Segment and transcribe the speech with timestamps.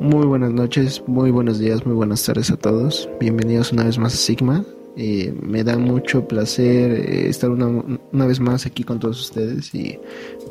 [0.00, 3.08] Muy buenas noches, muy buenos días, muy buenas tardes a todos.
[3.18, 4.64] Bienvenidos una vez más a Sigma.
[4.96, 7.66] Eh, me da mucho placer eh, estar una,
[8.12, 9.98] una, vez más aquí con todos ustedes y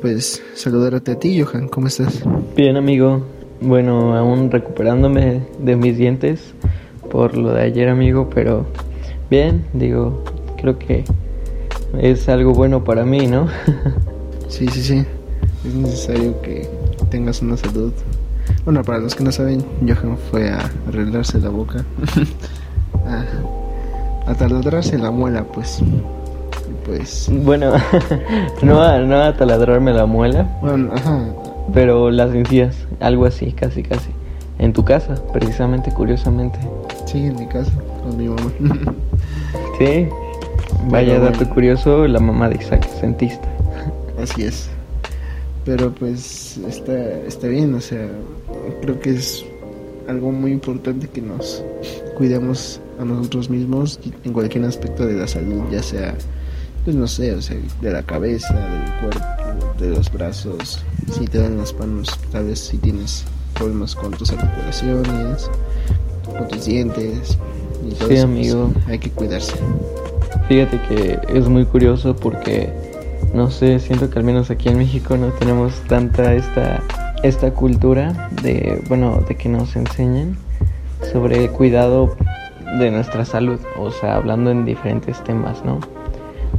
[0.02, 1.66] pues saludarte a ti, Johan.
[1.68, 2.22] ¿Cómo estás?
[2.56, 3.24] Bien, amigo.
[3.62, 6.52] Bueno, aún recuperándome de mis dientes
[7.10, 8.66] por lo de ayer, amigo, pero
[9.30, 10.24] bien, digo,
[10.58, 11.04] creo que
[11.98, 13.48] es algo bueno para mí, ¿no?
[14.48, 15.04] sí, sí, sí.
[15.66, 16.68] Es necesario que
[17.10, 17.94] tengas una salud
[18.68, 21.86] bueno, para los que no saben, Johan fue a arreglarse la boca.
[23.06, 25.80] a, a taladrarse la muela, pues.
[26.84, 27.30] Pues.
[27.32, 27.72] Bueno,
[28.62, 30.58] no, a, no a taladrarme la muela.
[30.60, 31.18] Bueno, ajá.
[31.72, 34.10] Pero las encías, algo así, casi, casi.
[34.58, 36.58] En tu casa, precisamente, curiosamente.
[37.06, 37.72] Sí, en mi casa,
[38.02, 38.52] con mi mamá.
[39.78, 40.08] sí.
[40.90, 43.48] Vaya dato curioso, la mamá de Isaac es dentista.
[44.22, 44.68] Así es
[45.68, 46.96] pero pues está,
[47.26, 48.08] está bien, o sea,
[48.80, 49.44] creo que es
[50.08, 51.62] algo muy importante que nos
[52.16, 56.14] cuidemos a nosotros mismos en cualquier aspecto de la salud, ya sea,
[56.84, 61.36] pues no sé, o sea, de la cabeza, del cuerpo, de los brazos, si te
[61.36, 65.50] dan las manos, tal vez si tienes problemas con tus articulaciones,
[66.24, 67.36] con tus dientes,
[67.86, 68.72] y todo sí, eso, pues, amigo.
[68.86, 69.52] hay que cuidarse.
[70.48, 72.87] Fíjate que es muy curioso porque
[73.34, 76.82] no sé, siento que al menos aquí en México no tenemos tanta esta,
[77.22, 80.36] esta cultura de, bueno, de que nos enseñen
[81.12, 82.16] sobre el cuidado
[82.78, 85.80] de nuestra salud, o sea, hablando en diferentes temas, ¿no?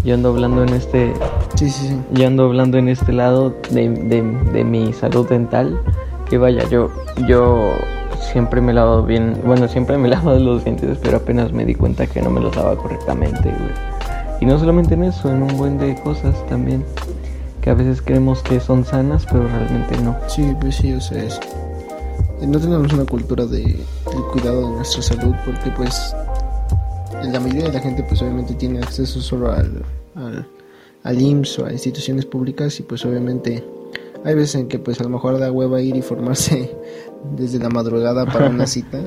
[0.03, 1.13] Yo ando hablando en este,
[1.55, 2.01] sí, sí, sí.
[2.13, 4.21] yo ando hablando en este lado de, de,
[4.53, 5.79] de mi salud dental,
[6.29, 6.89] que vaya, yo,
[7.27, 7.73] yo
[8.31, 12.07] siempre me lavo bien, bueno, siempre me lavo los dientes, pero apenas me di cuenta
[12.07, 13.88] que no me los lavaba correctamente, güey.
[14.41, 16.85] Y no solamente en eso, en un buen de cosas también.
[17.61, 20.15] Que a veces creemos que son sanas, pero realmente no.
[20.27, 21.39] Sí, pues sí, o sea, es,
[22.47, 26.15] no tenemos una cultura de, del cuidado de nuestra salud porque pues
[27.23, 29.83] la mayoría de la gente pues obviamente tiene acceso solo al,
[30.15, 30.47] al,
[31.03, 33.63] al IMSS o a instituciones públicas y pues obviamente
[34.23, 36.73] hay veces en que pues a lo mejor da hueva ir y formarse
[37.35, 39.01] desde la madrugada para una cita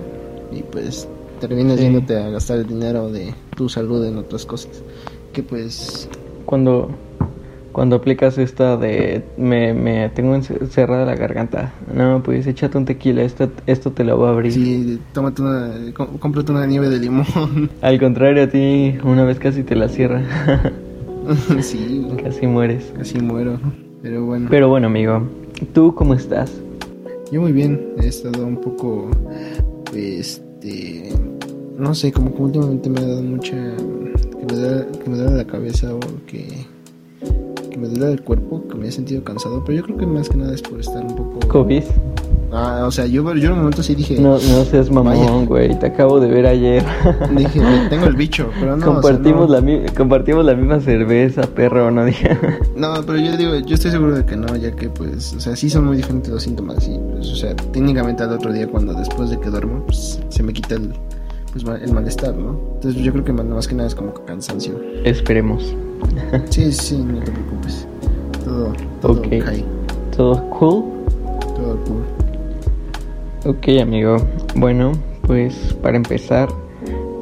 [0.50, 1.08] y pues
[1.40, 1.84] terminas sí.
[1.84, 4.82] yéndote a gastar el dinero de tu salud en otras cosas
[5.32, 6.08] que pues...
[6.44, 6.90] Cuando,
[7.72, 13.22] cuando aplicas esta de me, me tengo cerrada la garganta, no, pues échate un tequila,
[13.22, 14.52] esto, esto te lo va a abrir.
[14.52, 17.70] Sí, tómate una, cómprate una nieve de limón.
[17.80, 20.22] Al contrario, a ti una vez casi te la cierra.
[21.60, 22.06] sí.
[22.22, 22.92] Casi mueres.
[22.96, 23.58] Casi muero,
[24.02, 24.48] pero bueno.
[24.50, 25.22] Pero bueno, amigo,
[25.72, 26.52] ¿tú cómo estás?
[27.30, 29.08] Yo muy bien, he estado un poco,
[29.94, 31.10] este,
[31.78, 33.56] no sé, como que últimamente me ha dado mucha
[34.42, 36.66] que me duele, que me duele la cabeza o que,
[37.70, 40.28] que me duele el cuerpo, que me he sentido cansado, pero yo creo que más
[40.28, 41.38] que nada es por estar un poco...
[41.48, 41.82] ¿COVID?
[42.54, 44.18] Ah, o sea, yo, yo en un momento sí dije...
[44.20, 46.84] No, no seas mamón, güey, te acabo de ver ayer.
[47.34, 48.84] Dije, tengo el bicho, pero no...
[48.84, 49.70] Compartimos, o sea, no.
[49.70, 52.04] La, compartimos la misma cerveza, perro, ¿no?
[52.04, 52.36] Dije.
[52.76, 55.54] No, pero yo digo, yo estoy seguro de que no, ya que pues, o sea,
[55.54, 58.92] sí son muy diferentes los síntomas y pues, o sea, técnicamente al otro día cuando
[58.92, 60.92] después de que duermo, pues se me quita el
[61.52, 62.58] pues, el malestar, ¿no?
[62.74, 64.80] Entonces yo creo que más que nada es como cansancio.
[65.04, 65.74] Esperemos.
[66.50, 67.86] sí, sí, no te preocupes.
[68.44, 69.40] Todo, todo okay.
[69.40, 69.64] okay.
[70.16, 70.84] ¿Todo cool?
[71.54, 72.02] Todo cool.
[73.44, 74.16] Ok, amigo.
[74.54, 74.92] Bueno,
[75.26, 76.48] pues para empezar,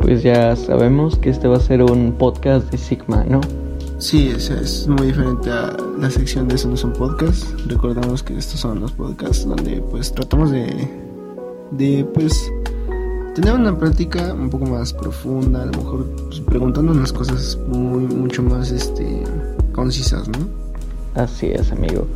[0.01, 3.41] pues ya sabemos que este va a ser un podcast de Sigma, ¿no?
[3.99, 7.55] Sí, es, es muy diferente a la sección de Eso no son podcasts.
[7.67, 10.89] Recordamos que estos son los podcasts donde pues tratamos de,
[11.73, 12.51] de pues
[13.41, 18.03] tener una práctica un poco más profunda, a lo mejor pues, preguntando unas cosas muy,
[18.03, 19.23] mucho más este,
[19.73, 20.39] concisas, ¿no?
[21.15, 22.07] Así es, amigo.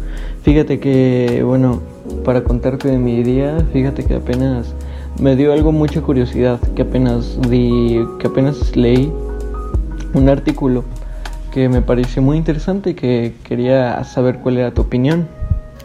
[0.42, 1.80] Fíjate que, bueno,
[2.24, 4.74] para contarte de mi día, fíjate que apenas
[5.18, 9.10] me dio algo mucha curiosidad, que apenas di, que apenas leí
[10.12, 10.84] un artículo
[11.52, 15.26] que me pareció muy interesante y que quería saber cuál era tu opinión.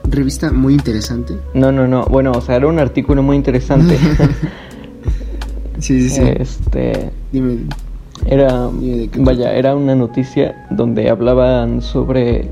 [0.04, 1.36] ¿Revista muy interesante?
[1.54, 2.06] No, no, no.
[2.06, 3.98] Bueno, o sea, era un artículo muy interesante.
[5.80, 6.22] Sí, sí, sí.
[6.38, 7.10] Este.
[7.32, 7.58] Dime.
[8.26, 8.70] Era.
[8.72, 12.48] Dime vaya, era una noticia donde hablaban sobre.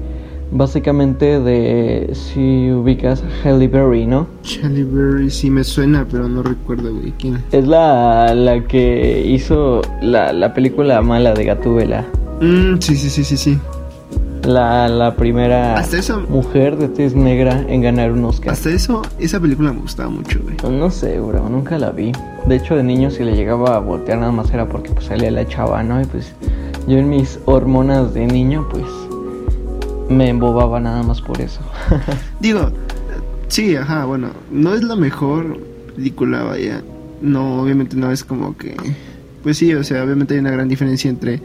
[0.49, 4.27] Básicamente de si ubicas a Halle Berry, ¿no?
[4.63, 7.11] Halle Berry sí me suena, pero no recuerdo, güey.
[7.19, 7.43] ¿Quién?
[7.51, 12.05] Es la, la que hizo la, la película mala de Gatúbela.
[12.39, 13.59] Mm, sí, sí, sí, sí, sí.
[14.43, 18.53] La, la primera eso, mujer de tez negra en ganar un Oscar.
[18.53, 20.55] hasta eso, esa película me gustaba mucho, güey.
[20.77, 22.11] No sé, bro, nunca la vi.
[22.45, 25.31] De hecho, de niño si le llegaba a voltear nada más era porque pues salía
[25.31, 26.01] la chava, ¿no?
[26.01, 26.33] Y pues
[26.87, 28.85] yo en mis hormonas de niño, pues
[30.09, 31.61] me embobaba nada más por eso.
[32.39, 32.71] Digo,
[33.47, 35.59] sí, ajá, bueno, no es la mejor
[35.95, 36.81] película, vaya,
[37.21, 38.75] no, obviamente no es como que,
[39.43, 41.41] pues sí, o sea, obviamente hay una gran diferencia entre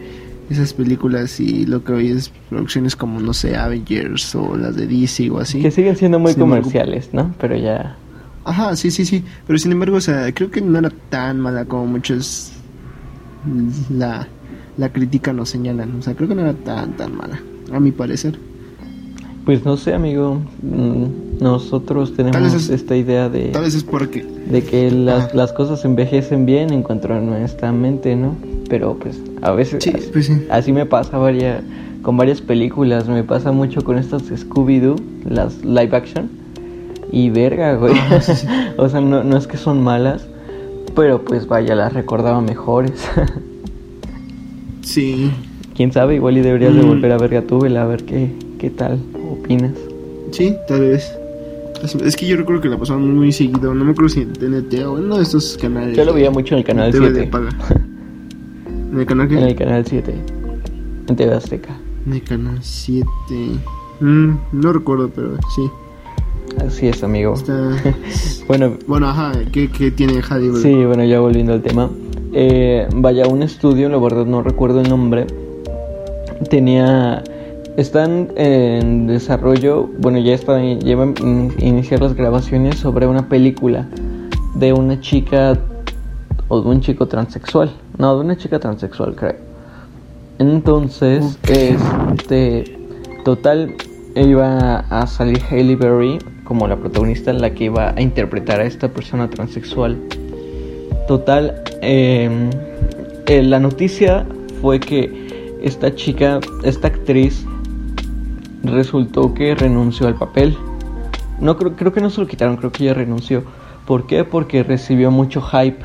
[0.53, 4.87] esas películas y lo que hoy es producciones como, no sé, Avengers o las de
[4.87, 5.61] DC o así.
[5.61, 7.35] Que siguen siendo muy comerciales, ¿no?
[7.41, 7.97] Pero ya...
[8.45, 9.25] Ajá, sí, sí, sí.
[9.47, 12.53] Pero sin embargo, o sea, creo que no era tan mala como muchos
[13.91, 14.27] la,
[14.77, 15.97] la crítica nos señalan.
[15.99, 17.41] O sea, creo que no era tan, tan mala,
[17.73, 18.39] a mi parecer.
[19.45, 20.41] Pues no sé, amigo.
[20.63, 23.49] Mm, nosotros tenemos esta idea de.
[23.49, 24.23] Tal vez es porque.
[24.23, 28.37] De que las, las cosas envejecen bien en cuanto a nuestra mente, ¿no?
[28.73, 29.85] Pero pues a veces.
[29.85, 30.47] Sí, pues sí.
[30.49, 31.63] Así me pasa varias,
[32.01, 33.07] con varias películas.
[33.07, 34.97] Me pasa mucho con estas Scooby-Doo,
[35.29, 36.31] las live action.
[37.11, 37.93] Y verga, güey.
[37.99, 38.19] Ah,
[38.79, 40.27] o sea, no, no es que son malas.
[40.97, 43.07] Pero pues vaya, las recordaba mejores.
[44.81, 45.31] sí.
[45.77, 46.89] Quién sabe, igual y deberías de mm.
[46.89, 48.99] volver a ver Gatúbela a ver qué, qué tal
[49.31, 49.75] opinas.
[50.31, 51.15] Sí, tal vez.
[51.83, 53.75] Es, que yo recuerdo que la pasaban muy seguido.
[53.75, 55.95] No me acuerdo si en TNT o en uno de estos canales.
[55.95, 57.31] Yo lo veía mucho en el canal 7.
[58.93, 59.39] ¿En el canal qué?
[59.39, 60.15] En el canal 7.
[61.09, 61.75] En TV Azteca.
[62.07, 63.07] En el canal 7.
[64.01, 65.71] Mm, no recuerdo, pero sí.
[66.65, 67.35] Así es, amigo.
[68.49, 70.55] bueno, bueno, ajá, ¿qué, qué tiene Javi?
[70.57, 71.89] Sí, bueno, ya volviendo al tema.
[72.35, 75.27] Eh, vaya, un estudio, la verdad no recuerdo el nombre,
[76.51, 77.23] tenía
[77.79, 83.89] están en desarrollo, bueno, ya están, llevan a iniciar las grabaciones sobre una película
[84.55, 85.59] de una chica
[86.49, 87.73] o de un chico transexual.
[87.99, 89.37] No, de una chica transexual, creo.
[90.39, 92.79] Entonces, este,
[93.25, 93.75] total,
[94.15, 98.89] iba a salir Hailey Berry como la protagonista, la que iba a interpretar a esta
[98.89, 99.99] persona transexual.
[101.07, 102.51] Total, em,
[103.27, 104.27] eh, la noticia
[104.61, 107.45] fue que esta chica, esta actriz,
[108.65, 110.57] resultó que renunció al papel.
[111.41, 113.45] No creo, creo que no se lo quitaron, creo que ella renunció.
[113.87, 114.25] ¿Por qué?
[114.25, 115.85] Porque recibió mucho hype.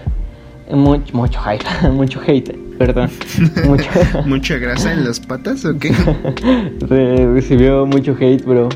[0.71, 3.09] Mucho, mucho hype, mucho hate, perdón.
[3.65, 3.89] mucho...
[4.25, 5.91] ¿Mucha grasa en las patas o qué?
[7.33, 8.69] recibió mucho hate, bro.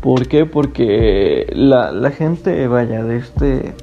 [0.00, 0.46] ¿Por qué?
[0.46, 3.74] Porque la, la gente, vaya, de este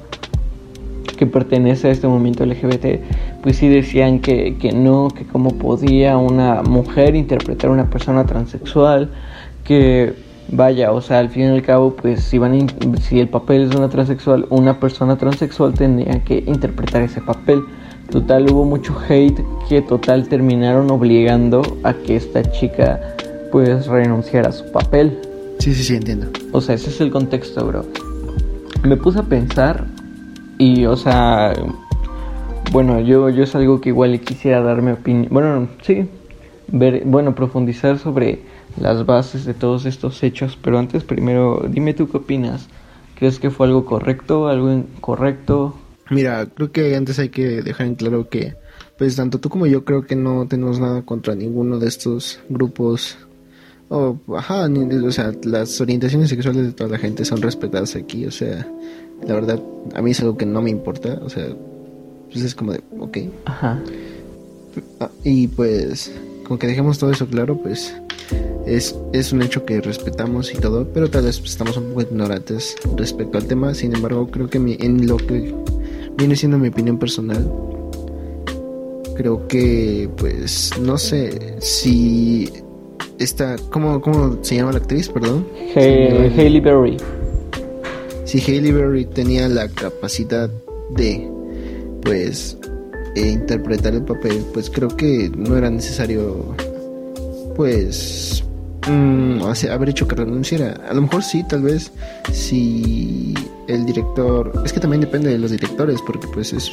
[1.16, 6.16] que pertenece a este movimiento LGBT, pues sí decían que, que no, que cómo podía
[6.16, 9.10] una mujer interpretar a una persona transexual,
[9.64, 10.14] que
[10.52, 12.68] vaya, o sea, al fin y al cabo, pues si van
[13.00, 17.62] si el papel es de una transexual, una persona transexual tendría que interpretar ese papel.
[18.10, 23.00] Total hubo mucho hate que total terminaron obligando a que esta chica
[23.50, 25.18] pues renunciara a su papel.
[25.58, 26.28] Sí, sí, sí, entiendo.
[26.52, 27.86] O sea, ese es el contexto, bro.
[28.82, 29.86] Me puse a pensar
[30.58, 31.54] y, o sea,
[32.70, 35.28] bueno, yo, yo es algo que igual quisiera dar mi opinión.
[35.30, 36.08] Bueno, sí,
[36.68, 38.42] ver, bueno, profundizar sobre
[38.80, 42.68] las bases de todos estos hechos, pero antes primero dime tú qué opinas.
[43.18, 45.76] ¿Crees que fue algo correcto, algo incorrecto?
[46.10, 48.54] Mira, creo que antes hay que dejar en claro que
[48.98, 53.16] pues tanto tú como yo creo que no tenemos nada contra ninguno de estos grupos
[53.88, 58.30] o ajá, o sea, las orientaciones sexuales de toda la gente son respetadas aquí, o
[58.30, 58.66] sea,
[59.26, 59.60] la verdad
[59.94, 61.46] a mí es algo que no me importa, o sea,
[62.30, 63.18] pues es como de, ok.
[63.44, 63.82] Ajá.
[64.98, 66.10] Ah, y pues,
[66.48, 67.94] con que dejemos todo eso claro, pues
[68.66, 72.76] es, es un hecho que respetamos y todo, pero tal vez estamos un poco ignorantes
[72.96, 73.74] respecto al tema.
[73.74, 75.54] Sin embargo, creo que en lo que
[76.16, 77.50] viene siendo mi opinión personal,
[79.16, 82.50] creo que, pues, no sé si
[83.18, 85.08] esta, ¿cómo, cómo se llama la actriz?
[85.08, 85.46] Perdón.
[85.74, 86.96] Hailey Berry.
[88.24, 90.50] Si Hailey Berry tenía la capacidad
[90.96, 91.28] de,
[92.02, 92.58] pues,
[93.14, 96.54] eh, interpretar el papel, pues creo que no era necesario,
[97.54, 98.44] pues,
[98.88, 100.74] Mm, haber hecho que renunciara.
[100.88, 101.92] A lo mejor sí, tal vez,
[102.32, 103.34] si
[103.68, 106.72] el director, es que también depende de los directores, porque pues es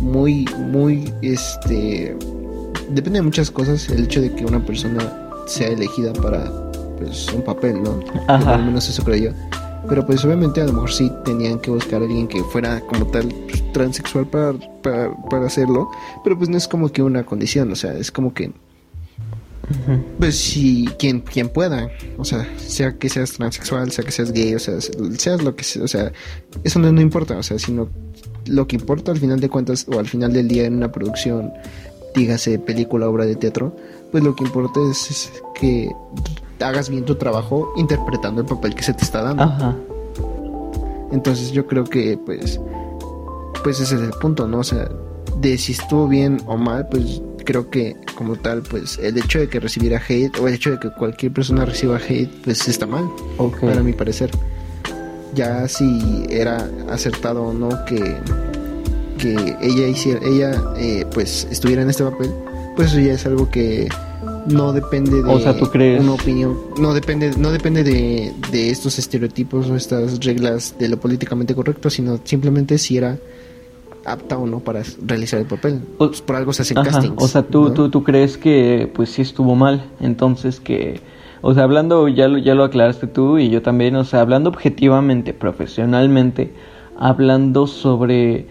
[0.00, 2.16] muy, muy, este,
[2.90, 6.50] depende de muchas cosas el hecho de que una persona sea elegida para,
[6.98, 8.00] pues, un papel, ¿no?
[8.28, 9.30] Al menos eso creo yo.
[9.88, 13.06] Pero pues obviamente a lo mejor sí tenían que buscar a alguien que fuera como
[13.06, 14.52] tal pues, transexual para,
[14.82, 15.90] para, para hacerlo,
[16.22, 18.52] pero pues no es como que una condición, o sea, es como que
[20.18, 24.54] pues si quien, quien pueda, o sea, sea que seas transexual, sea que seas gay,
[24.54, 24.80] o sea,
[25.16, 26.12] seas lo que sea, o sea,
[26.64, 27.88] eso no, no importa, o sea, sino
[28.46, 31.52] lo que importa al final de cuentas o al final del día en una producción,
[32.14, 33.76] dígase película, obra de teatro,
[34.10, 35.90] pues lo que importa es, que
[36.60, 39.76] hagas bien tu trabajo interpretando el papel que se te está dando.
[41.12, 42.60] Entonces yo creo que pues
[43.62, 44.60] pues ese es el punto, ¿no?
[44.60, 44.88] O sea,
[45.38, 49.48] de si estuvo bien o mal, pues creo que como tal, pues el hecho de
[49.48, 53.10] que recibiera hate o el hecho de que cualquier persona reciba hate, pues está mal,
[53.60, 54.30] para mi parecer.
[55.34, 58.16] ya si era acertado o no que,
[59.18, 62.30] que ella hiciera, ella eh, pues estuviera en este papel,
[62.76, 63.88] pues eso ya es algo que
[64.46, 66.00] no depende de O sea, ¿tú crees?
[66.00, 71.00] una opinión, no depende, no depende de, de estos estereotipos o estas reglas de lo
[71.00, 73.18] políticamente correcto, sino simplemente si era
[74.04, 75.80] apta o no para realizar el papel.
[75.98, 77.22] Pues por algo se hacen Ajá, castings.
[77.22, 77.72] O sea, tú, ¿no?
[77.72, 81.00] tú, tú crees que pues sí estuvo mal, entonces que,
[81.40, 84.50] o sea, hablando, ya lo, ya lo aclaraste tú y yo también, o sea, hablando
[84.50, 86.52] objetivamente, profesionalmente,
[86.98, 88.46] hablando sobre,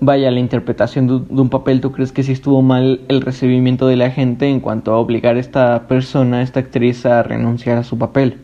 [0.00, 3.86] vaya, la interpretación de, de un papel, ¿tú crees que sí estuvo mal el recibimiento
[3.86, 7.78] de la gente en cuanto a obligar a esta persona, a esta actriz a renunciar
[7.78, 8.38] a su papel?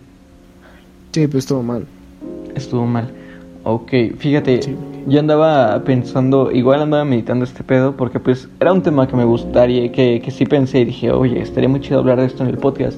[1.12, 1.86] Sí, pues estuvo mal.
[2.54, 3.12] Estuvo mal.
[3.70, 4.74] Ok, fíjate, Sí.
[5.08, 9.24] yo andaba pensando, igual andaba meditando este pedo, porque pues era un tema que me
[9.26, 12.48] gustaría, que, que sí pensé y dije, oye, estaría muy chido hablar de esto en
[12.48, 12.96] el podcast.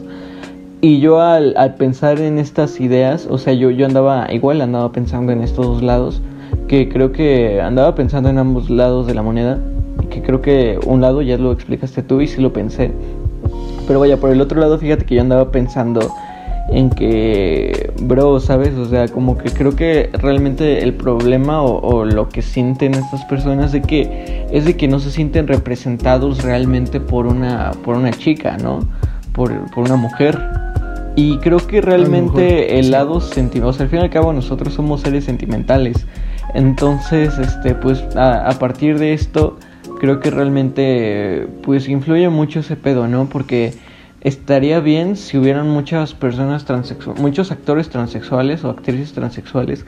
[0.81, 4.93] Y yo al, al pensar en estas ideas, o sea, yo, yo andaba, igual andaba
[4.93, 6.23] pensando en estos dos lados,
[6.69, 9.59] que creo que andaba pensando en ambos lados de la moneda,
[10.09, 12.93] que creo que un lado ya lo explicaste tú y sí lo pensé.
[13.89, 16.01] Pero vaya, por el otro lado, fíjate que yo andaba pensando
[16.71, 18.75] en que, bro, ¿sabes?
[18.75, 23.25] O sea, como que creo que realmente el problema o, o lo que sienten estas
[23.25, 28.13] personas de que es de que no se sienten representados realmente por una por una
[28.13, 28.81] chica, ¿no?
[29.33, 30.39] Por, por una mujer.
[31.17, 34.75] Y creo que realmente el lado sentimental, o sea, al fin y al cabo nosotros
[34.75, 36.07] somos seres sentimentales.
[36.55, 39.59] Entonces, este, pues a, a partir de esto,
[40.01, 43.27] creo que realmente, pues influye mucho ese pedo, ¿no?
[43.27, 43.75] Porque
[44.21, 49.85] estaría bien si hubieran muchas personas transexuales, muchos actores transexuales o actrices transexuales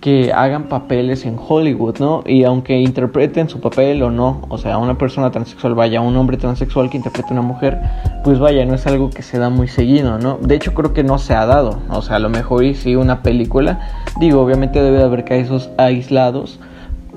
[0.00, 2.22] que hagan papeles en Hollywood, ¿no?
[2.26, 6.38] Y aunque interpreten su papel o no, o sea, una persona transexual vaya, un hombre
[6.38, 7.78] transexual que interprete a una mujer,
[8.24, 10.38] pues vaya, no es algo que se da muy seguido, ¿no?
[10.40, 12.96] De hecho, creo que no se ha dado, o sea, a lo mejor y sí
[12.96, 16.58] una película, digo, obviamente debe de haber casos aislados,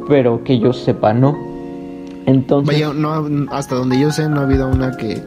[0.10, 1.38] pero que yo sepa, no.
[2.26, 5.22] Entonces, Vaya, hasta donde yo sé, no ha habido una que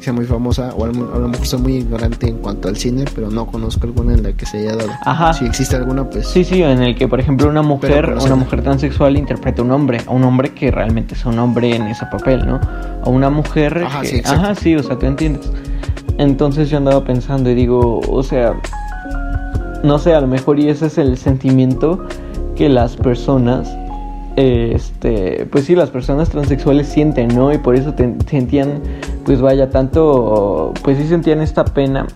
[0.00, 3.30] sea muy famosa, o a lo mejor soy muy ignorante en cuanto al cine, pero
[3.30, 4.90] no conozco alguna en la que se haya dado.
[5.04, 5.32] Ajá.
[5.32, 6.28] Si existe alguna, pues.
[6.28, 9.72] Sí, sí, en el que, por ejemplo, una mujer, una mujer transexual interpreta a un
[9.72, 12.60] hombre, a un hombre que realmente es un hombre en ese papel, ¿no?
[13.04, 14.40] A una mujer Ajá, que, sí, exacto.
[14.40, 15.50] ajá, sí, o sea, tú entiendes.
[16.18, 18.54] Entonces yo andaba pensando y digo, o sea,
[19.82, 22.04] no sé, a lo mejor y ese es el sentimiento
[22.56, 23.68] que las personas,
[24.36, 27.52] este, pues sí, las personas transexuales sienten, ¿no?
[27.52, 28.80] Y por eso te- sentían,
[29.28, 32.06] pues vaya, tanto, pues sí sentían esta pena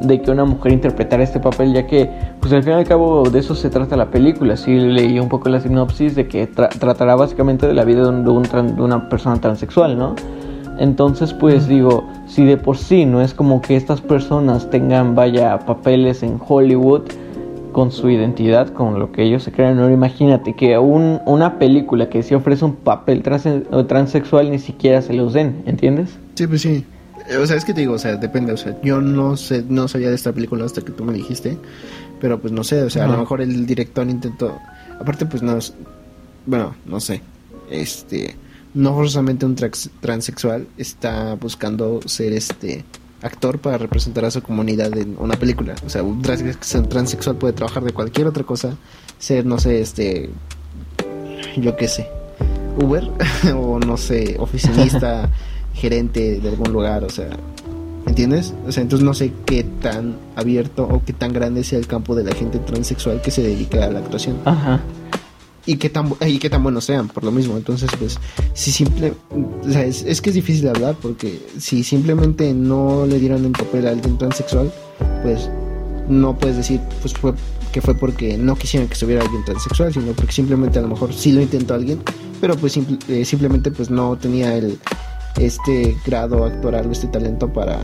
[0.00, 2.10] de que una mujer interpretara este papel, ya que,
[2.40, 4.56] pues al fin y al cabo de eso se trata la película.
[4.56, 8.08] Sí leí un poco la sinopsis de que tra- tratará básicamente de la vida de,
[8.08, 10.16] un- de un tran- de una persona transexual, ¿no?
[10.80, 15.60] Entonces, pues digo, si de por sí no es como que estas personas tengan, vaya,
[15.60, 17.02] papeles en Hollywood
[17.70, 22.08] con su identidad, con lo que ellos se crean, no imagínate que un- una película
[22.08, 26.18] que sí ofrece un papel trans- transexual ni siquiera se los den, ¿entiendes?
[26.38, 26.84] Sí, pues sí.
[27.40, 29.88] O sea, es que te digo, o sea, depende, o sea, yo no sé, no
[29.88, 31.58] sabía de esta película hasta que tú me dijiste,
[32.20, 34.56] pero pues no sé, o sea, a lo mejor el director intentó,
[35.00, 35.58] aparte pues no
[36.46, 37.20] bueno, no sé,
[37.70, 38.36] este,
[38.72, 42.84] no forzosamente un trax- transexual está buscando ser este
[43.20, 47.52] actor para representar a su comunidad en una película, o sea, un trans- transexual puede
[47.52, 48.76] trabajar de cualquier otra cosa,
[49.18, 50.30] ser, no sé, este,
[51.56, 52.08] yo qué sé,
[52.80, 53.10] Uber
[53.56, 55.28] o no sé, oficinista,
[55.78, 57.28] gerente de algún lugar, o sea,
[58.06, 58.54] ¿entiendes?
[58.66, 62.14] O sea, entonces no sé qué tan abierto o qué tan grande sea el campo
[62.14, 64.80] de la gente transexual que se dedica a la actuación Ajá.
[65.66, 67.56] y qué tan y qué tan buenos sean por lo mismo.
[67.56, 68.18] Entonces, pues
[68.54, 69.12] si simple,
[69.66, 73.44] o sea, es, es que es difícil de hablar porque si simplemente no le dieron
[73.44, 74.72] un papel a alguien transexual,
[75.22, 75.48] pues
[76.08, 77.34] no puedes decir pues fue
[77.72, 81.12] que fue porque no quisieron que estuviera alguien transexual, sino porque simplemente a lo mejor
[81.12, 81.98] sí lo intentó alguien,
[82.40, 84.78] pero pues simple- eh, simplemente pues no tenía el
[85.38, 87.78] este grado actoral o este talento para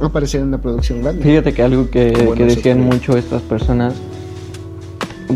[0.00, 1.22] aparecer en una producción grande.
[1.22, 3.94] Fíjate que algo que, Bueno, que decían mucho estas personas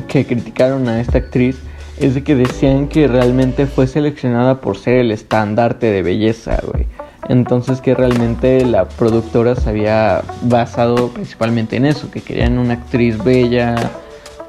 [0.09, 1.57] que criticaron a esta actriz
[1.99, 6.87] es de que decían que realmente fue seleccionada por ser el estandarte de belleza, güey.
[7.29, 13.23] Entonces que realmente la productora se había basado principalmente en eso, que querían una actriz
[13.23, 13.77] bella,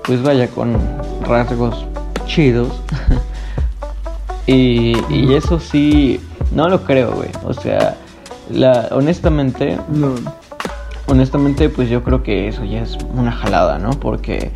[0.04, 0.78] pues vaya, con
[1.22, 1.86] rasgos
[2.26, 2.82] chidos.
[4.48, 6.20] y, y eso sí,
[6.54, 7.30] no lo creo, güey.
[7.44, 7.96] O sea,
[8.50, 10.16] la, honestamente, No,
[11.08, 13.92] honestamente, pues yo creo que eso ya es una jalada, ¿no?
[13.92, 14.52] Porque,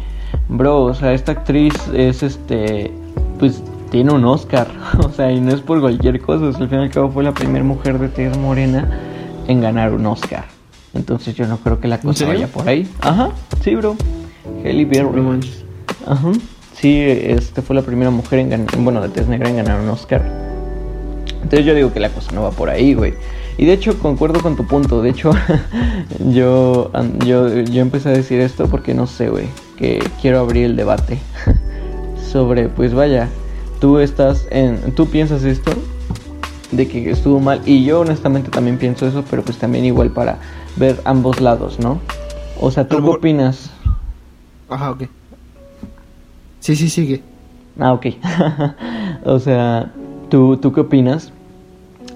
[0.48, 2.91] bro, o sea, esta actriz es este,
[3.38, 4.67] pues tiene un Oscar,
[5.03, 7.10] o sea, y no es por cualquier cosa, o sea, al fin y al cabo
[7.10, 8.88] fue la primera mujer de tez morena
[9.48, 10.46] en ganar un Oscar.
[10.93, 12.89] Entonces yo no creo que la cosa vaya por ahí.
[13.01, 13.29] Ajá,
[13.63, 13.96] sí, bro.
[14.63, 15.22] Halle Berry.
[16.08, 16.31] Ajá.
[16.74, 19.89] Sí, este fue la primera mujer en ganar, bueno, de tez negra en ganar un
[19.89, 20.48] Oscar.
[21.41, 23.13] Entonces yo digo que la cosa no va por ahí, güey.
[23.58, 25.01] Y de hecho concuerdo con tu punto.
[25.01, 25.31] De hecho,
[26.31, 26.91] yo,
[27.25, 29.48] yo, yo empecé a decir esto porque no sé, güey.
[29.77, 31.19] Que quiero abrir el debate
[32.31, 33.29] sobre, pues vaya,
[33.79, 35.72] tú estás en, tú piensas esto
[36.72, 40.38] de que estuvo mal y yo honestamente también pienso eso, pero pues también igual para
[40.75, 42.00] ver ambos lados, ¿no?
[42.60, 43.72] O sea, ¿tú qué opinas?
[44.69, 45.03] Ajá, ok.
[46.60, 47.24] Sí, sí, sigue.
[47.79, 48.08] Ah, ok.
[49.25, 49.91] o sea,
[50.29, 51.33] ¿tú, ¿tú qué opinas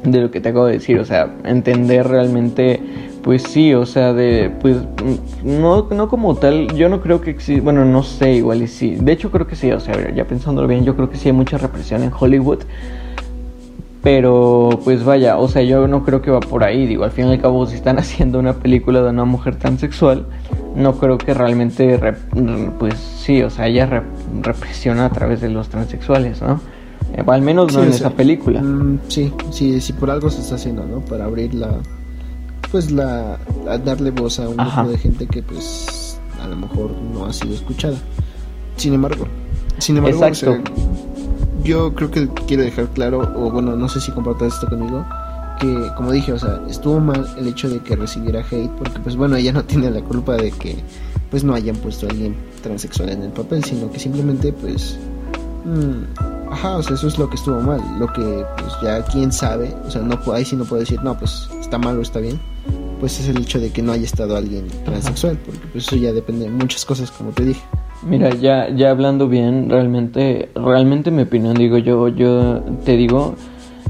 [0.04, 1.00] de lo que te acabo de decir?
[1.00, 2.82] O sea, entender realmente,
[3.24, 4.78] pues sí, o sea, de, pues,
[5.44, 8.96] no, no como tal, yo no creo que exista, bueno, no sé, igual y sí.
[8.96, 11.34] De hecho, creo que sí, o sea, ya pensándolo bien, yo creo que sí hay
[11.34, 12.60] mucha represión en Hollywood.
[14.04, 16.86] Pero pues vaya, o sea, yo no creo que va por ahí.
[16.86, 20.26] Digo, al fin y al cabo, si están haciendo una película de una mujer transexual,
[20.76, 21.98] no creo que realmente,
[22.80, 24.04] pues sí, o sea, ella
[24.42, 26.60] represiona a través de los transexuales, ¿no?
[27.14, 28.62] Eh, al menos no en esa película.
[28.62, 31.00] Mm, sí, sí, sí, por algo se está haciendo, ¿no?
[31.00, 31.80] Para abrir la,
[32.72, 33.38] pues la,
[33.84, 37.54] darle voz a un grupo de gente que pues a lo mejor no ha sido
[37.54, 37.98] escuchada.
[38.78, 39.28] Sin embargo,
[39.78, 40.58] sin embargo, Exacto
[41.64, 45.06] yo creo que quiero dejar claro, o bueno, no sé si compartas esto conmigo,
[45.60, 49.16] que como dije, o sea, estuvo mal el hecho de que recibiera hate, porque pues
[49.16, 50.76] bueno, ella no tiene la culpa de que
[51.32, 54.98] pues no hayan puesto a alguien transexual en el papel, sino que simplemente pues...
[55.66, 59.32] Mmm, ajá, o sea, eso es lo que estuvo mal, lo que pues ya quién
[59.32, 62.20] sabe, o sea, no ahí sí no puedo decir, no, pues está mal o está
[62.20, 62.40] bien,
[63.00, 66.14] pues es el hecho de que no haya estado alguien transexual, porque pues eso ya
[66.14, 67.62] depende de muchas cosas, como te dije.
[68.04, 73.36] Mira, ya, ya hablando bien, realmente, realmente mi opinión, digo yo, yo te digo,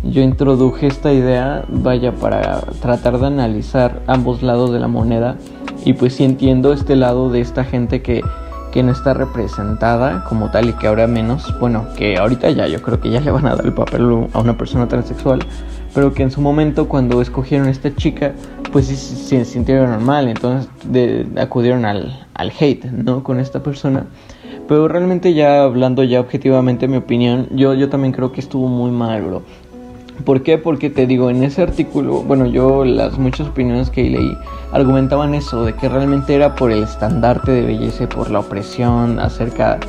[0.03, 5.37] yo introduje esta idea, vaya, para tratar de analizar ambos lados de la moneda
[5.85, 8.21] y pues sí entiendo este lado de esta gente que,
[8.73, 12.81] que no está representada como tal y que ahora menos, bueno, que ahorita ya yo
[12.81, 15.45] creo que ya le van a dar el papel a una persona transexual,
[15.93, 18.33] pero que en su momento cuando escogieron a esta chica,
[18.71, 20.67] pues sí se sintieron normal, entonces
[21.37, 23.23] acudieron al, al hate, ¿no?
[23.23, 24.07] Con esta persona.
[24.67, 28.89] Pero realmente ya hablando ya objetivamente mi opinión, yo, yo también creo que estuvo muy
[28.89, 29.43] mal, bro.
[30.25, 30.57] ¿Por qué?
[30.57, 34.37] Porque te digo, en ese artículo, bueno, yo las muchas opiniones que leí
[34.71, 39.79] argumentaban eso, de que realmente era por el estandarte de belleza, por la opresión acerca,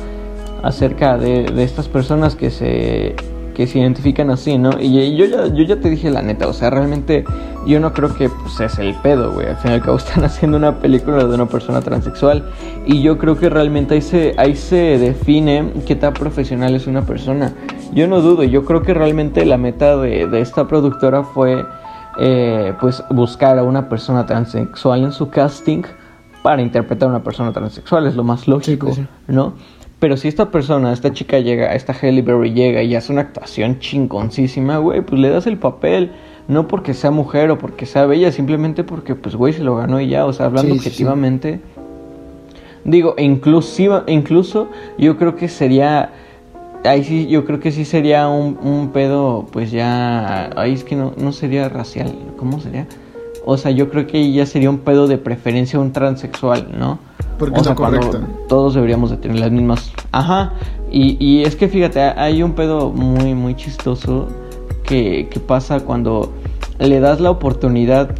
[0.63, 3.15] acerca de, de estas personas que se
[3.55, 4.69] que se identifican así, ¿no?
[4.79, 7.25] Y yo ya, yo ya te dije la neta, o sea, realmente
[7.65, 9.47] yo no creo que pues, es el pedo, güey.
[9.47, 12.51] Al fin y al cabo están haciendo una película de una persona transexual
[12.85, 17.01] y yo creo que realmente ahí se, ahí se define qué tan profesional es una
[17.01, 17.53] persona.
[17.93, 21.65] Yo no dudo, yo creo que realmente la meta de, de esta productora fue
[22.17, 25.83] eh, pues buscar a una persona transexual en su casting
[26.41, 29.53] para interpretar a una persona transexual, es lo más lógico, pues ¿no?
[29.99, 33.79] Pero si esta persona, esta chica llega, esta Halle Berry llega y hace una actuación
[33.79, 36.11] chingoncísima, güey, pues le das el papel.
[36.47, 39.99] No porque sea mujer o porque sea bella, simplemente porque, pues, güey, se lo ganó
[39.99, 40.25] y ya.
[40.25, 41.59] O sea, hablando objetivamente.
[42.83, 46.11] Digo, inclusiva, incluso yo creo que sería.
[46.83, 50.51] Ahí sí, yo creo que sí sería un, un pedo, pues ya.
[50.55, 52.13] Ahí es que no, no sería racial.
[52.37, 52.85] ¿Cómo sería?
[53.43, 56.99] O sea, yo creo que ya sería un pedo de preferencia un transexual, ¿no?
[57.37, 57.75] Porque o.
[58.47, 59.91] Todos deberíamos de tener las mismas.
[60.11, 60.53] Ajá.
[60.91, 64.27] Y, y es que fíjate, hay un pedo muy, muy chistoso
[64.83, 66.31] que, que pasa cuando
[66.79, 68.15] le das la oportunidad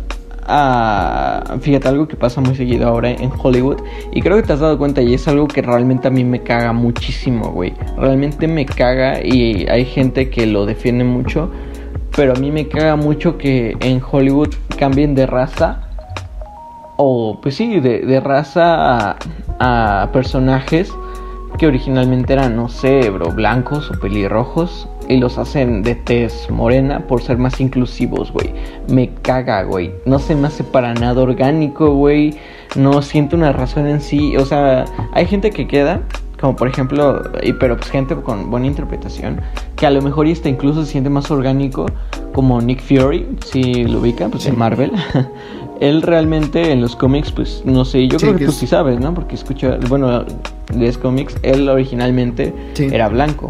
[0.46, 1.58] a...
[1.60, 3.78] Fíjate, algo que pasa muy seguido ahora en Hollywood.
[4.12, 6.42] Y creo que te has dado cuenta y es algo que realmente a mí me
[6.42, 7.74] caga muchísimo, güey.
[7.98, 11.50] Realmente me caga y hay gente que lo defiende mucho.
[12.16, 15.85] Pero a mí me caga mucho que en Hollywood cambien de raza
[16.98, 19.18] o pues sí, de, raza
[19.60, 20.94] a, personajes
[21.58, 27.08] que originalmente eran, no sé, bro, blancos o pelirrojos y los hacen de tez morena
[27.08, 28.54] por ser más inclusivos, güey.
[28.90, 29.94] Me caga, güey.
[30.06, 32.38] No se me hace para nada orgánico, güey.
[32.76, 34.36] No siento una razón en sí.
[34.36, 36.02] O sea, hay gente que queda,
[36.42, 39.40] como por ejemplo, y, pero pues gente con buena interpretación,
[39.78, 41.86] que a lo mejor está incluso se siente más orgánico,
[42.34, 44.92] como Nick Fury, si lo ubican, pues en Marvel.
[45.80, 49.14] él realmente en los cómics, pues no sé, yo creo que, tú sí sabes, ¿no?
[49.14, 50.26] Porque escucha, bueno,
[50.76, 53.48] lees cómics, él originalmente era blanco,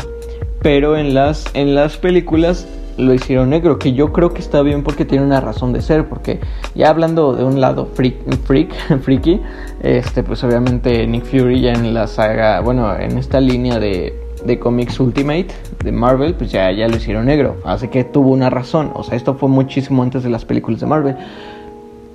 [0.62, 4.84] pero en las, en las películas lo hicieron negro, que yo creo que está bien
[4.84, 6.40] porque tiene una razón de ser, porque
[6.76, 9.42] ya hablando de un lado freak, freak freaky,
[9.82, 14.60] este, pues obviamente Nick Fury ya en la saga, bueno, en esta línea de, de
[14.60, 15.48] cómics Ultimate
[15.84, 19.18] de Marvel, pues ya, ya lo hicieron negro, así que tuvo una razón, o sea,
[19.18, 21.16] esto fue muchísimo antes de las películas de Marvel.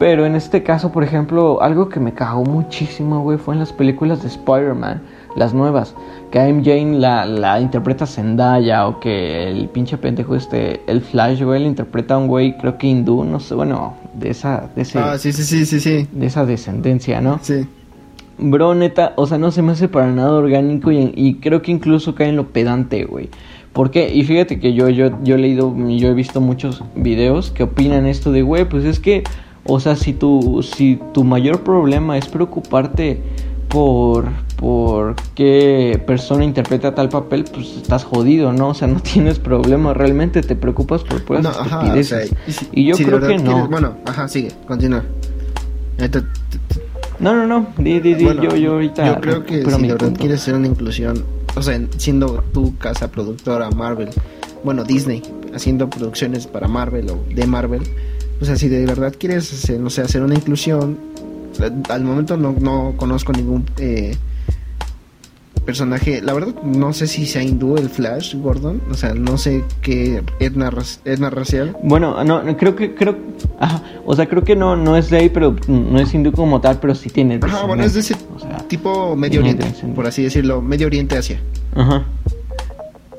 [0.01, 3.71] Pero en este caso, por ejemplo, algo que me cagó muchísimo, güey, fue en las
[3.71, 5.03] películas de Spider-Man,
[5.37, 5.95] las nuevas.
[6.31, 11.43] Que a MJ la, la interpreta Zendaya o que el pinche pendejo este, el Flash,
[11.43, 14.81] güey, le interpreta a un güey, creo que hindú, no sé, bueno, de esa, de
[14.81, 16.09] ese, Ah, sí, sí, sí, sí, sí.
[16.11, 17.39] de esa descendencia, ¿no?
[17.43, 17.69] Sí.
[18.39, 21.73] Bro, neta, o sea, no se me hace para nada orgánico y, y creo que
[21.73, 23.29] incluso cae en lo pedante, güey.
[23.75, 24.11] ¿Por qué?
[24.15, 28.07] Y fíjate que yo, yo, yo he leído, yo he visto muchos videos que opinan
[28.07, 29.25] esto de, güey, pues es que,
[29.65, 33.23] o sea, si tu, si tu mayor problema es preocuparte
[33.69, 34.25] por,
[34.57, 38.69] por qué persona interpreta tal papel, pues estás jodido, ¿no?
[38.71, 42.53] O sea, no tienes problema, realmente te preocupas por puras No, ajá, o sea, y
[42.53, 43.45] si- y yo si creo que no.
[43.45, 45.05] quieres- Bueno, ajá, sigue, continúa.
[47.19, 49.07] No, no, no, di, di, di, Bueno, yo, yo ahorita...
[49.15, 51.23] Yo creo que si de verdad quieres hacer una inclusión,
[51.55, 54.09] o sea, siendo tu casa productora Marvel,
[54.65, 55.23] bueno, Disney,
[55.55, 57.83] haciendo producciones para Marvel o de Marvel,
[58.41, 60.99] o sea, si de verdad quieres, hacer, no sé, hacer una inclusión,
[61.61, 64.17] eh, al momento no, no conozco ningún eh,
[65.65, 69.63] personaje, la verdad no sé si sea hindú el Flash Gordon, o sea, no sé
[69.83, 70.73] qué etna,
[71.05, 71.77] etna racial.
[71.83, 73.17] Bueno, no, no, creo que, creo,
[73.59, 76.61] ajá, o sea, creo que no, no es de ahí, pero no es hindú como
[76.61, 80.07] tal, pero sí tiene Ajá, bueno, es de ese o sea, tipo Medio Oriente, por
[80.07, 81.41] así decirlo, Medio Oriente Asia.
[81.75, 82.05] ajá,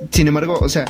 [0.10, 0.86] Sin embargo, o sea,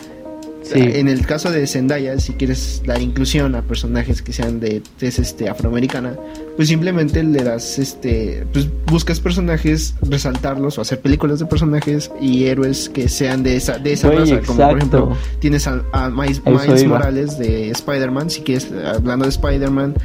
[0.64, 0.80] Sí.
[0.80, 5.18] en el caso de Zendaya, si quieres dar inclusión a personajes que sean de tez
[5.20, 6.16] este, afroamericana,
[6.56, 12.46] pues simplemente le das, este, pues buscas personajes, resaltarlos o hacer películas de personajes y
[12.46, 14.42] héroes que sean de esa, de esa Güey, raza.
[14.46, 16.42] Como por ejemplo, tienes a, a Miles.
[16.88, 19.96] Morales de Spider-Man, si quieres, hablando de Spider-Man.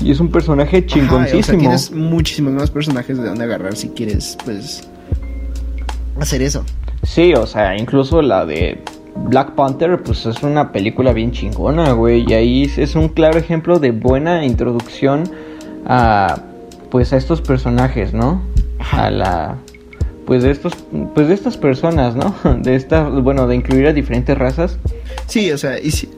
[0.00, 1.42] y es un personaje Ajá, o chingoncísimo.
[1.42, 4.82] sea, tienes muchísimos más personajes de donde agarrar si quieres, pues,
[6.20, 6.64] hacer eso.
[7.02, 8.82] Sí, o sea, incluso la de
[9.16, 12.24] Black Panther, pues es una película bien chingona, güey.
[12.28, 15.24] Y ahí es un claro ejemplo de buena introducción
[15.86, 16.42] a,
[16.90, 18.42] pues, a estos personajes, ¿no?
[18.92, 19.56] A la,
[20.26, 20.74] pues de estos,
[21.14, 22.34] pues de estas personas, ¿no?
[22.62, 24.78] De estas, bueno, de incluir a diferentes razas.
[25.26, 26.08] Sí, o sea, y si,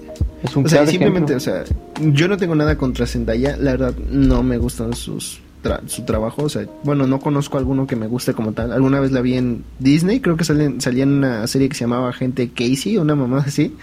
[0.42, 1.62] Es un O sea, simplemente, ejemplo.
[1.62, 1.76] o sea,
[2.12, 6.44] yo no tengo nada contra Zendaya, la verdad no me gustan sus tra- su trabajo,
[6.44, 8.72] o sea, bueno, no conozco alguno que me guste como tal.
[8.72, 11.84] Alguna vez la vi en Disney, creo que salen- salía en una serie que se
[11.84, 13.74] llamaba Gente Casey, una mamá así.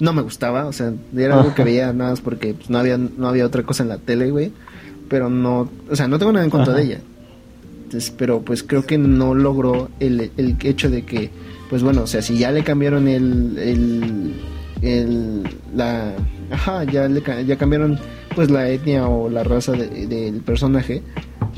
[0.00, 2.96] No me gustaba, o sea, era algo que veía nada más porque pues, no había
[2.98, 4.52] no había otra cosa en la tele, güey.
[5.08, 6.80] Pero no, o sea, no tengo nada en contra Ajá.
[6.82, 7.00] de ella.
[7.84, 11.30] Entonces, pero pues creo que no logró el, el hecho de que,
[11.68, 14.32] pues bueno, o sea, si ya le cambiaron el, el,
[14.82, 15.42] el
[15.74, 16.12] la,
[16.50, 17.98] ajá, ya le ya cambiaron
[18.34, 21.02] pues la etnia o la raza de- del personaje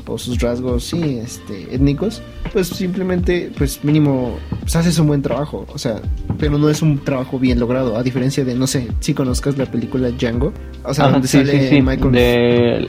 [0.07, 2.21] o sus rasgos, sí, este, étnicos,
[2.53, 5.99] pues simplemente, pues mínimo, pues haces un buen trabajo, o sea,
[6.37, 9.65] pero no es un trabajo bien logrado, a diferencia de, no sé, si conozcas la
[9.65, 12.87] película Django, o sea, Ajá, donde sí, sale sí, sí, Michael de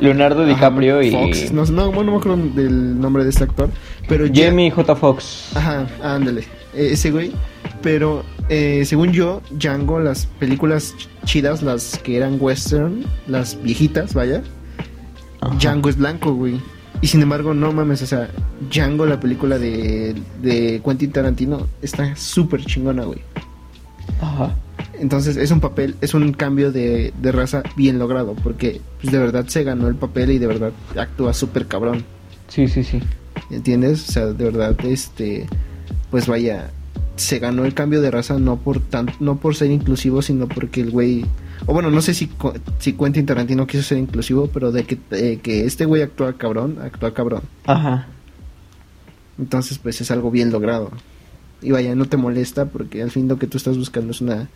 [0.00, 3.44] Leonardo Ajá, DiCaprio y Fox, no, no, bueno, no me acuerdo del nombre de este
[3.44, 3.68] actor,
[4.08, 4.94] pero ya- Jamie J.
[4.94, 5.50] Fox.
[5.56, 6.42] Ajá, ándale,
[6.74, 7.32] eh, ese güey.
[7.82, 14.14] Pero eh, según yo, Django, las películas ch- chidas, las que eran western, las viejitas,
[14.14, 14.42] vaya,
[15.40, 15.54] Ajá.
[15.56, 16.60] Django es blanco, güey.
[17.00, 18.28] Y sin embargo, no mames, o sea,
[18.70, 23.18] Django, la película de, de Quentin Tarantino, está súper chingona, güey.
[24.20, 24.54] Ajá.
[25.00, 29.18] Entonces es un papel, es un cambio de, de raza bien logrado, porque pues, de
[29.18, 32.04] verdad se ganó el papel y de verdad actúa súper cabrón.
[32.46, 33.00] Sí, sí, sí.
[33.50, 34.08] ¿Entiendes?
[34.08, 35.46] O sea, de verdad, este,
[36.12, 36.70] pues vaya,
[37.16, 40.80] se ganó el cambio de raza no por tan, no por ser inclusivo, sino porque
[40.80, 41.24] el güey,
[41.66, 42.30] o bueno, no sé si,
[42.78, 46.78] si Quentin Tarantino quiso ser inclusivo, pero de que, eh, que este güey actúa cabrón,
[46.82, 47.42] actúa cabrón.
[47.66, 48.06] Ajá.
[49.38, 50.90] Entonces, pues es algo bien logrado.
[51.60, 54.48] Y vaya, no te molesta porque al fin lo que tú estás buscando es una,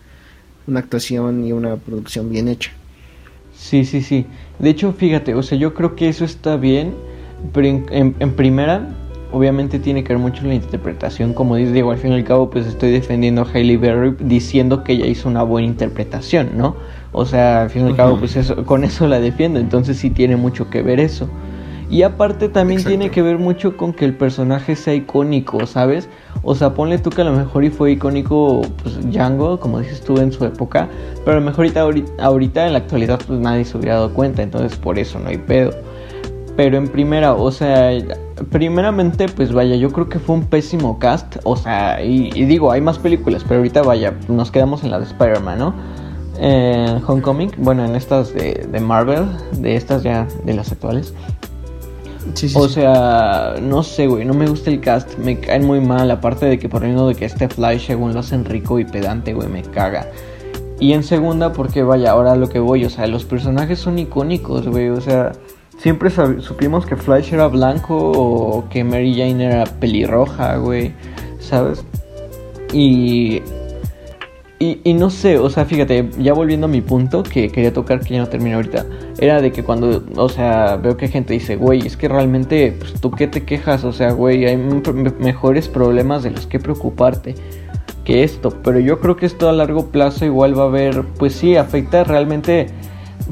[0.67, 2.73] una actuación y una producción bien hecha.
[3.57, 4.27] Sí, sí, sí.
[4.59, 6.95] De hecho, fíjate, o sea, yo creo que eso está bien,
[7.53, 8.89] pero en, en- en primera,
[9.37, 11.35] obviamente tiene que ver mucho la interpretación.
[11.35, 14.83] Como dice Diego, al fin y al cabo, pues estoy defendiendo a Hailey Berry diciendo
[14.83, 16.77] que ella hizo una buena interpretación, ¿no?
[17.13, 20.11] O sea, al fin y al cabo, pues eso, con eso la defiendo, entonces sí
[20.11, 21.29] tiene mucho que ver eso.
[21.89, 22.99] Y aparte también Exacto.
[22.99, 26.09] tiene que ver mucho con que el personaje sea icónico, ¿sabes?
[26.43, 30.03] O sea, ponle tú que a lo mejor y fue icónico, pues Django, como dices
[30.03, 30.89] tú en su época,
[31.25, 31.67] pero a lo mejor
[32.19, 35.39] ahorita en la actualidad pues nadie se hubiera dado cuenta, entonces por eso no hay
[35.39, 35.71] pedo.
[36.57, 37.93] Pero en primera, o sea,
[38.51, 42.71] primeramente, pues vaya, yo creo que fue un pésimo cast, o sea, y, y digo,
[42.71, 45.75] hay más películas, pero ahorita vaya, nos quedamos en la de Spider-Man, ¿no?
[46.39, 51.15] En Homecoming, bueno, en estas de, de Marvel, de estas ya, de las actuales.
[52.35, 55.81] Sí, sí, O sea, no sé, güey, no me gusta el cast, me caen muy
[55.81, 58.85] mal, aparte de que por medio de que este Flash según lo hacen rico y
[58.85, 60.09] pedante, güey, me caga.
[60.79, 64.69] Y en segunda, porque vaya, ahora lo que voy, o sea, los personajes son icónicos,
[64.69, 65.33] güey, o sea,
[65.79, 70.93] siempre supimos que Flash era blanco o que Mary Jane era pelirroja, güey,
[71.39, 71.85] ¿sabes?
[72.73, 73.43] Y,
[74.59, 78.01] y, y, no sé, o sea, fíjate, ya volviendo a mi punto que quería tocar,
[78.01, 78.87] que ya no termino ahorita,
[79.19, 83.01] era de que cuando, o sea, veo que gente dice, güey, es que realmente, pues
[83.01, 87.35] tú qué te quejas, o sea, güey, hay mejores problemas de los que preocuparte
[88.05, 91.35] que esto, pero yo creo que esto a largo plazo igual va a haber, pues
[91.35, 92.69] sí, afecta realmente,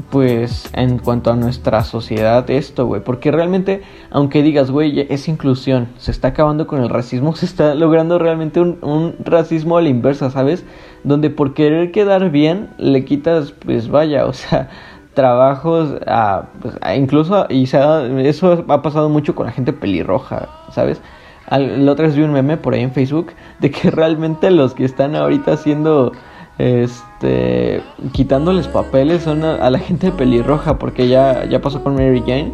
[0.09, 3.81] pues en cuanto a nuestra sociedad esto, güey, porque realmente,
[4.11, 8.59] aunque digas, güey, es inclusión, se está acabando con el racismo, se está logrando realmente
[8.59, 10.65] un, racismo a la inversa, ¿sabes?
[11.03, 14.69] Donde por querer quedar bien le quitas, pues vaya, o sea,
[15.13, 17.79] trabajos, a, pues, incluso, y se
[18.27, 21.01] eso ha pasado mucho con la gente pelirroja, ¿sabes?
[21.49, 24.83] La otra vez vi un meme por ahí en Facebook de que realmente los que
[24.83, 26.11] están ahorita haciendo
[26.57, 27.81] este
[28.13, 32.53] quitándoles papeles son a, la gente pelirroja porque ya ya pasó con Mary Jane,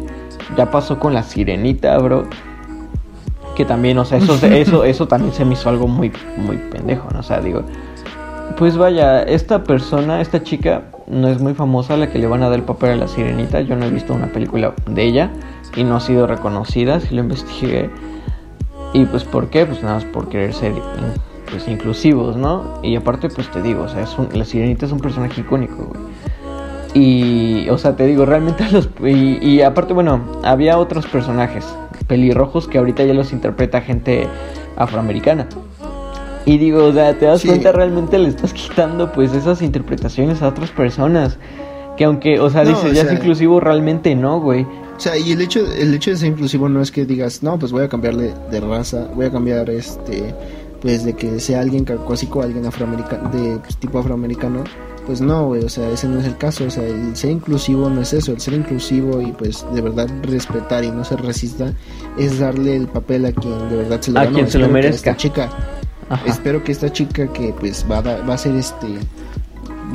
[0.56, 2.24] ya pasó con la Sirenita, bro.
[3.54, 7.08] Que también, o sea, eso eso eso también se me hizo algo muy muy pendejo,
[7.12, 7.20] ¿no?
[7.20, 7.62] O sea, digo,
[8.58, 12.48] pues vaya, esta persona, esta chica no es muy famosa la que le van a
[12.48, 13.60] dar el papel a la Sirenita.
[13.60, 15.30] Yo no he visto una película de ella
[15.76, 17.90] y no ha sido reconocida, si lo investigué
[18.92, 19.64] y pues, ¿por qué?
[19.64, 20.74] Pues nada más por querer ser
[21.52, 22.80] pues, inclusivos, ¿no?
[22.82, 26.00] Y aparte, pues te digo, o sea, es la sirenita es un personaje icónico, güey.
[26.94, 28.88] Y, o sea, te digo, realmente los...
[29.02, 31.66] Y, aparte, bueno, había otros personajes
[32.06, 34.26] pelirrojos que ahorita ya los interpreta gente
[34.76, 35.46] afroamericana.
[36.44, 40.48] Y digo, o sea, te das cuenta, realmente le estás quitando pues esas interpretaciones a
[40.48, 41.38] otras personas.
[41.96, 44.66] Que aunque, o sea, dices, ya es inclusivo, realmente no, güey.
[44.96, 47.58] O sea, y el hecho, el hecho de ser inclusivo no es que digas, no,
[47.58, 50.34] pues voy a cambiarle de raza, voy a cambiar este,
[50.82, 54.64] pues de que sea alguien caucásico, alguien afroamericano, de pues, tipo afroamericano.
[55.06, 56.64] Pues no, güey, o sea, ese no es el caso.
[56.64, 58.32] O sea, el ser inclusivo no es eso.
[58.32, 61.72] El ser inclusivo y pues de verdad respetar y no ser racista
[62.18, 65.16] es darle el papel a quien de verdad se lo A quien se lo merezca.
[65.16, 65.50] chica.
[66.26, 68.86] Espero que esta chica que pues va a, va a ser este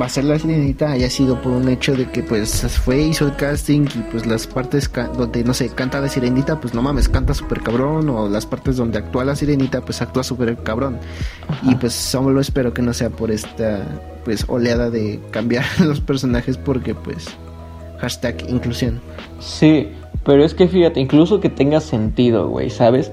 [0.00, 3.26] va a ser la sirenita haya sido por un hecho de que pues fue, hizo
[3.26, 7.08] el casting y pues las partes donde no sé, canta la sirenita, pues no mames,
[7.08, 10.98] canta súper cabrón, o las partes donde actúa la sirenita, pues actúa súper cabrón.
[11.62, 13.84] Y pues solo espero que no sea por esta
[14.24, 17.26] pues oleada de cambiar los personajes porque pues
[17.98, 19.00] hashtag inclusión.
[19.40, 19.88] Sí,
[20.24, 23.10] pero es que fíjate, incluso que tenga sentido, güey, ¿sabes?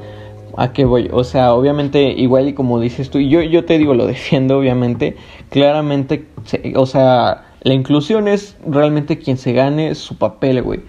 [0.57, 1.09] ¿A qué voy?
[1.11, 5.15] O sea, obviamente, igual y como dices tú, yo, yo te digo, lo defiendo, obviamente,
[5.49, 6.25] claramente,
[6.75, 10.81] o sea, la inclusión es realmente quien se gane su papel, güey.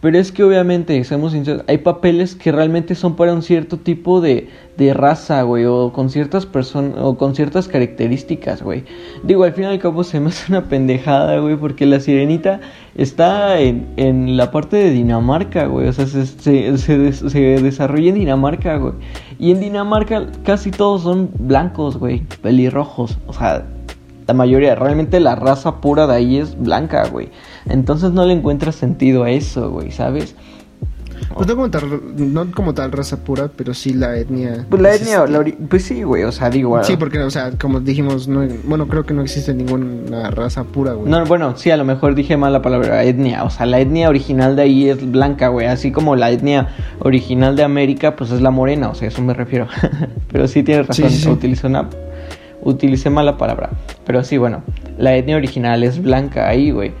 [0.00, 4.20] Pero es que obviamente, seamos sinceros, hay papeles que realmente son para un cierto tipo
[4.20, 8.82] de, de raza, güey, o con ciertas personas, o con ciertas características, güey.
[9.22, 12.60] Digo, al fin y al cabo se me hace una pendejada, güey, porque la sirenita
[12.96, 18.08] está en, en la parte de Dinamarca, güey, o sea, se, se, se, se desarrolla
[18.08, 18.94] en Dinamarca, güey.
[19.38, 23.64] Y en Dinamarca casi todos son blancos, güey, pelirrojos, o sea,
[24.26, 27.30] la mayoría, realmente la raza pura de ahí es blanca, güey.
[27.66, 30.34] Entonces no le encuentras sentido a eso, güey, ¿sabes?
[31.34, 34.66] Pues no como tal, no como tal raza pura, pero sí la etnia.
[34.68, 35.24] Pues la etnia,
[35.68, 36.82] pues sí, güey, o sea, digo.
[36.84, 40.92] Sí, porque, o sea, como dijimos, no, bueno, creo que no existe ninguna raza pura,
[40.92, 41.10] güey.
[41.10, 44.08] No, bueno, sí, a lo mejor dije mal la palabra etnia, o sea, la etnia
[44.08, 46.68] original de ahí es blanca, güey, así como la etnia
[47.00, 49.66] original de América, pues es la morena, o sea, eso me refiero.
[50.32, 51.88] pero sí tienes razón, sí, una
[52.64, 53.70] utilicé mal la palabra.
[54.04, 54.62] Pero sí, bueno,
[54.98, 56.92] la etnia original es blanca ahí, güey.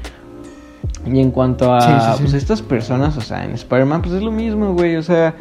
[1.06, 4.72] Y en cuanto a pues estas personas, o sea, en Spider-Man, pues es lo mismo,
[4.72, 4.96] güey.
[4.96, 5.34] O sea,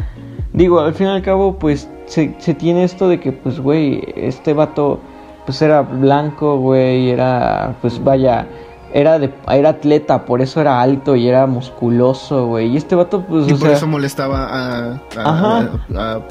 [0.52, 4.04] digo, al fin y al cabo, pues se, se tiene esto de que, pues, güey,
[4.16, 5.00] este vato,
[5.46, 8.46] pues era blanco, güey, era, pues vaya,
[8.94, 12.74] era de, era atleta, por eso era alto y era musculoso, güey.
[12.74, 13.48] Y este vato, pues.
[13.48, 16.22] Y por eso molestaba a, a, a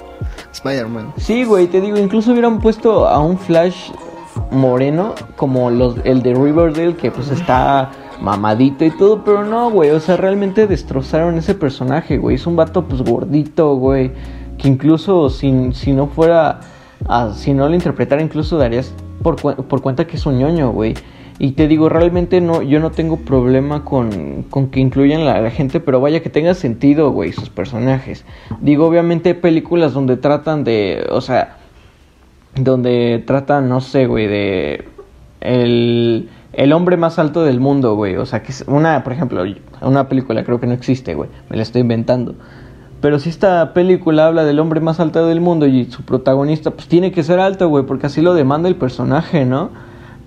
[0.52, 1.12] Spider-Man.
[1.16, 3.90] Sí, güey, te digo, incluso hubieran puesto a un Flash
[4.50, 9.90] moreno como los, el de Riverdale, que pues está mamadito y todo, pero no, güey,
[9.90, 12.36] o sea, realmente destrozaron ese personaje, güey.
[12.36, 14.12] Es un vato pues gordito, güey,
[14.58, 16.60] que incluso si, si no fuera,
[17.34, 20.94] si no lo interpretara, incluso darías por, por cuenta que es un ñoño, güey.
[21.38, 25.50] Y te digo, realmente no, yo no tengo problema con, con que incluyan la, la
[25.50, 28.24] gente, pero vaya que tenga sentido, güey, sus personajes.
[28.60, 31.56] Digo, obviamente hay películas donde tratan de, o sea,
[32.54, 34.84] donde tratan, no sé, güey, de
[35.40, 38.16] el, el hombre más alto del mundo, güey.
[38.16, 39.42] O sea, que es una, por ejemplo,
[39.80, 42.34] una película creo que no existe, güey, me la estoy inventando.
[43.00, 46.86] Pero si esta película habla del hombre más alto del mundo y su protagonista, pues
[46.86, 49.70] tiene que ser alto, güey, porque así lo demanda el personaje, ¿no?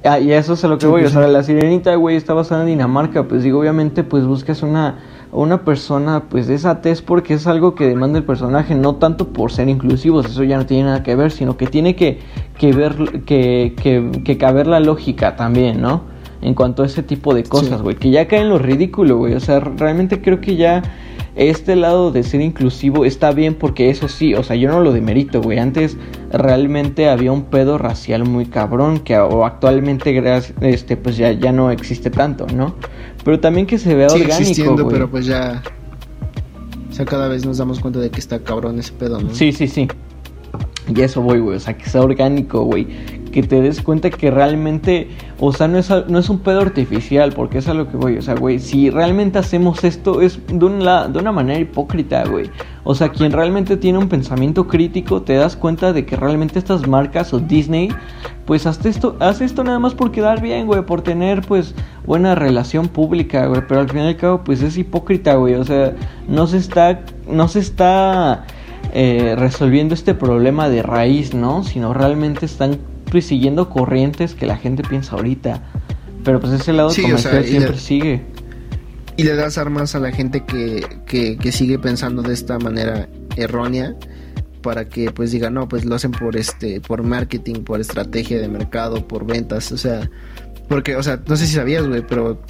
[0.08, 2.62] Ah, y eso es a lo que voy, o sea, la sirenita, güey, está basada
[2.62, 5.00] en Dinamarca, pues digo, obviamente, pues buscas una,
[5.32, 9.30] una persona, pues de esa tez porque es algo que demanda el personaje, no tanto
[9.30, 12.20] por ser inclusivos, eso ya no tiene nada que ver, sino que tiene que,
[12.60, 16.15] que ver, que, que, que caber la lógica también, ¿no?
[16.46, 19.40] En cuanto a ese tipo de cosas, güey, que ya caen lo ridículo, güey, o
[19.40, 20.84] sea, realmente creo que ya
[21.36, 24.94] este lado de ser inclusivo está bien porque eso sí, o sea, yo no lo
[24.94, 25.58] demerito, güey.
[25.58, 25.98] Antes
[26.32, 30.22] realmente había un pedo racial muy cabrón que o actualmente
[30.62, 32.76] este pues ya, ya no existe tanto, ¿no?
[33.24, 34.94] Pero también que se vea Sigue orgánico, existiendo, güey.
[34.94, 35.64] pero pues ya...
[36.92, 39.34] O sea, cada vez nos damos cuenta de que está cabrón ese pedo, ¿no?
[39.34, 39.88] Sí, sí, sí.
[40.94, 41.58] Y eso voy, güey.
[41.58, 42.88] O sea, que sea orgánico, güey.
[43.32, 47.34] Que te des cuenta que realmente, o sea, no es, no es un pedo artificial,
[47.34, 48.18] porque es a lo que voy.
[48.18, 52.50] O sea, güey, si realmente hacemos esto es de una, de una manera hipócrita, güey.
[52.84, 56.88] O sea, quien realmente tiene un pensamiento crítico, te das cuenta de que realmente estas
[56.88, 57.90] marcas o Disney,
[58.46, 61.74] pues hace esto, hace esto nada más por quedar bien, güey, por tener, pues,
[62.06, 63.62] buena relación pública, güey.
[63.68, 65.56] Pero al fin y al cabo, pues es hipócrita, güey.
[65.56, 65.94] O sea,
[66.28, 68.46] no se está, no se está
[68.96, 71.64] eh, resolviendo este problema de raíz, ¿no?
[71.64, 72.80] Sino realmente están
[73.12, 75.62] pues, siguiendo corrientes que la gente piensa ahorita.
[76.24, 78.22] Pero pues ese lado Sí, o comercial sea, y siempre le- sigue.
[79.18, 83.08] Y le das armas a la gente que, que, que sigue pensando de esta manera
[83.36, 83.96] errónea
[84.62, 88.48] para que pues diga no pues lo hacen por este por marketing por estrategia de
[88.48, 90.10] mercado por ventas o sea
[90.68, 92.42] porque o sea no sé si sabías güey pero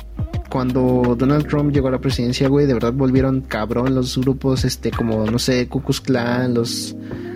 [0.55, 4.89] cuando Donald Trump llegó a la presidencia güey de verdad volvieron cabrón los grupos este
[4.89, 6.95] como no sé Ku Klux Klan los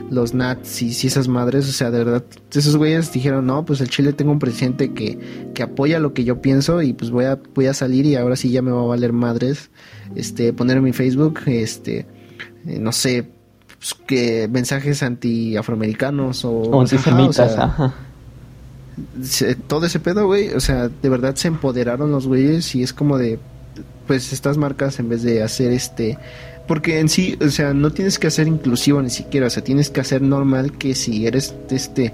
[0.10, 3.89] los nazis y esas madres o sea de verdad esos güeyes dijeron no pues el
[3.89, 7.38] Chile tengo un presidente que que apoya lo que yo pienso y pues voy a
[7.53, 9.69] voy a salir y ahora sí ya me va a valer madres
[10.15, 12.08] este poner en mi Facebook este
[12.65, 13.29] eh, no sé
[13.79, 17.93] pues, que mensajes anti afroamericanos o, O ajá, antisemitas, o sea, ajá.
[19.67, 23.17] Todo ese pedo, güey, o sea, de verdad se empoderaron los güeyes y es como
[23.17, 23.39] de,
[24.07, 26.17] pues estas marcas en vez de hacer este,
[26.67, 29.89] porque en sí, o sea, no tienes que hacer inclusivo ni siquiera, o sea, tienes
[29.89, 32.13] que hacer normal que si eres este,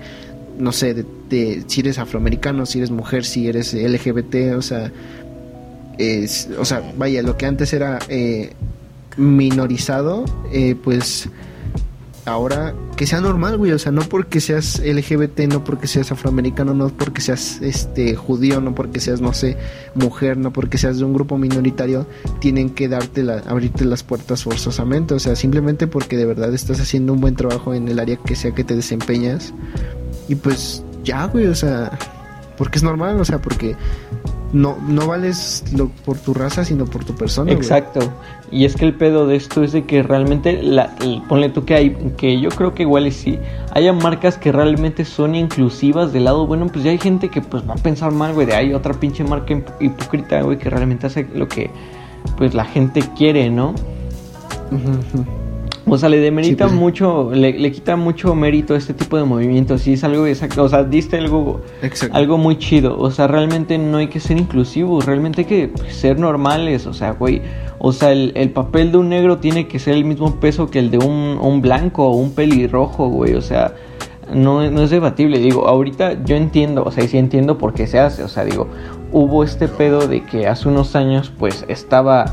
[0.59, 4.91] no sé, de- si eres afroamericano, si eres mujer, si eres LGBT, o sea,
[5.97, 8.51] es, o sea, vaya, lo que antes era eh,
[9.17, 11.29] minorizado, eh, pues
[12.25, 16.73] ahora que sea normal, güey, o sea, no porque seas LGBT, no porque seas afroamericano,
[16.73, 19.57] no porque seas este judío, no porque seas no sé,
[19.93, 22.07] mujer, no porque seas de un grupo minoritario,
[22.39, 26.79] tienen que darte la, abrirte las puertas forzosamente, o sea, simplemente porque de verdad estás
[26.79, 29.53] haciendo un buen trabajo en el área que sea que te desempeñas.
[30.27, 31.97] Y pues ya, güey, o sea,
[32.57, 33.75] porque es normal, o sea, porque
[34.53, 37.57] no no vales lo, por tu raza, sino por tu persona, güey.
[37.57, 37.99] Exacto.
[38.51, 41.65] Y es que el pedo de esto es de que realmente, la, el- ponle tú
[41.65, 43.39] que hay, que yo creo que igual y sí,
[43.73, 47.67] haya marcas que realmente son inclusivas del lado bueno, pues ya hay gente que pues
[47.67, 51.07] va a pensar mal, güey, de hay otra pinche marca hip- hipócrita, güey, que realmente
[51.07, 51.69] hace lo que
[52.37, 53.73] pues la gente quiere, ¿no?
[55.87, 59.17] O sea, le demerita Sí, pues, mucho, le, le quita mucho mérito a este tipo
[59.17, 59.85] de movimientos.
[59.87, 62.15] Y es algo exacto, o sea, diste algo, Exacto.
[62.17, 62.97] algo muy chido.
[62.97, 66.87] O sea, realmente no hay que ser inclusivos, realmente hay que ser normales.
[66.87, 67.41] O sea, güey,
[67.77, 70.79] o sea, el, el papel de un negro tiene que ser el mismo peso que
[70.79, 73.35] el de un, un blanco o un pelirrojo, güey.
[73.35, 73.75] O sea,
[74.33, 75.37] no, no es debatible.
[75.37, 78.23] Digo, ahorita yo entiendo, o sea, y sí entiendo por qué se hace.
[78.23, 78.67] O sea, digo,
[79.11, 82.25] hubo este pedo de que hace unos años, pues estaba,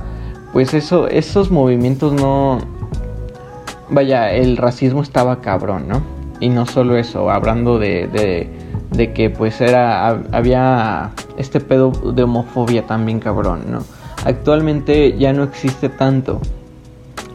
[0.55, 2.59] pues eso, esos movimientos no
[3.93, 6.03] vaya, el racismo estaba cabrón, ¿no?
[6.41, 8.51] Y no solo eso, hablando de, de,
[8.91, 13.79] de que pues era, hab- había este pedo de homofobia también cabrón, ¿no?
[14.25, 16.41] Actualmente ya no existe tanto.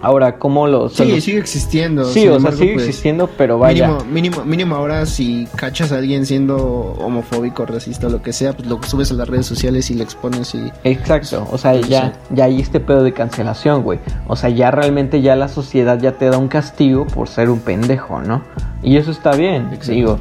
[0.02, 0.90] Ahora, ¿cómo lo...?
[0.90, 2.06] se Sí, sigue existiendo.
[2.06, 3.88] Sí, o sea, sigue pues, existiendo, pero vaya...
[3.88, 6.56] Mínimo, mínimo, mínimo ahora si cachas a alguien siendo
[7.00, 10.04] homofóbico, racista o lo que sea, pues lo subes a las redes sociales y lo
[10.04, 10.72] expones y...
[10.84, 11.90] Exacto, o sea, Sí.
[11.90, 14.00] ya, ya hay este pedo de cancelación, güey.
[14.28, 17.60] O sea, ya realmente ya la sociedad ya te da un castigo por ser un
[17.60, 18.44] pendejo, ¿no?
[18.84, 19.92] Y eso está bien, Exacto.
[19.92, 20.20] digo.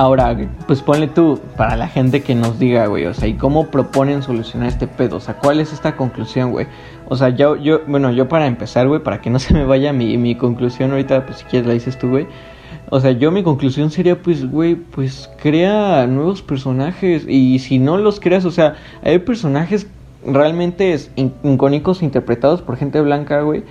[0.00, 0.36] Ahora,
[0.68, 4.22] pues ponle tú, para la gente que nos diga, güey, o sea, ¿y cómo proponen
[4.22, 5.16] solucionar este pedo?
[5.16, 6.68] O sea, ¿cuál es esta conclusión, güey?
[7.10, 9.92] O sea, yo, yo, bueno, yo para empezar, güey, para que no se me vaya
[9.92, 12.26] mi, mi conclusión ahorita, pues si quieres la dices tú, güey.
[12.90, 17.26] O sea, yo mi conclusión sería, pues, güey, pues crea nuevos personajes.
[17.28, 19.86] Y si no los creas, o sea, hay personajes
[20.24, 23.64] realmente icónicos interpretados por gente blanca, güey.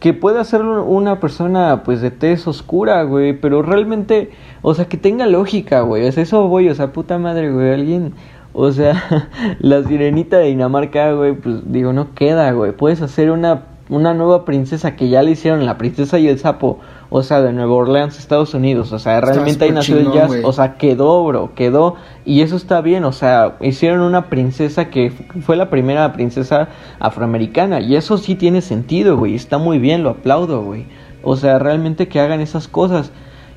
[0.00, 3.32] Que puede hacerlo una persona, pues, de tez oscura, güey.
[3.32, 4.30] Pero realmente,
[4.60, 6.06] o sea, que tenga lógica, güey.
[6.06, 7.72] O sea, eso voy, o sea, puta madre, güey.
[7.72, 8.12] Alguien,
[8.58, 9.28] o sea,
[9.60, 12.72] la sirenita de Dinamarca, güey, pues, digo, no queda, güey.
[12.72, 16.80] Puedes hacer una, una nueva princesa que ya le hicieron, la princesa y el sapo
[17.10, 20.52] o sea, de Nueva Orleans, Estados Unidos, o sea, realmente ahí nació el jazz, o
[20.52, 21.96] sea, quedó, bro, quedó,
[22.26, 26.68] y eso está bien, o sea, hicieron una princesa que fue la primera princesa
[27.00, 30.86] afroamericana, y eso sí tiene sentido, güey, está muy bien, lo aplaudo, güey,
[31.22, 33.10] o sea, realmente que hagan esas cosas.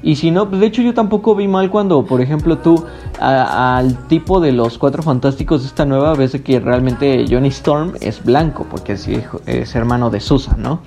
[0.03, 2.83] Y si no, pues de hecho yo tampoco vi mal cuando, por ejemplo, tú
[3.19, 8.23] al tipo de los cuatro fantásticos de esta nueva ves que realmente Johnny Storm es
[8.23, 10.81] blanco, porque es, hijo, es hermano de Susan, ¿no?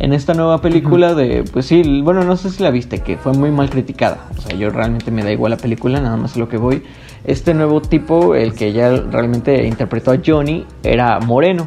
[0.00, 3.32] En esta nueva película de, pues sí, bueno, no sé si la viste, que fue
[3.32, 4.28] muy mal criticada.
[4.36, 6.84] O sea, yo realmente me da igual la película, nada más a lo que voy.
[7.24, 11.66] Este nuevo tipo, el que ya realmente interpretó a Johnny, era moreno.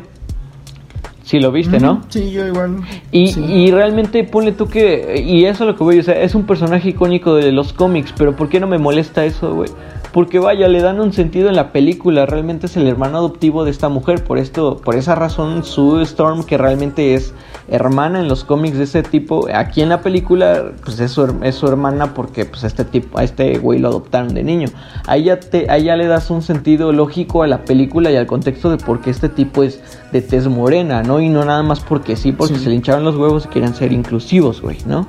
[1.24, 2.02] Sí, lo viste, ¿no?
[2.10, 2.78] Sí, yo igual.
[3.12, 5.22] Y, y realmente ponle tú que.
[5.24, 8.14] Y eso es lo que voy, o sea, es un personaje icónico de los cómics,
[8.18, 9.70] pero ¿por qué no me molesta eso, güey?
[10.12, 13.72] Porque vaya, le dan un sentido en la película, realmente es el hermano adoptivo de
[13.72, 17.34] esta mujer, por esto, por esa razón, Sue Storm, que realmente es
[17.70, 21.56] hermana en los cómics de ese tipo, aquí en la película, pues es su, es
[21.56, 24.68] su hermana porque pues este tipo, a este güey lo adoptaron de niño.
[25.08, 28.78] Ahí ya, te, le das un sentido lógico a la película y al contexto de
[28.78, 29.80] por qué este tipo es
[30.12, 31.22] de tez morena, ¿no?
[31.22, 33.94] Y no nada más porque sí, porque se le hinchaban los huevos y querían ser
[33.94, 35.08] inclusivos, güey, ¿no?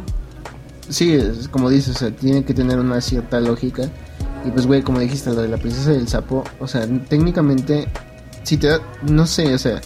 [0.89, 3.89] Sí, es como dices, o sea, tiene que tener una cierta lógica.
[4.45, 7.86] Y pues, güey, como dijiste, lo de la princesa del sapo, o sea, técnicamente,
[8.43, 9.80] si te da, no sé, o sea,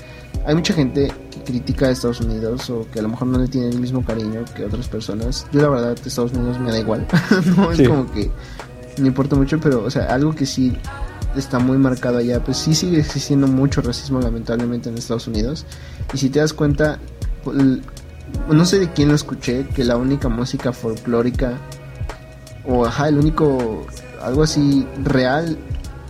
[0.46, 3.48] hay mucha gente que critica a Estados Unidos o que a lo mejor no le
[3.48, 5.46] tiene el mismo cariño que otras personas.
[5.52, 7.06] Yo la verdad, Estados Unidos me da igual.
[7.56, 8.30] no es como que
[8.98, 10.72] me importa mucho, pero, o sea, algo que sí
[11.36, 15.66] está muy marcado allá, pues sí sigue existiendo mucho racismo lamentablemente en Estados Unidos.
[16.14, 16.98] Y si te das cuenta,
[18.48, 21.58] no sé de quién lo escuché, que la única música folclórica,
[22.64, 23.86] o ajá, el único
[24.22, 25.56] algo así real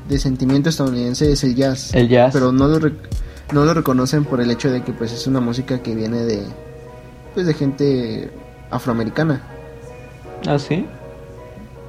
[0.09, 1.95] de sentimiento estadounidense es el jazz.
[1.95, 2.33] El jazz.
[2.33, 2.79] Pero no lo,
[3.53, 6.43] no lo reconocen por el hecho de que pues es una música que viene de
[7.35, 8.31] pues de gente
[8.71, 9.43] afroamericana.
[10.47, 10.87] ¿Ah, sí?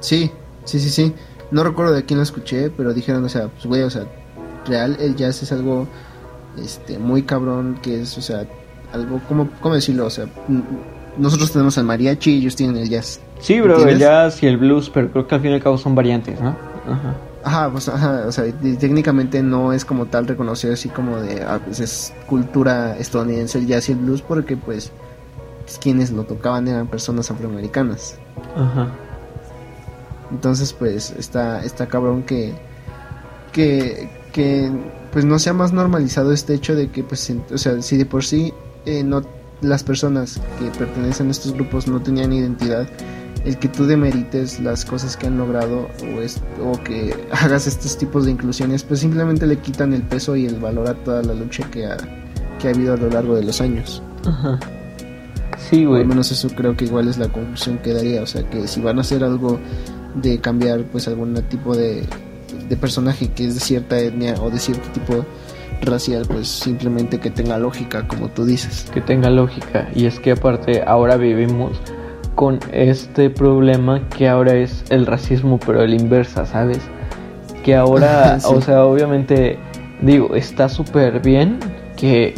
[0.00, 0.30] Sí,
[0.64, 1.14] sí, sí, sí.
[1.50, 4.06] No recuerdo de quién lo escuché, pero dijeron, o sea, pues güey, o sea,
[4.66, 5.88] real el jazz es algo
[6.62, 8.46] este muy cabrón que es, o sea,
[8.92, 10.26] algo como cómo decirlo, o sea,
[11.16, 13.20] nosotros tenemos al mariachi y ellos tienen el jazz.
[13.40, 15.78] Sí, bro, el jazz y el blues, pero creo que al fin y al cabo
[15.78, 16.56] son variantes, ¿no?
[16.86, 17.14] Ajá.
[17.44, 18.44] Ajá, pues, ajá, o sea,
[18.78, 23.66] técnicamente no es como tal reconocido así como de, ah, pues es cultura estadounidense el
[23.66, 24.92] jazz y el blues porque pues,
[25.64, 28.16] pues quienes lo tocaban eran personas afroamericanas.
[28.56, 28.88] Ajá.
[30.30, 32.54] Entonces, pues, está, está cabrón que,
[33.52, 34.70] que, que,
[35.12, 38.24] pues no sea más normalizado este hecho de que, pues, o sea, si de por
[38.24, 38.52] sí
[38.84, 39.22] eh, no,
[39.62, 42.86] las personas que pertenecen a estos grupos no tenían identidad,
[43.44, 47.96] el que tú demerites las cosas que han logrado o, es, o que hagas estos
[47.96, 51.34] tipos de inclusiones, pues simplemente le quitan el peso y el valor a toda la
[51.34, 51.96] lucha que ha,
[52.58, 54.02] que ha habido a lo largo de los años.
[54.26, 54.58] Ajá.
[55.70, 56.02] Sí, güey.
[56.02, 58.22] Al menos eso creo que igual es la conclusión que daría.
[58.22, 59.58] O sea, que si van a hacer algo
[60.14, 62.04] de cambiar, pues algún tipo de,
[62.68, 65.26] de personaje que es de cierta etnia o de cierto tipo
[65.82, 68.86] racial, pues simplemente que tenga lógica, como tú dices.
[68.92, 69.88] Que tenga lógica.
[69.94, 71.72] Y es que aparte ahora vivimos
[72.38, 76.78] con este problema que ahora es el racismo, pero el inversa, ¿sabes?
[77.64, 79.58] Que ahora, o sea, obviamente,
[80.02, 81.58] digo, está súper bien
[81.96, 82.36] que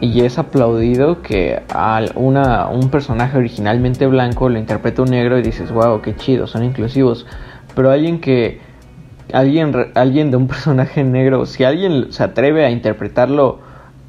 [0.00, 5.42] y es aplaudido que al una, un personaje originalmente blanco lo interpreta un negro y
[5.42, 7.24] dices, wow, qué chido, son inclusivos.
[7.76, 8.58] Pero alguien que,
[9.32, 13.60] alguien, alguien de un personaje negro, si alguien se atreve a interpretarlo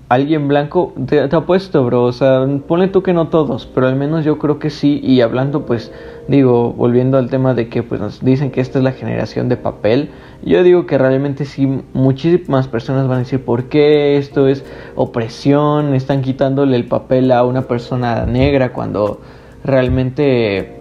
[0.10, 2.04] alguien blanco, te, apuesto, bro.
[2.04, 5.00] O sea, pone tú que no todos, pero al menos yo creo que sí.
[5.04, 5.92] Y hablando, pues,
[6.28, 9.58] digo, volviendo al tema de que pues nos dicen que esta es la generación de
[9.58, 10.10] papel,
[10.44, 14.64] yo digo que realmente sí, muchísimas personas van a decir, ¿por qué esto es
[14.96, 15.94] opresión?
[15.94, 19.22] Están quitándole el papel a una persona negra cuando
[19.64, 20.74] realmente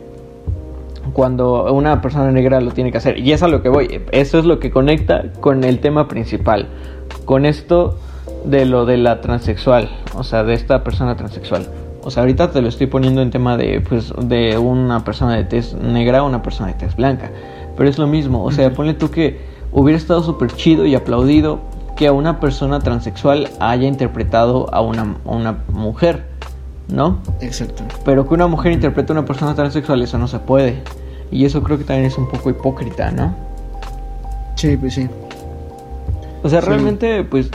[1.13, 3.19] cuando una persona negra lo tiene que hacer.
[3.19, 4.03] Y es a lo que voy.
[4.11, 6.67] Eso es lo que conecta con el tema principal.
[7.25, 7.97] Con esto
[8.47, 11.67] de lo de la transexual, o sea, de esta persona transexual.
[12.03, 15.45] O sea, ahorita te lo estoy poniendo en tema de, pues, de una persona de
[15.45, 17.31] tez negra o una persona de tez blanca.
[17.77, 19.41] Pero es lo mismo, o sea, ponle tú que
[19.73, 21.59] hubiera estado súper chido y aplaudido
[21.97, 26.27] que a una persona transexual haya interpretado a una, una mujer,
[26.89, 27.19] ¿no?
[27.41, 27.83] Exacto.
[28.05, 30.83] Pero que una mujer interprete a una persona transexual, eso no se puede.
[31.33, 33.35] Y eso creo que también es un poco hipócrita, ¿no?
[34.55, 35.09] Sí, pues sí.
[36.43, 37.51] O sea, realmente, pues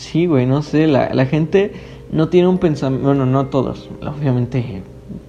[0.00, 1.72] Sí, güey, no sé, la, la gente
[2.10, 4.82] no tiene un pensamiento, bueno, no todos, obviamente,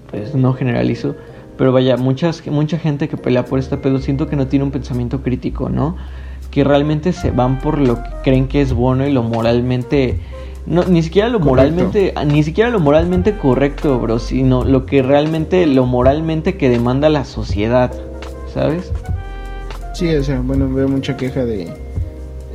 [0.09, 1.13] pues no generalizo,
[1.57, 4.71] pero vaya, muchas, mucha gente que pelea por este pedo siento que no tiene un
[4.71, 5.97] pensamiento crítico, ¿no?
[6.51, 10.21] Que realmente se van por lo que creen que es bueno y lo moralmente
[10.65, 15.65] no, ni siquiera lo moralmente, ni siquiera lo moralmente correcto, bro, sino lo que realmente,
[15.65, 17.91] lo moralmente que demanda la sociedad,
[18.53, 18.89] ¿sabes?
[19.95, 21.67] Sí, o sea, bueno, veo mucha queja de,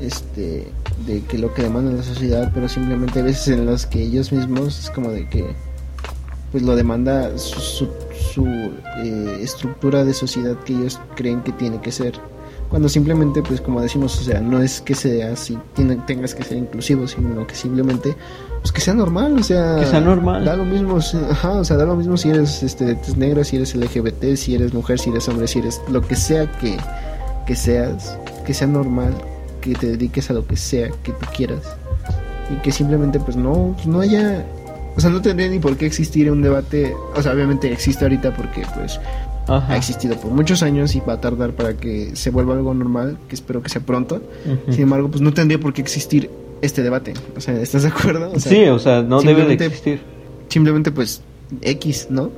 [0.01, 0.69] este,
[1.07, 4.33] de que lo que demanda la sociedad, pero simplemente a veces en las que ellos
[4.33, 5.55] mismos es como de que,
[6.51, 7.89] pues lo demanda su,
[8.35, 8.47] su,
[8.99, 12.15] eh, estructura de sociedad que ellos creen que tiene que ser.
[12.69, 15.57] Cuando simplemente pues como decimos o sea no es que sea así
[16.05, 18.17] tengas que ser inclusivo sino que simplemente
[18.61, 20.45] pues que sea normal o sea que sea normal.
[20.45, 20.99] da lo mismo
[21.31, 24.35] ajá, o sea da lo mismo si eres este de tez negra si eres LGBT
[24.35, 26.77] si eres mujer si eres hombre si eres lo que sea que
[27.47, 29.15] que seas que sea normal
[29.67, 31.63] que te dediques a lo que sea que tú quieras
[32.53, 34.45] y que simplemente pues no pues, no haya
[34.97, 38.35] o sea no tendría ni por qué existir un debate o sea obviamente existe ahorita
[38.35, 38.99] porque pues
[39.49, 43.17] ha existido por muchos años y va a tardar para que se vuelva algo normal,
[43.29, 44.21] que espero que sea pronto.
[44.71, 46.31] Sin embargo, pues no tendría por qué existir
[46.63, 47.15] este debate.
[47.37, 48.33] O sea, ¿estás de acuerdo?
[48.39, 50.01] sí, o sea, no debe de existir.
[50.49, 51.23] Simplemente, pues,
[51.63, 52.31] X, ¿no?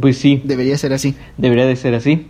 [0.00, 0.42] Pues sí.
[0.44, 1.14] Debería ser así.
[1.36, 2.26] Debería de ser así.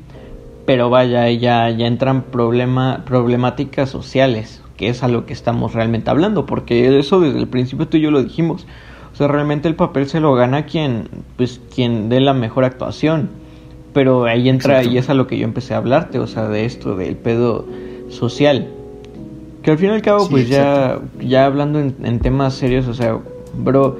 [0.66, 6.10] Pero vaya, ya, ya entran problema, problemáticas sociales, que es a lo que estamos realmente
[6.10, 8.66] hablando, porque eso desde el principio tú y yo lo dijimos.
[9.12, 13.30] O sea, realmente el papel se lo gana quien, pues, quien dé la mejor actuación
[13.96, 16.66] pero ahí entra y es a lo que yo empecé a hablarte, o sea, de
[16.66, 17.64] esto, del pedo
[18.10, 18.68] social.
[19.62, 23.18] Que al fin y al cabo, pues ya, ya hablando en, temas serios, o sea,
[23.56, 23.98] bro,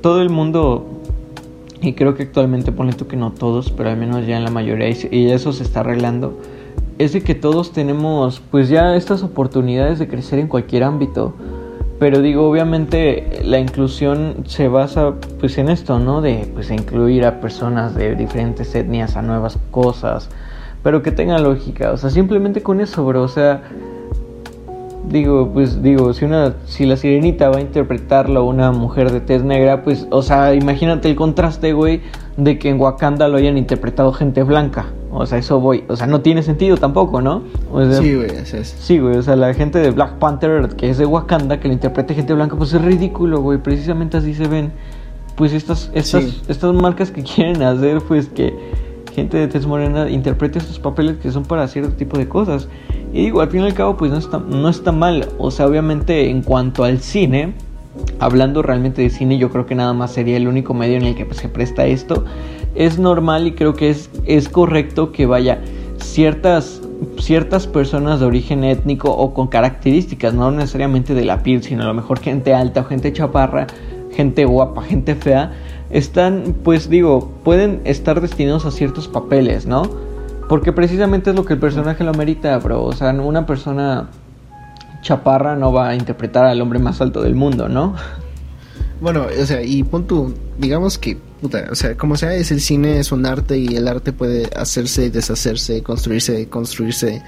[0.00, 0.95] todo el mundo,
[1.80, 4.50] y creo que actualmente pone tú que no todos, pero al menos ya en la
[4.50, 6.38] mayoría, y eso se está arreglando,
[6.98, 11.34] es de que todos tenemos pues ya estas oportunidades de crecer en cualquier ámbito.
[11.98, 16.20] Pero digo, obviamente la inclusión se basa pues en esto, ¿no?
[16.20, 20.28] De pues incluir a personas de diferentes etnias a nuevas cosas,
[20.82, 23.62] pero que tengan lógica, o sea, simplemente con eso, bro, o sea,
[25.08, 29.42] digo, pues digo, si una si la sirenita va a interpretarlo una mujer de tez
[29.42, 32.02] negra, pues o sea, imagínate el contraste, güey,
[32.36, 34.86] de que en Wakanda lo hayan interpretado gente blanca.
[35.10, 35.84] O sea, eso voy.
[35.88, 37.42] O sea, no tiene sentido tampoco, ¿no?
[37.90, 39.16] sí, güey, Sí, güey.
[39.16, 42.34] O sea, la gente de Black Panther, que es de Wakanda, que le interprete gente
[42.34, 43.58] blanca, pues es ridículo, güey.
[43.58, 44.72] Precisamente así se ven.
[45.34, 48.54] Pues estas, estas, estas marcas que quieren hacer, pues que
[49.14, 52.68] gente de tez morena interprete estos papeles que son para cierto tipo de cosas.
[53.12, 55.28] Y digo, al fin y al cabo, pues no está, no está mal.
[55.38, 57.54] O sea, obviamente, en cuanto al cine,
[58.18, 61.14] hablando realmente de cine, yo creo que nada más sería el único medio en el
[61.14, 62.24] que pues, se presta esto
[62.76, 65.60] es normal y creo que es, es correcto que vaya
[65.98, 66.82] ciertas,
[67.18, 71.86] ciertas personas de origen étnico o con características, no necesariamente de la piel, sino a
[71.86, 73.66] lo mejor gente alta o gente chaparra,
[74.12, 75.52] gente guapa, gente fea,
[75.90, 79.84] están, pues digo, pueden estar destinados a ciertos papeles, ¿no?
[80.48, 82.84] Porque precisamente es lo que el personaje lo merita, bro.
[82.84, 84.08] O sea, una persona
[85.02, 87.94] chaparra no va a interpretar al hombre más alto del mundo, ¿no?
[89.00, 92.98] Bueno, o sea, y pon tu, digamos que o sea, como sea, es el cine,
[92.98, 97.22] es un arte y el arte puede hacerse, deshacerse, construirse, construirse,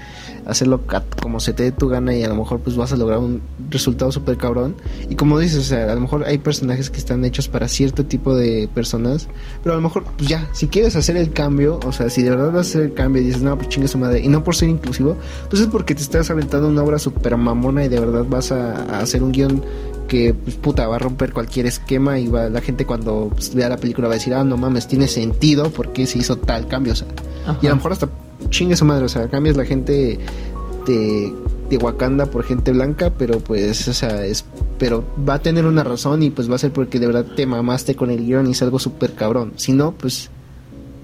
[0.47, 0.81] hacerlo
[1.21, 3.41] como se te dé tu gana y a lo mejor pues vas a lograr un
[3.69, 4.75] resultado súper cabrón.
[5.09, 8.05] Y como dices, o sea, a lo mejor hay personajes que están hechos para cierto
[8.05, 9.27] tipo de personas,
[9.63, 12.31] pero a lo mejor pues ya, si quieres hacer el cambio, o sea, si de
[12.31, 14.43] verdad vas a hacer el cambio y dices, no, pues chingue su madre, y no
[14.43, 15.17] por ser inclusivo,
[15.49, 18.99] pues es porque te estás aventando una obra súper mamona y de verdad vas a
[18.99, 19.63] hacer un guion
[20.09, 23.69] que pues puta va a romper cualquier esquema y va, la gente cuando pues, vea
[23.69, 26.91] la película va a decir, ah, no mames, tiene sentido porque se hizo tal cambio,
[26.91, 27.07] o sea,
[27.61, 28.09] y a lo mejor hasta
[28.49, 30.19] chingue su madre, o sea, cambias la gente
[30.85, 31.33] de,
[31.69, 34.43] de Wakanda por gente blanca, pero pues, o sea, es,
[34.77, 37.45] pero va a tener una razón y pues va a ser porque de verdad te
[37.45, 40.29] mamaste con el guion y es algo súper cabrón, si no, pues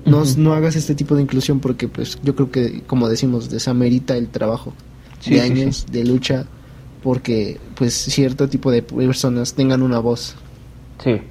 [0.06, 4.18] no, no hagas este tipo de inclusión porque pues yo creo que como decimos desamerita
[4.18, 4.74] el trabajo
[5.26, 6.46] de años de lucha
[7.06, 10.36] porque pues cierto tipo de personas tengan una voz.
[11.04, 11.22] Sí.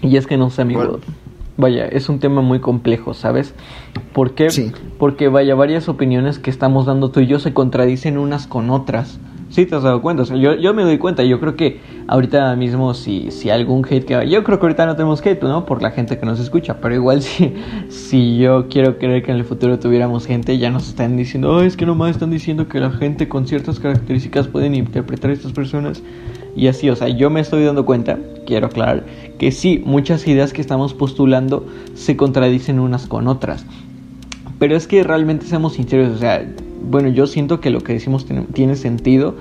[0.00, 1.00] Y es que no sé, amigo.
[1.56, 3.52] Vaya, es un tema muy complejo, ¿sabes?
[4.12, 4.50] ¿Por qué?
[4.50, 4.70] Sí.
[5.00, 9.18] Porque vaya, varias opiniones que estamos dando tú y yo se contradicen unas con otras.
[9.48, 10.24] Sí, te has dado cuenta.
[10.24, 11.22] yo, yo me doy cuenta.
[11.22, 14.28] Yo creo que ahorita mismo, si, si algún hate que.
[14.28, 15.64] Yo creo que ahorita no tenemos hate, ¿no?
[15.66, 16.78] Por la gente que nos escucha.
[16.80, 17.54] Pero igual, si,
[17.88, 21.62] si yo quiero creer que en el futuro tuviéramos gente, ya nos están diciendo, oh,
[21.62, 25.52] es que nomás están diciendo que la gente con ciertas características pueden interpretar a estas
[25.52, 26.02] personas.
[26.56, 29.04] Y así, o sea, yo me estoy dando cuenta, quiero aclarar,
[29.38, 33.66] que sí, muchas ideas que estamos postulando se contradicen unas con otras.
[34.58, 36.46] Pero es que realmente seamos sinceros, o sea,
[36.88, 39.34] bueno, yo siento que lo que decimos tiene sentido,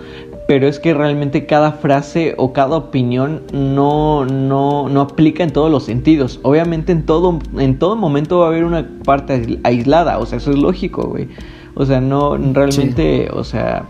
[0.48, 5.72] pero es que realmente cada frase o cada opinión no, no, no aplica en todos
[5.72, 6.40] los sentidos.
[6.44, 10.52] Obviamente en todo, en todo momento va a haber una parte aislada, o sea, eso
[10.52, 11.28] es lógico, güey.
[11.76, 13.86] O sea, no, realmente, o sea,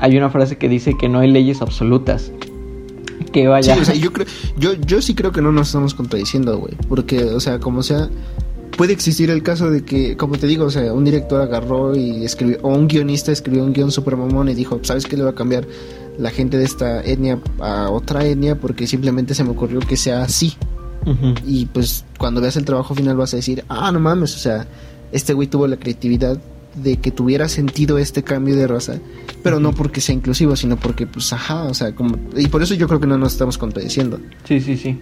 [0.00, 2.32] hay una frase que dice que no hay leyes absolutas.
[3.32, 3.74] que vaya.
[3.74, 4.26] Sí, o sea, yo, creo,
[4.56, 6.74] yo, yo sí creo que no nos estamos contradiciendo, güey.
[6.88, 8.08] Porque, o sea, como sea,
[8.76, 12.24] puede existir el caso de que, como te digo, o sea, un director agarró y
[12.24, 15.30] escribió, o un guionista escribió un guion super mamón y dijo, ¿sabes qué le va
[15.30, 15.66] a cambiar
[16.18, 18.58] la gente de esta etnia a otra etnia?
[18.58, 20.54] Porque simplemente se me ocurrió que sea así.
[21.46, 24.66] Y pues cuando veas el trabajo final vas a decir, ah, no mames, o sea,
[25.12, 26.38] este güey tuvo la creatividad
[26.74, 28.98] de que tuviera sentido este cambio de raza,
[29.42, 32.74] pero no porque sea inclusivo, sino porque, pues, ajá, o sea, como, y por eso
[32.74, 34.20] yo creo que no nos estamos contradiciendo.
[34.44, 34.98] Sí, sí, sí.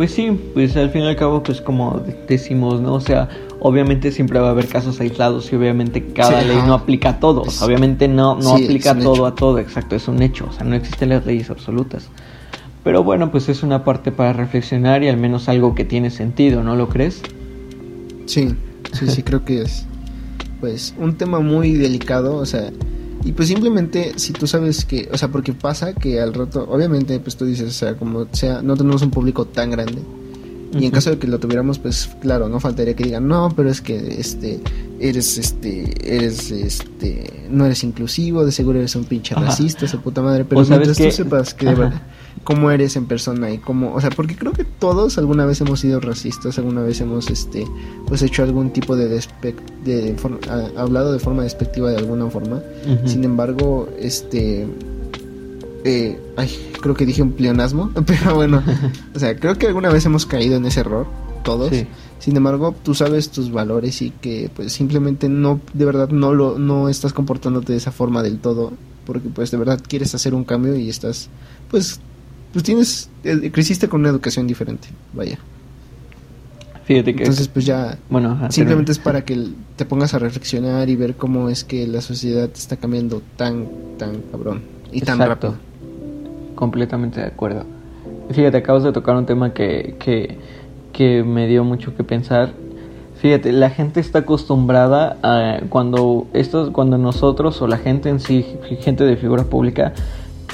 [0.00, 2.94] Pues sí, pues al fin y al cabo, pues como decimos, ¿no?
[2.94, 3.28] O sea,
[3.60, 7.60] obviamente siempre va a haber casos aislados y obviamente cada ley no aplica a todos.
[7.60, 11.10] obviamente no, no aplica todo a todo, exacto, es un hecho, o sea, no existen
[11.10, 12.08] las leyes absolutas.
[12.82, 16.64] Pero bueno, pues es una parte para reflexionar y al menos algo que tiene sentido,
[16.64, 17.20] ¿no lo crees?
[18.24, 18.54] Sí,
[18.94, 19.84] sí, sí, creo que es
[20.60, 22.70] pues un tema muy delicado, o sea,
[23.24, 27.18] y pues simplemente si tú sabes que, o sea, porque pasa que al rato, obviamente,
[27.20, 30.02] pues tú dices, o sea, como sea, no tenemos un público tan grande.
[30.78, 33.70] Y en caso de que lo tuviéramos, pues claro, no faltaría que digan, no, pero
[33.70, 34.60] es que este
[35.00, 40.22] eres este eres este no eres inclusivo, de seguro eres un pinche racista, esa puta
[40.22, 41.74] madre, pero mientras tú sepas que
[42.44, 45.80] cómo eres en persona y cómo, o sea, porque creo que todos alguna vez hemos
[45.80, 47.66] sido racistas, alguna vez hemos este
[48.06, 50.16] pues hecho algún tipo de, de,
[50.76, 52.62] hablado de forma despectiva de alguna forma.
[53.04, 54.66] Sin embargo, este
[55.84, 58.62] eh, ay, creo que dije un pleonasmo, pero bueno,
[59.14, 61.06] o sea, creo que alguna vez hemos caído en ese error,
[61.42, 61.72] todos.
[62.18, 66.58] Sin embargo, tú sabes tus valores y que pues simplemente no, de verdad no lo,
[66.58, 68.72] no estás comportándote de esa forma del todo,
[69.06, 71.30] porque pues de verdad quieres hacer un cambio y estás,
[71.70, 72.00] pues,
[72.52, 75.38] pues tienes, eh, creciste con una educación diferente, vaya.
[76.84, 80.96] Fíjate que Entonces pues ya, bueno, simplemente es para que te pongas a reflexionar y
[80.96, 85.54] ver cómo es que la sociedad está cambiando tan, tan cabrón y tan rápido
[86.60, 87.64] completamente de acuerdo.
[88.30, 90.36] Fíjate, acabas de tocar un tema que, que,
[90.92, 92.52] que me dio mucho que pensar.
[93.16, 98.46] Fíjate, la gente está acostumbrada a cuando estos, cuando nosotros o la gente en sí,
[98.80, 99.94] gente de figura pública,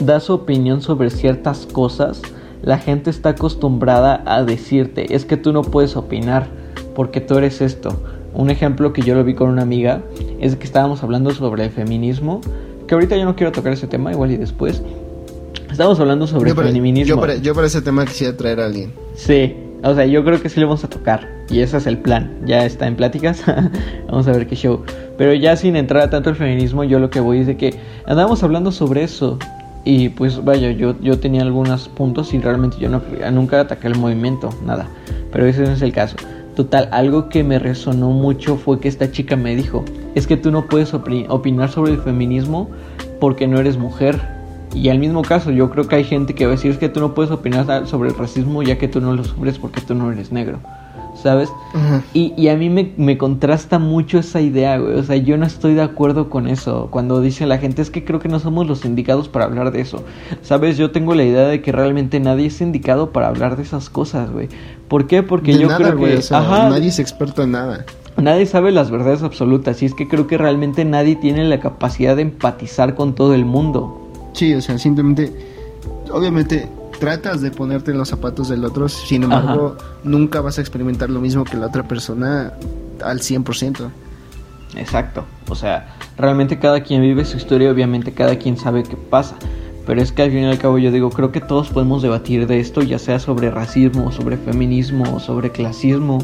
[0.01, 2.23] da su opinión sobre ciertas cosas,
[2.63, 6.49] la gente está acostumbrada a decirte, es que tú no puedes opinar
[6.95, 8.01] porque tú eres esto.
[8.35, 10.03] Un ejemplo que yo lo vi con una amiga
[10.41, 12.41] es que estábamos hablando sobre el feminismo,
[12.87, 14.83] que ahorita yo no quiero tocar ese tema, igual y después,
[15.77, 17.27] Estamos hablando sobre yo feminismo.
[17.43, 18.93] Yo para, ese tema quisiera traer a alguien.
[19.15, 21.29] Sí, o sea, yo creo que sí le vamos a tocar.
[21.51, 22.39] Y ese es el plan.
[22.47, 23.43] Ya está en pláticas.
[24.09, 24.85] vamos a ver qué show.
[25.19, 27.75] Pero ya sin entrar a tanto el feminismo, yo lo que voy es de que
[28.07, 29.39] andábamos hablando sobre eso.
[29.87, 33.95] Y pues vaya, yo, yo tenía algunos puntos y realmente yo no, nunca ataqué el
[33.95, 34.89] movimiento, nada.
[35.31, 36.17] Pero ese no es el caso.
[36.57, 39.85] Total, algo que me resonó mucho fue que esta chica me dijo,
[40.17, 42.69] es que tú no puedes opinar sobre el feminismo
[43.21, 44.21] porque no eres mujer
[44.75, 46.89] y al mismo caso, yo creo que hay gente que va a decir es que
[46.89, 49.95] tú no puedes opinar sobre el racismo ya que tú no lo sufres porque tú
[49.95, 50.59] no eres negro.
[51.27, 51.53] ¿Sabes?
[52.15, 54.95] y, y, a mí me, me, contrasta mucho esa idea, güey.
[54.95, 56.87] O sea, yo no estoy de acuerdo con eso.
[56.93, 59.81] Cuando dice la gente, es que creo que no somos los indicados para hablar de
[59.81, 60.05] eso.
[60.43, 60.77] ¿Sabes?
[60.77, 64.31] Yo tengo la idea de que realmente nadie es indicado para hablar de esas cosas,
[64.31, 64.49] güey.
[64.87, 65.25] ¿Por qué?
[65.25, 66.21] Porque yo creo que.
[66.31, 67.85] nadie es experto en nada.
[68.17, 69.83] Nadie sabe las verdades absolutas.
[69.83, 73.45] Y es que creo que realmente nadie tiene la capacidad de empatizar con todo el
[73.45, 74.13] mundo.
[74.33, 75.33] Sí, o sea, simplemente,
[76.13, 76.69] obviamente
[76.99, 81.21] tratas de ponerte en los zapatos del otro, sin embargo, nunca vas a experimentar lo
[81.21, 82.53] mismo que la otra persona
[83.03, 83.91] al 100%.
[84.77, 89.37] Exacto, o sea, realmente cada quien vive su historia, obviamente cada quien sabe qué pasa,
[89.87, 92.47] pero es que al fin y al cabo yo digo, creo que todos podemos debatir
[92.47, 96.19] de esto, ya sea sobre racismo, sobre feminismo, sobre clasismo,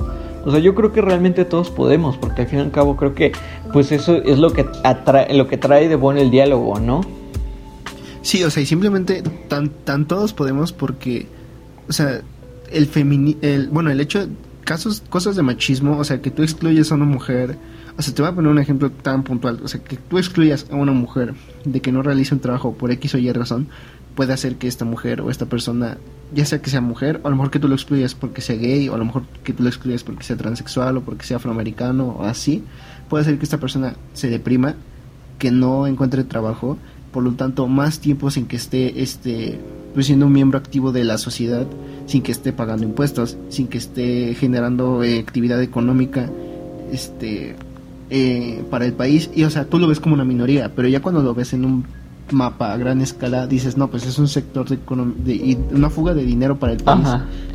[0.45, 3.15] o sea, yo creo que realmente todos podemos, porque al fin y al cabo creo
[3.15, 3.33] que
[3.73, 7.03] pues eso es lo que atrae, lo que trae de bueno el diálogo, ¿no?
[8.23, 11.27] Sí, o sea, y simplemente tan, tan todos podemos porque,
[11.89, 12.23] o sea,
[12.71, 14.29] el femini el, bueno, el hecho,
[14.65, 17.59] casos, cosas de machismo, o sea, que tú excluyes a una mujer,
[17.99, 20.67] o sea, te voy a poner un ejemplo tan puntual, o sea, que tú excluyas
[20.71, 23.69] a una mujer de que no realice un trabajo por X o Y razón,
[24.15, 25.99] puede hacer que esta mujer o esta persona,
[26.33, 28.57] ya sea que sea mujer, o a lo mejor que tú lo excluyas porque sea
[28.57, 31.39] gay, o a lo mejor que tú lo excluyas porque sea transexual o porque sea
[31.39, 32.63] afroamericano o así,
[33.09, 34.77] puede hacer que esta persona se deprima,
[35.39, 36.79] que no encuentre trabajo
[37.13, 39.61] por lo tanto más tiempo sin que esté este
[39.95, 41.67] pues siendo un miembro activo de la sociedad
[42.07, 46.31] sin que esté pagando impuestos sin que esté generando eh, actividad económica
[46.91, 47.57] este
[48.11, 49.31] eh, para el país.
[49.35, 51.65] Y o sea tú lo ves como una minoría pero ya cuando lo ves en
[51.65, 51.85] un
[52.31, 56.25] mapa a gran escala dices no pues es un sector de, de una fuga de
[56.25, 57.07] dinero para el país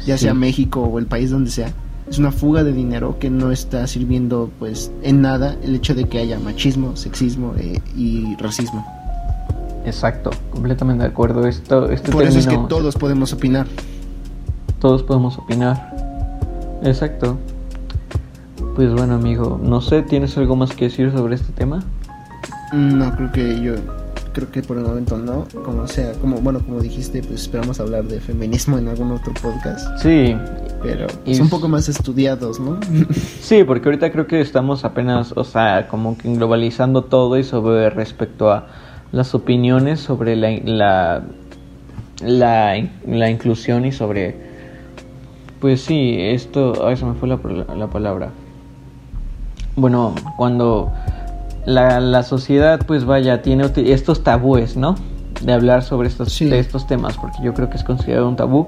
[0.06, 1.74] ya sea México o el país donde sea.
[2.08, 6.08] Es una fuga de dinero que no está sirviendo pues en nada el hecho de
[6.08, 8.97] que haya machismo sexismo eh, y racismo
[9.88, 11.48] Exacto, completamente de acuerdo.
[11.48, 13.66] Esto, este Por eso es que todos podemos opinar.
[14.80, 15.96] todos podemos opinar.
[16.84, 17.38] Exacto.
[18.76, 21.84] Pues bueno, amigo, no sé, ¿tienes algo más que decir sobre este tema?
[22.74, 23.74] No, creo que yo
[24.34, 28.04] creo que por el momento no, como sea, como bueno, como dijiste, pues esperamos hablar
[28.04, 30.36] de feminismo en algún otro podcast, Sí,
[30.84, 32.78] pero Y- es un poco más estudiados, ¿no?
[33.42, 37.90] sí, porque ahorita creo que estamos apenas, o sea, como que globalizando todo y sobre
[37.90, 38.68] respecto a
[39.12, 41.24] las opiniones sobre la, la,
[42.22, 44.36] la, la inclusión y sobre,
[45.60, 47.40] pues sí, esto, ay, se me fue la,
[47.76, 48.30] la palabra.
[49.76, 50.92] Bueno, cuando
[51.66, 54.96] la, la sociedad, pues vaya, tiene estos tabúes, ¿no?
[55.42, 56.46] De hablar sobre estos, Sí.
[56.46, 58.68] de estos temas, porque yo creo que es considerado un tabú.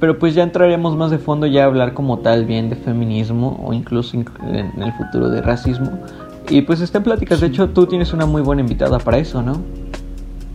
[0.00, 3.60] Pero pues ya entraremos más de fondo ya a hablar como tal bien de feminismo
[3.62, 5.90] o incluso inc- en el futuro de racismo.
[6.50, 9.62] Y pues estén pláticas, de hecho tú tienes una muy buena invitada para eso, ¿no?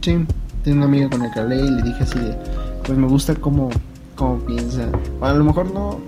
[0.01, 0.25] Sí,
[0.61, 2.37] tengo una amiga con la que hablé y le dije así de,
[2.85, 3.69] pues me gusta cómo,
[4.15, 4.89] cómo piensa.
[5.21, 6.01] A lo mejor no,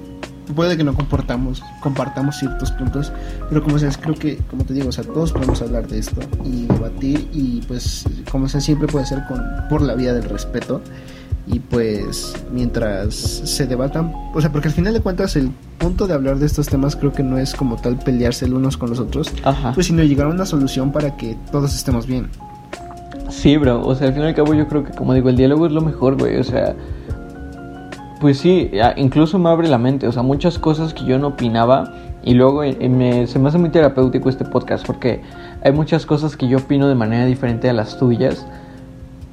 [0.54, 3.14] puede que no comportamos, compartamos ciertos puntos,
[3.48, 6.20] pero como sea, creo que, como te digo, o sea, todos podemos hablar de esto
[6.44, 10.82] y debatir y pues, como sea, siempre puede ser con, por la vía del respeto.
[11.48, 16.14] Y pues mientras se debatan, o sea, porque al final de cuentas el punto de
[16.14, 19.00] hablar de estos temas creo que no es como tal pelearse el unos con los
[19.00, 19.72] otros, Ajá.
[19.74, 22.30] pues sino llegar a una solución para que todos estemos bien.
[23.30, 25.38] Sí, bro, o sea, al fin y al cabo yo creo que como digo, el
[25.38, 26.76] diálogo es lo mejor, güey, o sea,
[28.20, 31.94] pues sí, incluso me abre la mente, o sea, muchas cosas que yo no opinaba.
[32.24, 35.22] Y luego eh, eh, me, se me hace muy terapéutico este podcast porque
[35.64, 38.46] hay muchas cosas que yo opino de manera diferente a las tuyas,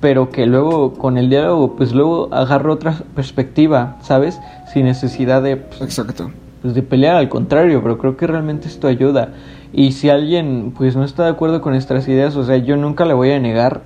[0.05, 4.39] pero que luego con el diálogo, pues luego agarro otra perspectiva, ¿sabes?
[4.71, 6.31] Sin necesidad de, pues, Exacto.
[6.61, 9.31] pues de pelear, al contrario, pero creo que realmente esto ayuda.
[9.73, 13.07] Y si alguien pues no está de acuerdo con nuestras ideas, o sea, yo nunca
[13.07, 13.81] le voy a negar,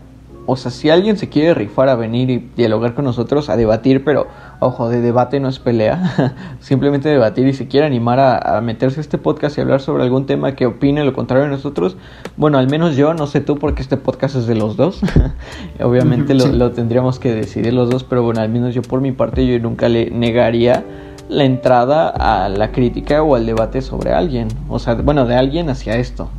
[0.51, 4.03] o sea, si alguien se quiere rifar a venir y dialogar con nosotros, a debatir,
[4.03, 4.29] pero
[4.61, 8.99] ojo, de debate no es pelea, simplemente debatir y si quiere animar a, a meterse
[8.99, 11.99] a este podcast y hablar sobre algún tema que opine lo contrario de nosotros,
[12.39, 15.03] bueno, al menos yo, no sé tú, porque este podcast es de los dos,
[15.83, 19.13] obviamente lo, lo tendríamos que decidir los dos, pero bueno, al menos yo por mi
[19.13, 20.83] parte, yo nunca le negaría
[21.29, 25.69] la entrada a la crítica o al debate sobre alguien, o sea, bueno, de alguien
[25.69, 26.31] hacia esto.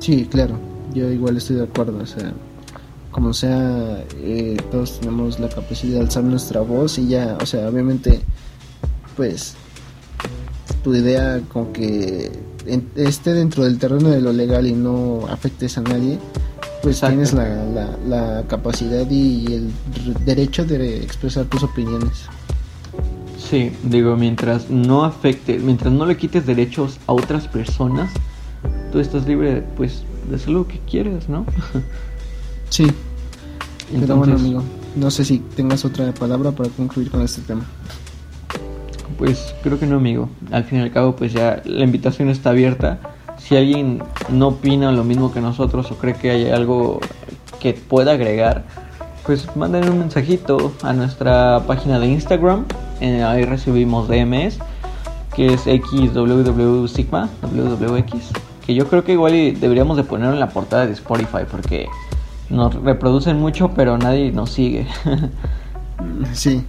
[0.00, 0.56] Sí, claro,
[0.92, 2.30] yo igual estoy de acuerdo, o sea,
[3.10, 7.68] como sea, eh, todos tenemos la capacidad de alzar nuestra voz y ya, o sea,
[7.68, 8.20] obviamente,
[9.16, 9.54] pues,
[10.84, 12.30] tu idea con que
[12.66, 16.18] en- esté dentro del terreno de lo legal y no afectes a nadie,
[16.82, 17.14] pues Exacto.
[17.16, 19.70] tienes la, la, la capacidad y el
[20.06, 22.26] r- derecho de expresar tus opiniones.
[23.50, 28.10] Sí, digo, mientras no afecte, mientras no le quites derechos a otras personas,
[28.92, 31.44] tú estás libre, pues, de hacer lo que quieres, ¿no?
[32.70, 32.86] Sí,
[33.92, 34.62] pero bueno, Entonces, amigo,
[34.96, 37.64] no sé si tengas otra palabra para concluir con este tema.
[39.18, 40.30] Pues creo que no, amigo.
[40.50, 43.00] Al fin y al cabo, pues ya la invitación está abierta.
[43.38, 47.00] Si alguien no opina lo mismo que nosotros o cree que hay algo
[47.60, 48.64] que pueda agregar,
[49.26, 52.64] pues manden un mensajito a nuestra página de Instagram.
[53.00, 54.58] Eh, ahí recibimos DMs,
[55.34, 58.12] que es xwwsigma, wwx.
[58.64, 61.88] Que yo creo que igual deberíamos de ponerlo en la portada de Spotify porque
[62.50, 64.86] nos reproducen mucho, pero nadie nos sigue.
[66.32, 66.64] Sí,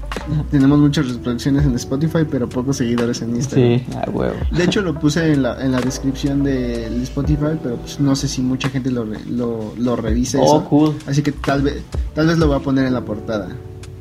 [0.49, 3.79] tenemos muchas reproducciones en Spotify, pero pocos seguidores en Instagram.
[3.79, 4.35] sí, a huevo.
[4.51, 8.27] De hecho, lo puse en la, en la descripción del Spotify, pero pues no sé
[8.27, 10.37] si mucha gente lo, lo, lo revise.
[10.37, 10.65] Oh, eso.
[10.65, 10.95] cool.
[11.07, 11.81] Así que tal vez,
[12.13, 13.49] tal vez lo voy a poner en la portada.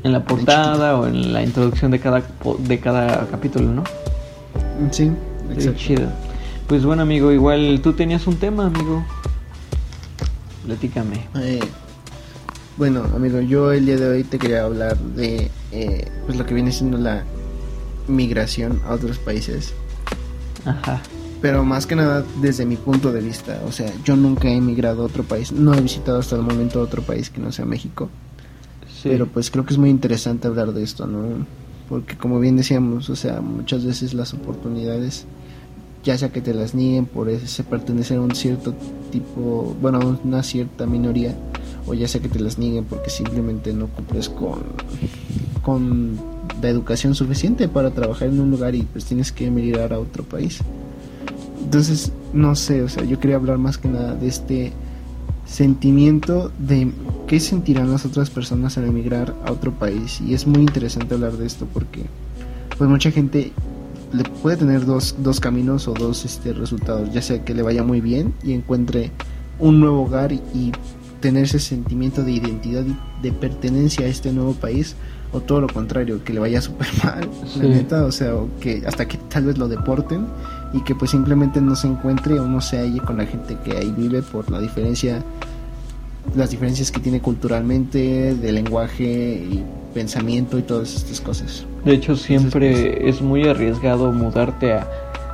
[0.03, 2.23] en la portada o en la introducción de cada
[2.59, 3.85] de cada capítulo, ¿no?
[4.91, 5.11] Sí,
[5.53, 5.79] exacto.
[5.79, 6.09] chido.
[6.67, 9.05] Pues bueno, amigo, igual tú tenías un tema, amigo.
[10.65, 11.27] Platícame.
[11.37, 11.61] Eh,
[12.77, 16.55] bueno, amigo, yo el día de hoy te quería hablar de eh, pues lo que
[16.55, 17.25] viene siendo la
[18.09, 19.73] migración a otros países.
[20.65, 21.03] Ajá.
[21.41, 23.61] Pero más que nada desde mi punto de vista.
[23.67, 25.53] O sea, yo nunca he emigrado a otro país.
[25.53, 28.11] No he visitado hasta el momento otro país que no sea México.
[29.03, 29.09] Sí.
[29.09, 31.47] Pero pues creo que es muy interesante hablar de esto, ¿no?
[31.89, 35.25] Porque como bien decíamos, o sea, muchas veces las oportunidades,
[36.03, 38.75] ya sea que te las nieguen por ese pertenecer a un cierto
[39.11, 41.37] tipo, bueno, a una cierta minoría,
[41.87, 44.63] o ya sea que te las nieguen porque simplemente no cumples con,
[45.63, 46.19] con
[46.63, 50.25] la educación suficiente para trabajar en un lugar y pues tienes que emigrar a otro
[50.25, 50.61] país.
[51.63, 54.73] Entonces, no sé, o sea, yo quería hablar más que nada de este
[55.47, 56.93] sentimiento de
[57.27, 61.33] qué sentirán las otras personas al emigrar a otro país y es muy interesante hablar
[61.33, 62.05] de esto porque
[62.79, 63.53] pues mucha gente
[64.13, 67.83] le puede tener dos, dos caminos o dos este, resultados ya sea que le vaya
[67.83, 69.11] muy bien y encuentre
[69.59, 70.73] un nuevo hogar y, y
[71.21, 74.97] tener ese sentimiento de identidad y de pertenencia a este nuevo país
[75.33, 78.83] o todo lo contrario, que le vaya súper mal, la neta, o sea, o que
[78.87, 80.27] hasta que tal vez lo deporten
[80.73, 83.77] y que pues simplemente no se encuentre o no se halle con la gente que
[83.77, 85.23] ahí vive por la diferencia
[86.35, 91.67] las diferencias que tiene culturalmente, de lenguaje y pensamiento y todas estas cosas.
[91.85, 94.87] De hecho, siempre pues, es muy arriesgado mudarte a,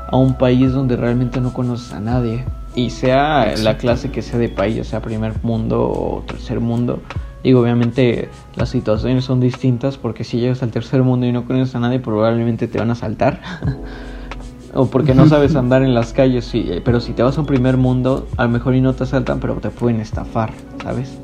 [0.08, 2.44] a, un país donde realmente no conoces a nadie.
[2.74, 7.00] Y sea la clase que sea de país, sea primer mundo o tercer mundo.
[7.42, 11.74] Digo, obviamente las situaciones son distintas porque si llegas al tercer mundo y no conoces
[11.74, 13.40] a nadie, probablemente te van a saltar.
[14.74, 17.46] o porque no sabes andar en las calles, eh, pero si te vas a un
[17.46, 20.52] primer mundo, a lo mejor y no te asaltan, pero te pueden estafar,
[20.82, 21.18] ¿sabes?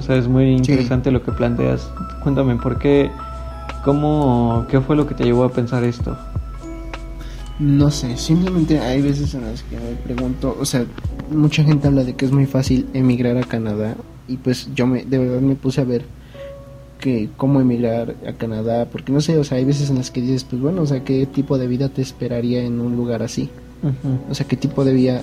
[0.00, 1.90] O sea, es muy interesante lo que planteas.
[2.22, 3.10] Cuéntame, ¿por qué?
[3.84, 4.64] ¿Cómo?
[4.70, 6.16] ¿Qué fue lo que te llevó a pensar esto?
[7.58, 10.86] No sé, simplemente hay veces en las que me pregunto, o sea,
[11.30, 13.94] mucha gente habla de que es muy fácil emigrar a Canadá
[14.26, 16.06] y pues yo me, de verdad me puse a ver
[16.98, 20.22] que cómo emigrar a Canadá, porque no sé, o sea, hay veces en las que
[20.22, 23.50] dices, pues bueno, o sea, qué tipo de vida te esperaría en un lugar así.
[24.30, 25.20] O sea, qué tipo de vida,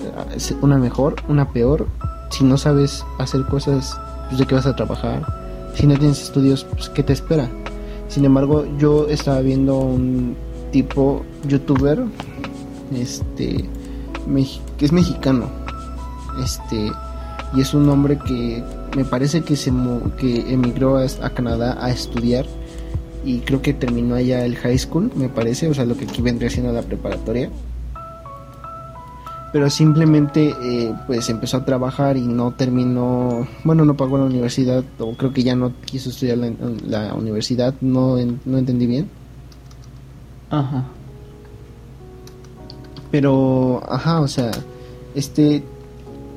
[0.62, 1.88] una mejor, una peor,
[2.30, 3.98] si no sabes hacer cosas,
[4.28, 5.26] pues de qué vas a trabajar,
[5.74, 7.48] si no tienes estudios, pues qué te espera.
[8.08, 10.36] Sin embargo, yo estaba viendo un
[10.72, 12.02] tipo youtuber,
[12.94, 13.64] este,
[14.78, 15.46] que es mexicano,
[16.42, 16.90] este,
[17.54, 18.62] y es un hombre que
[18.96, 19.72] me parece que se
[20.18, 22.46] que emigró a, Canadá a estudiar
[23.24, 26.22] y creo que terminó allá el high school, me parece, o sea, lo que aquí
[26.22, 27.50] vendría siendo la preparatoria.
[29.52, 34.84] Pero simplemente eh, pues empezó a trabajar y no terminó, bueno, no pagó la universidad
[34.98, 36.52] o creo que ya no quiso estudiar la,
[36.86, 39.08] la universidad, no, no entendí bien.
[40.50, 40.84] Ajá.
[43.10, 44.50] Pero, ajá, o sea,
[45.14, 45.62] este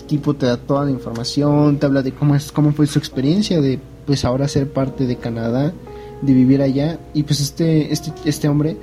[0.08, 3.62] tipo te da toda la información, te habla de cómo es cómo fue su experiencia
[3.62, 5.74] de pues ahora ser parte de Canadá,
[6.22, 8.78] de vivir allá y pues este este este hombre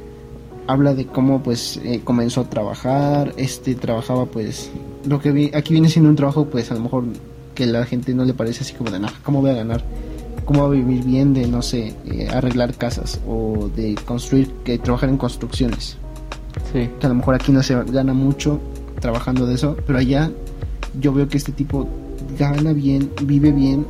[0.68, 4.70] habla de cómo pues eh, comenzó a trabajar, este trabajaba pues
[5.06, 7.04] lo que vi, aquí viene siendo un trabajo pues a lo mejor
[7.54, 9.82] que la gente no le parece así como de nada, ¿cómo voy a ganar?
[10.44, 14.78] ¿Cómo va a vivir bien de no sé, eh, arreglar casas o de construir, que
[14.78, 15.96] trabajar en construcciones?
[16.72, 16.88] Sí.
[17.00, 18.60] Que a lo mejor aquí no se gana mucho
[19.00, 20.30] trabajando de eso, pero allá
[21.00, 21.88] yo veo que este tipo
[22.38, 23.86] gana bien, vive bien,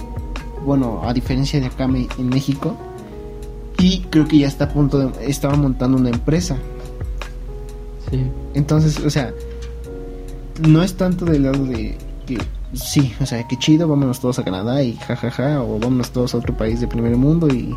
[0.65, 2.77] bueno, a diferencia de acá en México,
[3.79, 6.57] y creo que ya está a punto de, estaba montando una empresa.
[8.11, 8.21] Sí.
[8.55, 9.33] Entonces, o sea,
[10.67, 12.39] no es tanto del lado de que
[12.75, 16.39] sí, o sea, que chido, vámonos todos a Canadá y jajaja, o vámonos todos a
[16.39, 17.75] otro país de primer mundo y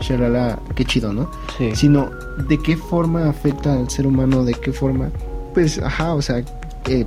[0.00, 1.30] shalala, qué chido, ¿no?
[1.58, 1.70] Sí.
[1.74, 2.10] Sino
[2.48, 5.10] de qué forma afecta al ser humano, de qué forma,
[5.54, 6.44] pues, ajá, o sea,
[6.88, 7.06] eh,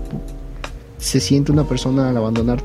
[0.97, 2.61] se siente una persona al abandonar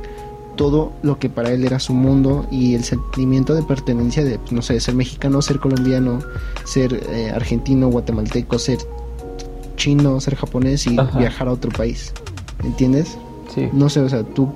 [0.61, 4.61] todo lo que para él era su mundo y el sentimiento de pertenencia de, no
[4.61, 6.19] sé, ser mexicano, ser colombiano,
[6.65, 8.77] ser eh, argentino, guatemalteco, ser
[9.77, 12.13] chino, ser japonés y viajar a otro país.
[12.63, 13.17] ¿Entiendes?
[13.55, 13.71] Sí.
[13.73, 14.53] No sé, o sea, tú,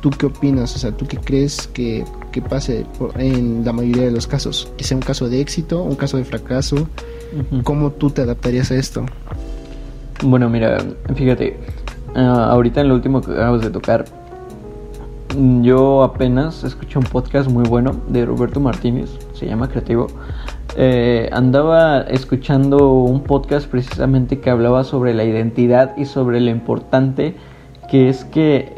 [0.00, 4.12] tú qué opinas, o sea, tú qué crees que, que pase en la mayoría de
[4.12, 6.86] los casos, que sea un caso de éxito, un caso de fracaso,
[7.64, 9.04] ¿cómo tú te adaptarías a esto?
[10.22, 10.78] Bueno, mira,
[11.16, 11.58] fíjate,
[12.14, 14.04] Ah, ahorita en lo último que acabamos de tocar,
[15.62, 20.06] yo apenas escuché un podcast muy bueno de Roberto Martínez, se llama Creativo.
[20.76, 27.34] Eh, andaba escuchando un podcast precisamente que hablaba sobre la identidad y sobre lo importante
[27.90, 28.72] que es que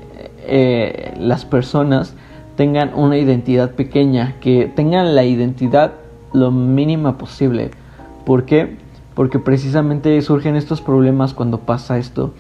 [0.47, 2.15] eh, las personas
[2.57, 5.93] tengan una identidad pequeña, que tengan la identidad
[6.33, 7.71] lo mínima posible.
[8.25, 8.77] ¿Por qué?
[9.15, 12.33] Porque precisamente surgen estos problemas cuando pasa esto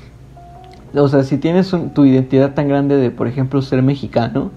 [0.94, 4.50] o sea, si tienes tu identidad tan grande de, por ejemplo, ser mexicano,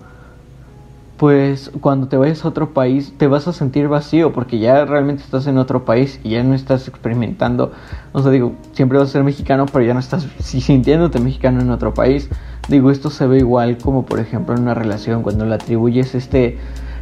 [1.19, 5.21] pues cuando te vayas a otro país te vas a sentir vacío porque ya realmente
[5.21, 7.73] estás en otro país y ya no estás experimentando.
[8.13, 11.71] O sea, digo, siempre vas a ser mexicano, pero ya no estás sintiéndote mexicano en
[11.71, 12.29] otro país.
[12.69, 16.57] Digo, esto se ve igual como, por ejemplo, en una relación cuando le atribuyes este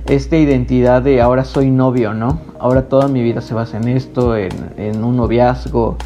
[0.08, 2.40] esta identidad de ahora soy novio, ¿no?
[2.60, 5.98] Ahora toda mi vida se basa en esto, en, en un noviazgo,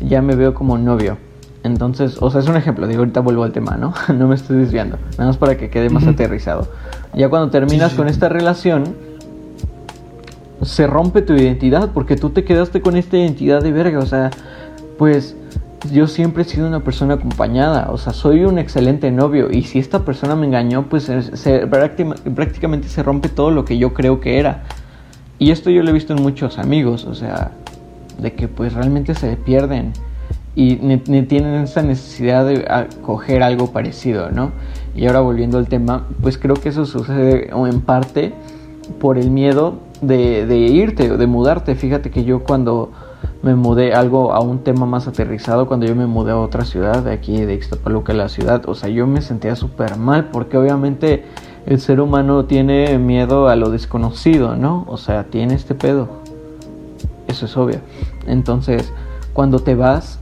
[0.00, 1.18] ya me veo como novio.
[1.62, 3.92] Entonces, o sea, es un ejemplo, digo, ahorita vuelvo al tema, ¿no?
[4.14, 6.68] no me estoy desviando, nada más para que quede más aterrizado.
[7.14, 8.94] Ya cuando terminas con esta relación,
[10.62, 14.30] se rompe tu identidad porque tú te quedaste con esta identidad de verga, o sea,
[14.98, 15.36] pues
[15.92, 19.78] yo siempre he sido una persona acompañada, o sea, soy un excelente novio y si
[19.78, 24.38] esta persona me engañó, pues se, prácticamente se rompe todo lo que yo creo que
[24.38, 24.64] era.
[25.38, 27.52] Y esto yo lo he visto en muchos amigos, o sea,
[28.18, 29.92] de que pues realmente se pierden
[30.54, 32.64] y ni, tienen esa necesidad de
[33.02, 34.50] coger algo parecido, ¿no?
[34.94, 38.32] Y ahora volviendo al tema, pues creo que eso sucede en parte
[38.98, 41.74] por el miedo de, de irte o de mudarte.
[41.76, 42.90] Fíjate que yo cuando
[43.42, 47.02] me mudé algo a un tema más aterrizado cuando yo me mudé a otra ciudad
[47.02, 51.24] de aquí de Ixtapaluca la ciudad o sea yo me sentía súper mal porque obviamente
[51.66, 56.08] el ser humano tiene miedo a lo desconocido no o sea tiene este pedo
[57.28, 57.80] eso es obvio
[58.26, 58.92] entonces
[59.32, 60.19] cuando te vas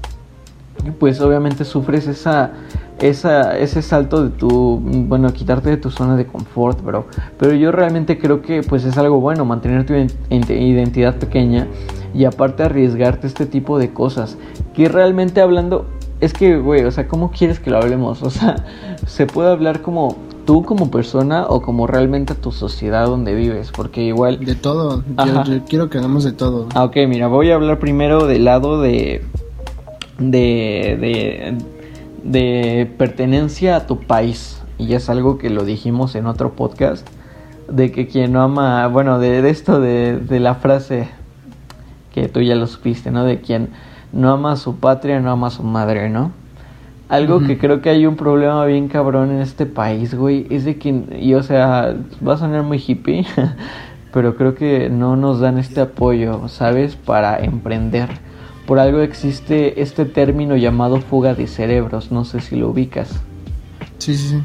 [0.98, 2.52] pues obviamente sufres esa
[3.00, 7.06] esa, ese salto de tu, bueno, quitarte de tu zona de confort, bro.
[7.38, 9.94] Pero yo realmente creo que pues es algo bueno mantener tu
[10.30, 11.68] identidad pequeña
[12.14, 14.36] y aparte arriesgarte este tipo de cosas.
[14.74, 15.86] Que realmente hablando,
[16.20, 18.22] es que, güey, o sea, ¿cómo quieres que lo hablemos?
[18.28, 18.64] O sea,
[19.06, 24.02] se puede hablar como tú como persona o como realmente tu sociedad donde vives, porque
[24.02, 24.40] igual...
[24.40, 26.66] De todo, yo, quiero que hagamos de todo.
[26.74, 29.24] Ah, ok, mira, voy a hablar primero del lado de...
[30.18, 30.96] de...
[31.00, 31.78] de
[32.22, 34.62] de pertenencia a tu país.
[34.78, 37.08] Y es algo que lo dijimos en otro podcast.
[37.68, 41.08] De que quien no ama, bueno, de, esto de, de, la frase
[42.14, 43.24] que tú ya lo supiste, ¿no?
[43.24, 43.70] De quien
[44.12, 46.32] no ama a su patria, no ama a su madre, ¿no?
[47.10, 50.76] Algo que creo que hay un problema bien cabrón en este país, güey, es de
[50.76, 51.96] que, y o sea,
[52.26, 53.26] va a sonar muy hippie,
[54.12, 56.96] pero creo que no nos dan este apoyo, ¿sabes?
[56.96, 58.10] Para emprender
[58.68, 63.08] por algo existe este término llamado fuga de cerebros, no sé si lo ubicas.
[63.96, 64.42] Sí, sí, sí.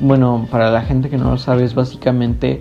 [0.00, 2.58] Bueno, para la gente que no lo sabe, es básicamente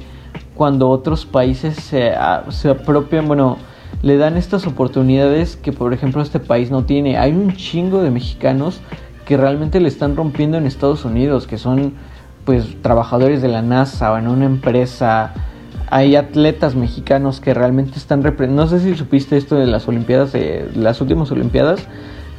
[0.53, 2.13] cuando otros países se,
[2.49, 3.57] se apropian, bueno,
[4.03, 7.17] le dan estas oportunidades que por ejemplo este país no tiene.
[7.17, 8.79] Hay un chingo de mexicanos
[9.25, 11.93] que realmente le están rompiendo en Estados Unidos, que son
[12.45, 15.33] pues trabajadores de la NASA o en una empresa
[15.93, 20.71] hay atletas mexicanos que realmente están no sé si supiste esto de las olimpiadas de
[20.73, 21.81] las últimas olimpiadas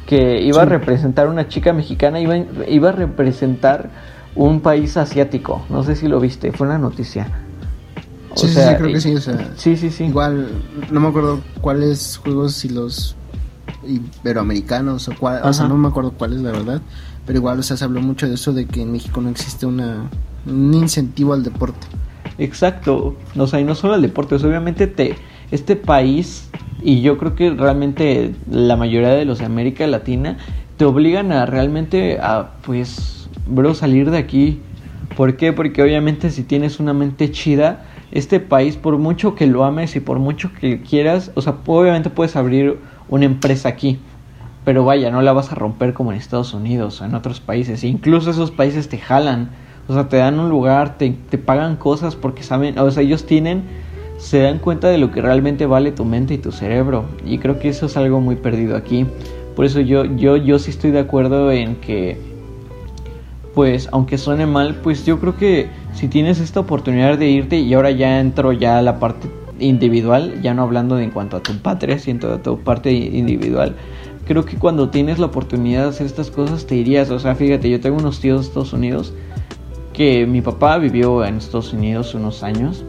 [0.05, 2.35] que iba a representar una chica mexicana iba,
[2.67, 3.89] iba a representar
[4.35, 7.27] un país asiático no sé si lo viste fue una noticia
[8.35, 9.15] sí, sí, creo que sí,
[9.55, 10.03] sí, sí, sí.
[10.03, 10.49] Igual,
[10.91, 13.15] no me acuerdo cuáles juegos, si los
[13.87, 16.81] iberoamericanos o cuál, o sea, no me acuerdo cuáles, la verdad.
[17.25, 19.65] Pero igual, o sea, se habló mucho de eso, de que en México no existe
[19.65, 20.09] una,
[20.45, 21.87] un incentivo al deporte.
[22.37, 25.15] Exacto, o sea, y no solo al deporte, obviamente te,
[25.51, 26.49] este país,
[26.81, 30.37] y yo creo que realmente la mayoría de los de América Latina,
[30.77, 34.59] te obligan a realmente a, pues, bro, salir de aquí.
[35.15, 35.53] ¿Por qué?
[35.53, 39.99] Porque obviamente si tienes una mente chida, este país, por mucho que lo ames y
[39.99, 43.99] por mucho que quieras, o sea, obviamente puedes abrir una empresa aquí.
[44.65, 47.83] Pero vaya, no la vas a romper como en Estados Unidos o en otros países.
[47.83, 49.51] Incluso esos países te jalan
[49.87, 53.25] o sea, te dan un lugar, te, te pagan cosas porque saben, o sea, ellos
[53.25, 53.63] tienen,
[54.17, 57.05] se dan cuenta de lo que realmente vale tu mente y tu cerebro.
[57.25, 59.05] Y creo que eso es algo muy perdido aquí.
[59.55, 62.17] Por eso yo, yo, yo sí estoy de acuerdo en que,
[63.53, 67.73] pues, aunque suene mal, pues yo creo que si tienes esta oportunidad de irte, y
[67.73, 69.29] ahora ya entro ya a la parte
[69.59, 73.75] individual, ya no hablando de en cuanto a tu patria, sino a tu parte individual.
[74.27, 77.69] Creo que cuando tienes la oportunidad de hacer estas cosas te irías, o sea, fíjate,
[77.69, 79.13] yo tengo unos tíos de Estados Unidos
[79.95, 82.83] que mi papá vivió en Estados Unidos unos años.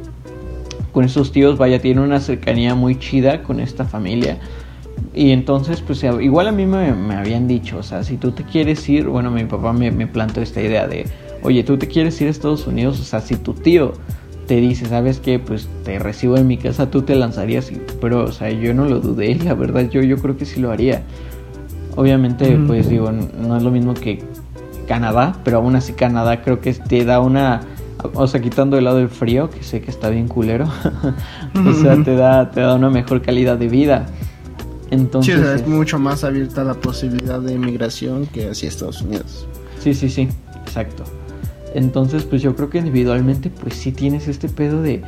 [0.93, 4.39] Con esos tíos, vaya, tiene una cercanía muy chida con esta familia.
[5.15, 8.89] Y entonces, pues igual a mí me, habían dicho, o sea, si tú te quieres
[8.89, 11.07] ir, bueno, mi papá me, me plantó esta idea de,
[11.43, 13.93] oye, tú te quieres ir a Estados Unidos, o sea, si tu tío
[14.47, 15.39] te dice, ¿sabes qué?
[15.39, 19.01] Pues te recibo en mi casa, tú te lanzarías, pero, o sea, yo no lo
[19.01, 21.03] dudé, la verdad, yo, yo creo que sí lo haría.
[21.95, 24.23] Obviamente, pues digo, no es lo mismo que
[24.87, 27.63] Canadá, pero aún así Canadá creo que te da una,
[28.15, 30.67] o sea, quitando el lado del frío, que sé que está bien culero,
[31.55, 34.07] o sea, te da, te da una mejor calidad de vida.
[34.91, 39.47] Entonces, sí, es mucho más abierta la posibilidad de inmigración que hacia Estados Unidos.
[39.81, 40.29] Sí, sí, sí,
[40.63, 41.05] exacto.
[41.75, 45.03] Entonces, pues yo creo que individualmente, pues sí tienes este pedo de,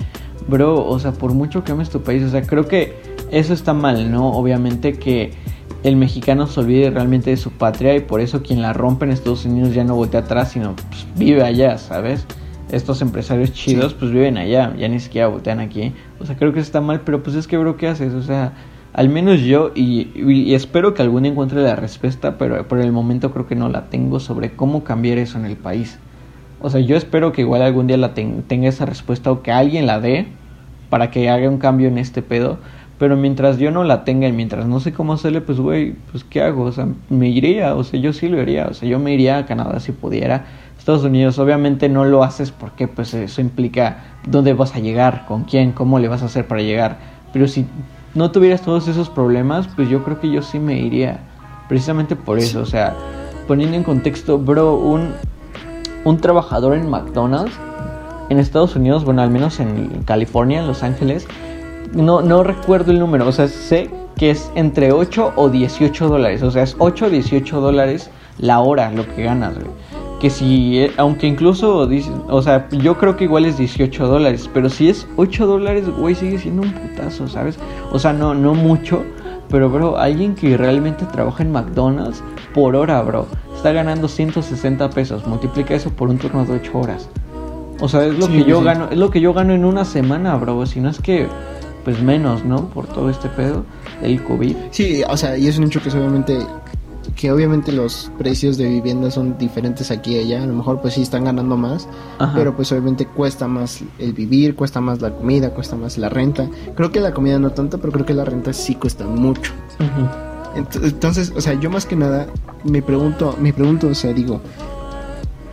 [0.48, 2.96] bro, o sea, por mucho que ames tu país, o sea, creo que
[3.30, 4.32] eso está mal, ¿no?
[4.32, 5.32] Obviamente que
[5.82, 9.12] el mexicano se olvide realmente de su patria y por eso quien la rompe en
[9.12, 12.26] Estados Unidos ya no voltea atrás, sino pues, vive allá, ¿sabes?
[12.72, 15.94] Estos empresarios chidos pues viven allá, ya ni siquiera voltean aquí.
[16.20, 18.12] O sea, creo que está mal, pero pues es que, bro, ¿qué haces?
[18.12, 18.52] O sea,
[18.92, 23.46] al menos yo, y, espero que algún encuentre la respuesta, pero por el momento creo
[23.46, 25.98] que no la tengo sobre cómo cambiar eso en el país.
[26.60, 29.86] O sea, yo espero que igual algún día la tenga esa respuesta o que alguien
[29.86, 30.26] la dé
[30.90, 32.58] para que haga un cambio en este pedo
[32.98, 36.24] pero mientras yo no la tenga y mientras no sé cómo hacerle, pues güey, pues
[36.24, 36.64] ¿qué hago?
[36.64, 39.38] O sea, me iría, o sea, yo sí lo haría, o sea, yo me iría
[39.38, 40.46] a Canadá si pudiera.
[40.76, 45.44] Estados Unidos obviamente no lo haces porque pues eso implica dónde vas a llegar, con
[45.44, 46.98] quién, cómo le vas a hacer para llegar.
[47.32, 47.66] Pero si
[48.14, 51.20] no tuvieras todos esos problemas, pues yo creo que yo sí me iría.
[51.68, 52.96] precisamente por eso, o sea,
[53.46, 55.12] poniendo en contexto, bro, un,
[56.04, 57.52] un trabajador en McDonald's
[58.30, 61.26] en Estados Unidos, bueno, al menos en California, en Los Ángeles,
[61.92, 66.42] no, no recuerdo el número, o sea, sé que es entre 8 o 18 dólares,
[66.42, 69.70] o sea, es 8 o 18 dólares la hora lo que ganas, güey.
[70.20, 71.88] Que si, eh, aunque incluso,
[72.28, 76.16] o sea, yo creo que igual es 18 dólares, pero si es 8 dólares, güey,
[76.16, 77.56] sigue siendo un putazo, ¿sabes?
[77.92, 79.04] O sea, no, no mucho,
[79.48, 82.22] pero, bro, alguien que realmente trabaja en McDonald's
[82.52, 87.08] por hora, bro, está ganando 160 pesos, multiplica eso por un turno de 8 horas.
[87.80, 90.34] O sea, es lo que yo gano, es lo que yo gano en una semana,
[90.36, 91.28] bro, si no es que
[91.88, 92.68] pues menos, ¿no?
[92.68, 93.64] Por todo este pedo
[94.02, 94.54] del COVID.
[94.72, 96.38] Sí, o sea, y es un hecho que obviamente
[97.16, 100.92] que obviamente los precios de vivienda son diferentes aquí y allá, a lo mejor pues
[100.92, 101.88] sí están ganando más,
[102.34, 106.46] pero pues obviamente cuesta más el vivir, cuesta más la comida, cuesta más la renta.
[106.76, 109.54] Creo que la comida no tanto, pero creo que la renta sí cuesta mucho.
[110.54, 112.26] Entonces, o sea, yo más que nada
[112.64, 114.42] me pregunto, me pregunto, o sea, digo,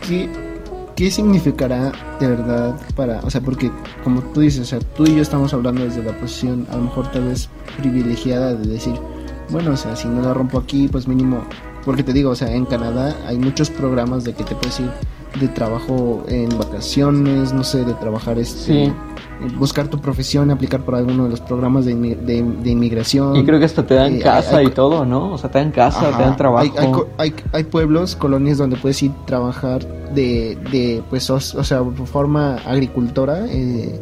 [0.05, 0.29] ¿qué
[0.95, 3.71] ¿qué significará de verdad para, o sea, porque
[4.03, 6.83] como tú dices, o sea, tú y yo estamos hablando desde la posición a lo
[6.83, 8.93] mejor tal vez privilegiada de decir,
[9.49, 11.43] bueno, o sea, si no la rompo aquí, pues mínimo,
[11.83, 14.89] porque te digo, o sea, en Canadá hay muchos programas de que te puedes ir
[15.39, 18.93] de trabajo en vacaciones, no sé, de trabajar este,
[19.57, 23.35] buscar tu profesión, aplicar por alguno de los programas de, de, inmigración.
[23.35, 25.33] Y creo que hasta te dan eh, casa y todo, ¿no?
[25.33, 27.07] O sea, te dan casa, te dan trabajo.
[27.17, 32.07] Hay, hay, pueblos, colonias donde puedes ir a trabajar de, de pues, o, sea, por
[32.07, 33.45] forma agricultora.
[33.47, 34.01] Eh,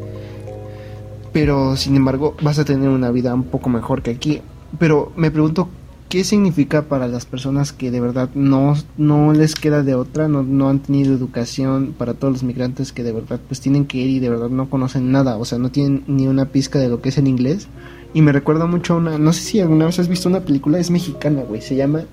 [1.31, 4.41] pero sin embargo vas a tener una vida un poco mejor que aquí.
[4.77, 5.67] Pero me pregunto
[6.13, 10.43] qué significa para las personas que de verdad no, no les queda de otra, no,
[10.43, 14.11] no han tenido educación, para todos los migrantes que de verdad pues tienen que ir
[14.11, 17.01] y de verdad no conocen nada, o sea, no tienen ni una pizca de lo
[17.01, 17.67] que es el inglés.
[18.13, 20.77] Y me recuerda mucho a una, no sé si alguna vez has visto una película,
[20.77, 22.03] es mexicana, güey, se llama,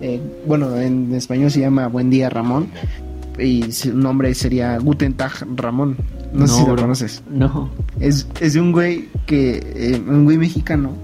[0.00, 2.68] eh, bueno, en español se llama Buen Día Ramón,
[3.38, 5.98] y su nombre sería Guten Tag Ramón.
[6.32, 7.22] No, sé si lo conoces.
[7.30, 7.68] No.
[8.00, 11.03] Es, es de un güey que, eh, un güey mexicano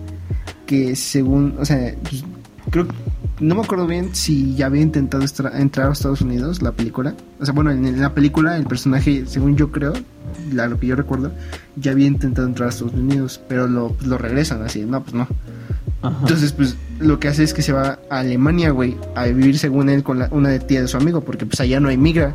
[0.70, 2.22] que según, o sea, pues,
[2.70, 2.86] creo
[3.40, 7.14] no me acuerdo bien si ya había intentado entrar a Estados Unidos la película.
[7.40, 9.94] O sea, bueno, en, la película el personaje, según yo creo,
[10.52, 11.32] la, lo que yo recuerdo,
[11.74, 15.14] ya había intentado entrar a Estados Unidos, pero lo, pues, lo regresan así, no, pues
[15.14, 15.26] no.
[16.02, 19.88] Entonces, pues lo que hace es que se va a Alemania, güey, a vivir según
[19.88, 22.34] él con la, una de tía de su amigo, porque pues allá no hay migra.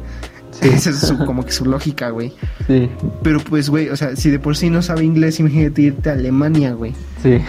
[0.61, 2.33] Esa es su, como que su lógica, güey.
[2.67, 2.89] Sí.
[3.23, 6.13] Pero pues, güey, o sea, si de por sí no sabe inglés, imagínate irte a
[6.13, 6.93] Alemania, güey.
[7.21, 7.39] Sí.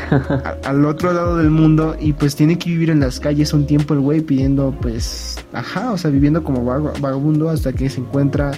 [0.65, 3.95] al otro lado del mundo y pues tiene que vivir en las calles un tiempo
[3.95, 8.53] el güey pidiendo, pues, ajá, o sea, viviendo como vagabundo hasta que se encuentra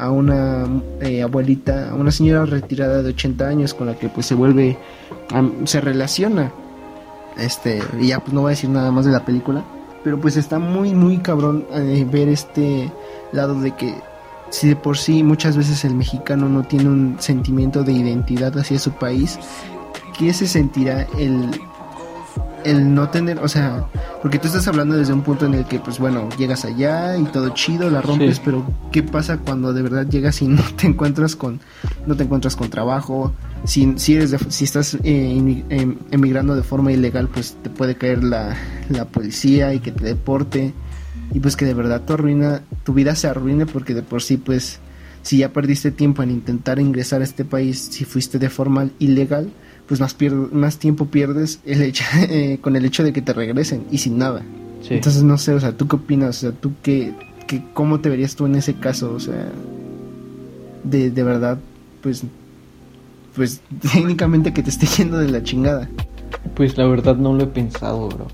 [0.00, 0.66] a una
[1.02, 4.78] eh, abuelita, a una señora retirada de 80 años con la que pues se vuelve,
[5.64, 6.52] se relaciona.
[7.38, 9.62] Este, y ya pues no voy a decir nada más de la película,
[10.02, 12.92] pero pues está muy, muy cabrón eh, ver este
[13.32, 13.94] lado de que
[14.50, 18.78] si de por sí muchas veces el mexicano no tiene un sentimiento de identidad hacia
[18.78, 19.38] su país,
[20.18, 21.50] ¿qué se sentirá el,
[22.64, 23.86] el no tener, o sea,
[24.22, 27.24] porque tú estás hablando desde un punto en el que, pues bueno, llegas allá y
[27.24, 31.36] todo chido, la rompes, pero ¿qué pasa cuando de verdad llegas y no te encuentras
[31.36, 31.60] con,
[32.06, 33.32] no te encuentras con trabajo?
[33.64, 38.24] Si, si, eres si estás eh, em, emigrando de forma ilegal, pues te puede caer
[38.24, 38.56] la,
[38.88, 40.72] la policía y que te deporte
[41.32, 44.36] y pues que de verdad tu arruina, tu vida se arruine porque de por sí
[44.36, 44.80] pues
[45.22, 49.50] si ya perdiste tiempo en intentar ingresar a este país, si fuiste de forma ilegal,
[49.86, 50.16] pues más,
[50.52, 54.18] más tiempo pierdes el hecho, eh, con el hecho de que te regresen y sin
[54.18, 54.42] nada.
[54.88, 56.38] Entonces no sé, o sea, ¿tú qué opinas?
[56.38, 57.12] O sea, ¿tú qué,
[57.46, 59.12] qué, cómo te verías tú en ese caso?
[59.12, 59.52] O sea,
[60.84, 61.58] de, de verdad,
[62.00, 62.22] pues,
[63.34, 63.60] pues
[63.92, 65.88] técnicamente que te esté yendo de la chingada.
[66.54, 68.26] Pues la verdad no lo he pensado, bro.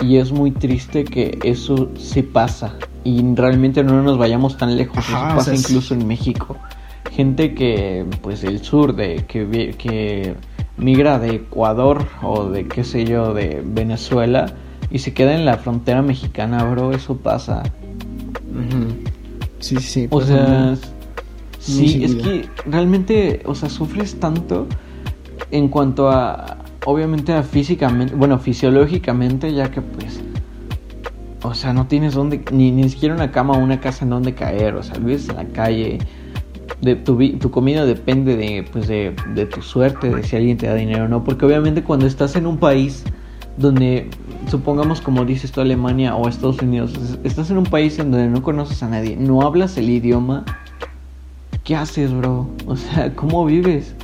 [0.00, 2.74] Y es muy triste que eso se pasa
[3.04, 4.98] y realmente no nos vayamos tan lejos.
[4.98, 6.56] eso pasa incluso en México.
[7.12, 10.34] Gente que, pues, el sur, de que, que
[10.76, 14.52] migra de Ecuador o de, qué sé yo, de Venezuela
[14.90, 17.62] y se queda en la frontera mexicana, bro, eso pasa.
[19.60, 20.08] Sí, sí.
[20.10, 20.74] O sea,
[21.64, 24.66] sí, es que realmente, o sea, sufres tanto
[25.50, 30.20] en cuanto a obviamente físicamente, bueno, fisiológicamente, ya que pues,
[31.42, 34.34] o sea, no tienes donde, ni, ni siquiera una cama o una casa en donde
[34.34, 35.98] caer, o sea, vives en la calle,
[36.80, 40.66] de tu, tu comida depende de, pues, de, de tu suerte, de si alguien te
[40.66, 43.04] da dinero o no, porque obviamente cuando estás en un país
[43.56, 44.10] donde,
[44.48, 46.92] supongamos como dices tú Alemania o Estados Unidos,
[47.22, 50.44] estás en un país en donde no conoces a nadie, no hablas el idioma,
[51.64, 52.48] ¿qué haces, bro?
[52.66, 53.94] O sea, ¿cómo vives?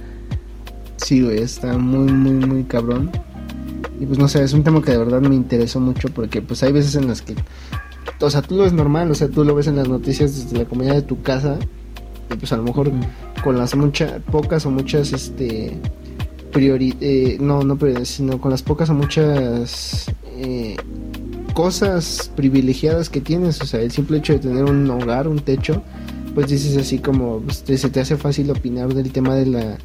[0.97, 3.11] Sí, güey, está muy, muy, muy cabrón.
[4.01, 6.63] Y pues no sé, es un tema que de verdad me interesó mucho porque pues
[6.63, 7.35] hay veces en las que,
[8.19, 10.59] o sea, tú lo ves normal, o sea, tú lo ves en las noticias desde
[10.59, 11.59] la comunidad de tu casa
[12.33, 12.91] y pues a lo mejor
[13.45, 15.79] con las muchas, pocas o muchas, este,
[16.51, 20.77] priori eh, no, no prioridades, sino con las pocas o muchas eh,
[21.53, 25.83] cosas privilegiadas que tienes, o sea, el simple hecho de tener un hogar, un techo,
[26.35, 29.79] pues dices así como, pues, se te hace fácil opinar del tema de la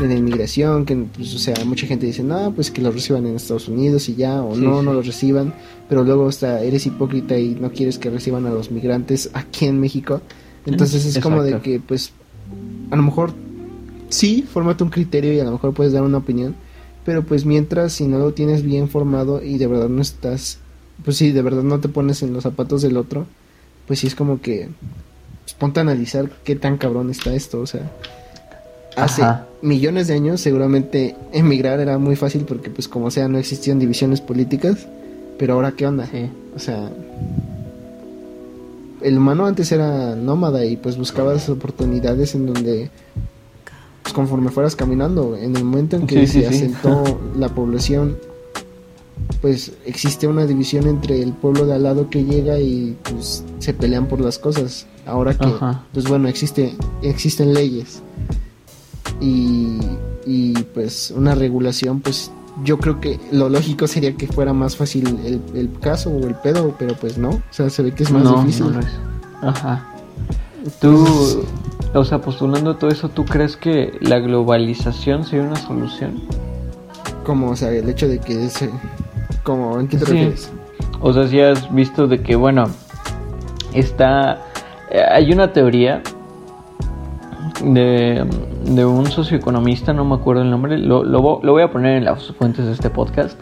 [0.00, 3.26] de la inmigración, que pues, o sea, mucha gente dice, no, pues que lo reciban
[3.26, 5.54] en Estados Unidos y ya, o no, no lo reciban,
[5.88, 9.80] pero luego hasta eres hipócrita y no quieres que reciban a los migrantes aquí en
[9.80, 10.20] México.
[10.66, 12.12] Entonces es como de que, pues,
[12.90, 13.32] a lo mejor
[14.08, 16.54] sí, fórmate un criterio y a lo mejor puedes dar una opinión,
[17.04, 20.58] pero pues mientras si no lo tienes bien formado y de verdad no estás,
[21.04, 23.26] pues sí, de verdad no te pones en los zapatos del otro,
[23.86, 24.68] pues sí es como que
[25.46, 27.88] pues, ponte a analizar qué tan cabrón está esto, o sea,
[28.96, 29.22] hace
[29.62, 34.20] millones de años seguramente emigrar era muy fácil porque pues como sea no existían divisiones
[34.20, 34.88] políticas,
[35.38, 36.10] pero ahora qué onda?
[36.56, 36.90] O sea,
[39.02, 42.90] el humano antes era nómada y pues buscabas oportunidades en donde
[44.02, 48.18] pues, conforme fueras caminando, en el momento en que se asentó la población,
[49.40, 53.74] pues existe una división entre el pueblo de al lado que llega y pues se
[53.74, 54.86] pelean por las cosas.
[55.06, 55.46] Ahora que,
[55.92, 58.02] pues bueno, existe, existen leyes
[59.20, 59.78] y,
[60.26, 62.32] y pues una regulación, pues
[62.64, 66.34] yo creo que lo lógico sería que fuera más fácil el, el caso o el
[66.34, 68.66] pedo, pero pues no, o sea, se ve que es más difícil.
[69.42, 69.86] Ajá.
[70.80, 71.44] Tú,
[71.94, 76.22] o sea, postulando todo eso, ¿tú crees que la globalización sería una solución?
[77.24, 78.70] Como, o sea, el hecho de que ese,
[79.42, 80.52] como, ¿en qué te refieres?
[81.00, 82.66] O sea, si has visto de que, bueno,
[83.74, 84.38] está,
[84.90, 86.02] eh, hay una teoría
[87.62, 88.26] de,
[88.64, 92.32] de un socioeconomista, no me acuerdo el nombre, lo, lo, voy a poner en las
[92.32, 93.38] fuentes de este podcast,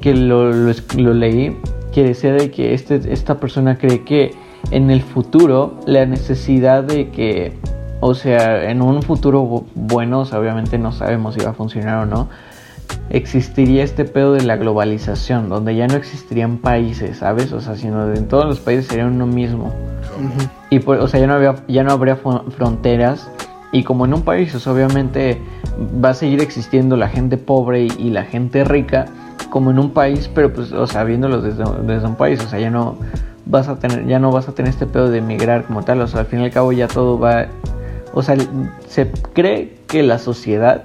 [0.00, 1.56] que lo, lo, leí,
[1.92, 4.34] que decía de que este, esta persona cree que
[4.70, 7.52] en el futuro la necesidad de que,
[8.00, 12.28] o sea, en un futuro bueno, obviamente no sabemos si va a funcionar o no,
[13.10, 17.52] existiría este pedo de la globalización, donde ya no existirían países, ¿sabes?
[17.52, 19.72] O sea, sino en todos los países sería uno mismo.
[20.70, 23.30] Y pues, o sea, ya no, había, ya no habría fronteras.
[23.72, 25.40] Y como en un país, obviamente
[26.04, 29.06] va a seguir existiendo la gente pobre y, la gente rica,
[29.50, 32.58] como en un país, pero pues, o sea, viéndolo desde, desde un país, o sea,
[32.58, 32.96] ya no
[33.46, 36.06] vas a tener, ya no vas a tener este pedo de emigrar como tal, o
[36.06, 37.46] sea, al fin y al cabo ya todo va,
[38.12, 38.36] o sea,
[38.88, 40.84] se cree que la sociedad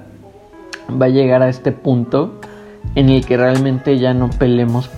[0.90, 2.40] va a llegar a este punto
[2.94, 4.88] en el que realmente ya no pelemos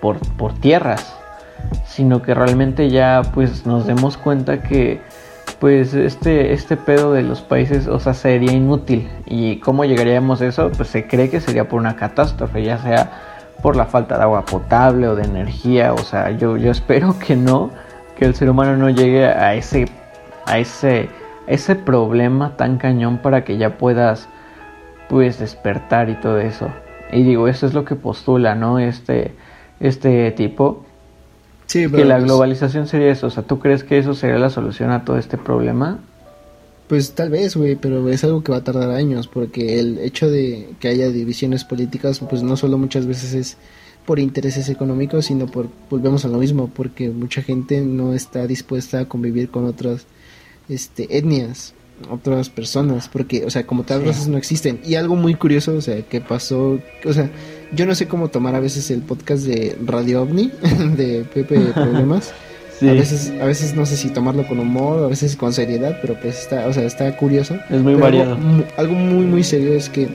[0.00, 1.16] por, por, tierras,
[1.86, 5.00] sino que realmente ya pues nos demos cuenta que
[5.58, 9.08] pues este, este pedo de los países, o sea, sería inútil.
[9.26, 10.70] ¿Y cómo llegaríamos a eso?
[10.76, 13.10] Pues se cree que sería por una catástrofe, ya sea
[13.60, 15.92] por la falta de agua potable o de energía.
[15.94, 17.70] O sea, yo, yo espero que no,
[18.16, 19.86] que el ser humano no llegue a ese,
[20.46, 21.08] a ese,
[21.48, 24.28] ese problema tan cañón para que ya puedas
[25.08, 26.68] pues despertar y todo eso.
[27.12, 28.78] Y digo, eso es lo que postula, ¿no?
[28.78, 29.32] Este,
[29.80, 30.84] este tipo.
[31.66, 33.26] Sí, que la pues globalización sería eso.
[33.26, 35.98] O sea, ¿tú crees que eso sería la solución a todo este problema?
[36.88, 40.30] Pues tal vez, güey, pero es algo que va a tardar años, porque el hecho
[40.30, 43.56] de que haya divisiones políticas, pues no solo muchas veces es
[44.06, 49.00] por intereses económicos, sino por, volvemos a lo mismo, porque mucha gente no está dispuesta
[49.00, 50.06] a convivir con otras
[50.70, 51.74] este, etnias
[52.10, 54.80] otras personas, porque, o sea, como tal, razas no existen.
[54.84, 57.30] Y algo muy curioso, o sea, que pasó, o sea,
[57.72, 60.52] yo no sé cómo tomar a veces el podcast de Radio OVNI,
[60.96, 62.32] de Pepe Problemas.
[62.80, 66.14] A veces, a veces no sé si tomarlo con humor, a veces con seriedad, pero
[66.20, 67.56] pues está, o sea, está curioso.
[67.70, 68.38] Es muy variado.
[68.76, 70.08] Algo, muy, muy serio es que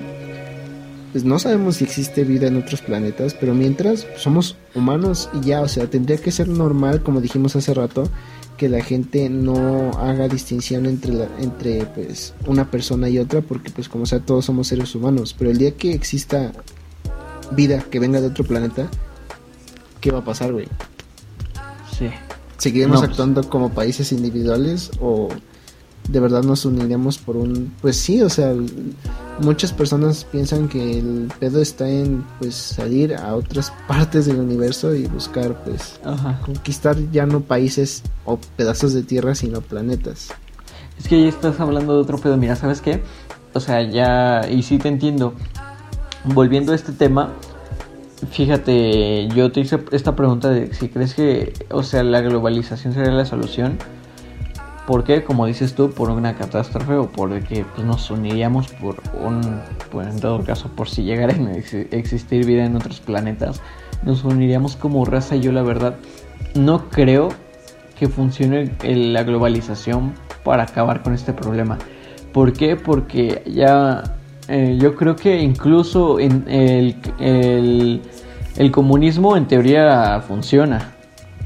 [1.11, 5.61] pues no sabemos si existe vida en otros planetas, pero mientras somos humanos y ya,
[5.61, 8.09] o sea, tendría que ser normal, como dijimos hace rato,
[8.57, 13.71] que la gente no haga distinción entre la, entre pues una persona y otra porque
[13.71, 15.35] pues como sea todos somos seres humanos.
[15.37, 16.51] Pero el día que exista
[17.51, 18.89] vida que venga de otro planeta
[20.01, 20.67] qué va a pasar güey
[21.97, 22.09] sí.
[22.57, 23.09] Seguiremos pues.
[23.09, 25.29] actuando como países individuales o
[26.09, 28.53] de verdad nos uniremos por un pues sí o sea
[29.39, 34.93] muchas personas piensan que el pedo está en pues salir a otras partes del universo
[34.93, 35.99] y buscar pues
[36.45, 40.29] conquistar ya no países o pedazos de tierra sino planetas.
[40.99, 42.37] Es que ahí estás hablando de otro pedo.
[42.37, 43.01] Mira sabes qué
[43.53, 45.33] o sea ya y sí te entiendo.
[46.25, 47.31] Volviendo a este tema
[48.29, 53.11] fíjate yo te hice esta pregunta de si crees que o sea la globalización sería
[53.11, 53.77] la solución
[54.87, 55.23] ¿Por qué?
[55.23, 59.61] Como dices tú, por una catástrofe o por que pues, nos uniríamos por un,
[59.91, 63.61] pues, en todo caso, por si llegara a existir vida en otros planetas,
[64.03, 65.37] nos uniríamos como raza.
[65.37, 65.95] Y yo la verdad
[66.53, 67.29] no creo
[67.97, 71.77] que funcione la globalización para acabar con este problema.
[72.33, 72.75] ¿Por qué?
[72.75, 74.03] Porque ya
[74.49, 78.01] eh, yo creo que incluso en el, el,
[78.57, 80.93] el, comunismo en teoría funciona,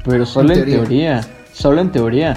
[0.04, 1.20] pero solo en teoría,
[1.52, 2.36] solo en teoría.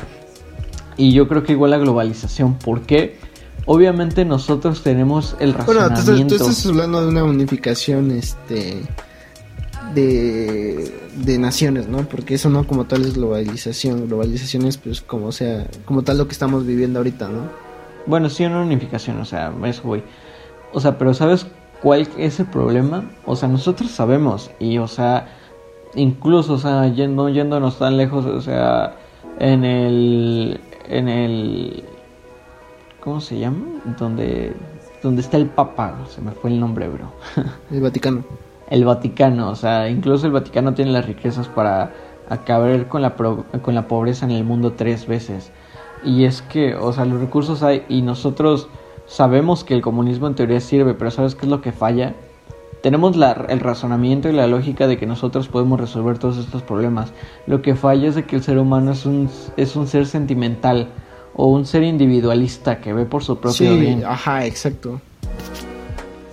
[0.98, 3.18] Y yo creo que igual la globalización, ¿por qué?
[3.66, 6.04] Obviamente nosotros tenemos el razonamiento...
[6.06, 8.82] Bueno, tú, estás hablando de una unificación este
[9.94, 12.00] de, de naciones, ¿no?
[12.00, 16.28] Porque eso no como tal es globalización, globalización es pues como sea, como tal lo
[16.28, 17.50] que estamos viviendo ahorita, ¿no?
[18.06, 20.04] Bueno, sí una unificación, o sea, eso voy.
[20.74, 21.46] O sea, pero ¿sabes
[21.82, 23.12] cuál es el problema?
[23.26, 25.28] O sea, nosotros sabemos y, o sea,
[25.96, 28.96] incluso, o sea, yendo, yéndonos tan lejos, o sea,
[29.40, 30.60] en el
[30.92, 31.84] en el
[33.00, 33.66] ¿cómo se llama?
[33.98, 34.54] Donde
[35.02, 37.12] donde está el Papa, se me fue el nombre, bro.
[37.72, 38.24] El Vaticano.
[38.70, 41.92] El Vaticano, o sea, incluso el Vaticano tiene las riquezas para
[42.30, 45.52] acabar con la con la pobreza en el mundo tres veces.
[46.04, 48.70] Y es que, o sea, los recursos hay y nosotros
[49.08, 52.16] sabemos que el comunismo en teoría sirve, pero ¿sabes qué es lo que falla?
[52.82, 57.14] Tenemos el razonamiento y la lógica de que nosotros podemos resolver todos estos problemas.
[57.46, 60.90] Lo que falla es de que el ser humano es un, es un ser sentimental
[61.36, 65.00] o un ser individualista que ve por su propio sí, Ajá, exacto.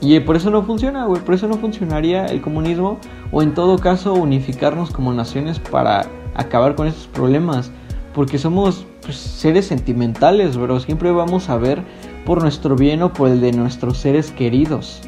[0.00, 1.20] Y por eso no funciona, güey.
[1.22, 2.98] Por eso no funcionaría el comunismo.
[3.30, 7.70] O en todo caso, unificarnos como naciones para acabar con estos problemas.
[8.14, 10.80] Porque somos pues, seres sentimentales, bro.
[10.80, 11.82] Siempre vamos a ver
[12.24, 15.02] por nuestro bien o por el de nuestros seres queridos.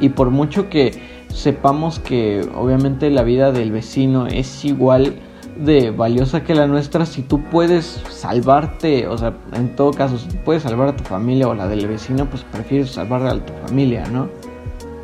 [0.00, 0.92] Y por mucho que
[1.32, 5.16] sepamos que obviamente la vida del vecino es igual
[5.56, 10.28] de valiosa que la nuestra, si tú puedes salvarte, o sea, en todo caso, si
[10.38, 14.06] puedes salvar a tu familia o la del vecino, pues prefieres salvar a tu familia,
[14.06, 14.28] ¿no?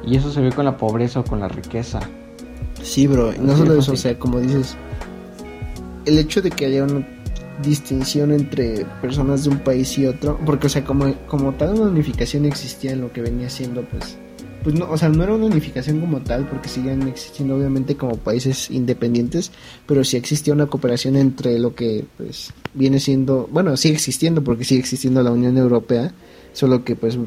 [0.07, 2.01] Y eso se ve con la pobreza o con la riqueza.
[2.83, 4.77] Sí, bro, no solo eso, o sea, como dices,
[6.05, 7.07] el hecho de que haya una
[7.63, 11.91] distinción entre personas de un país y otro, porque, o sea, como, como tal una
[11.91, 14.19] unificación existía en lo que venía siendo, pues,
[14.65, 18.17] pues no, o sea, no era una unificación como tal, porque siguen existiendo obviamente como
[18.17, 19.53] países independientes,
[19.87, 24.65] pero sí existía una cooperación entre lo que pues viene siendo, bueno, sigue existiendo porque
[24.65, 26.13] sigue existiendo la Unión Europea,
[26.55, 27.19] solo que pues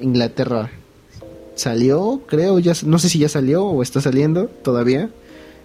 [0.00, 0.72] Inglaterra
[1.54, 5.10] salió, creo, ya no sé si ya salió o está saliendo todavía.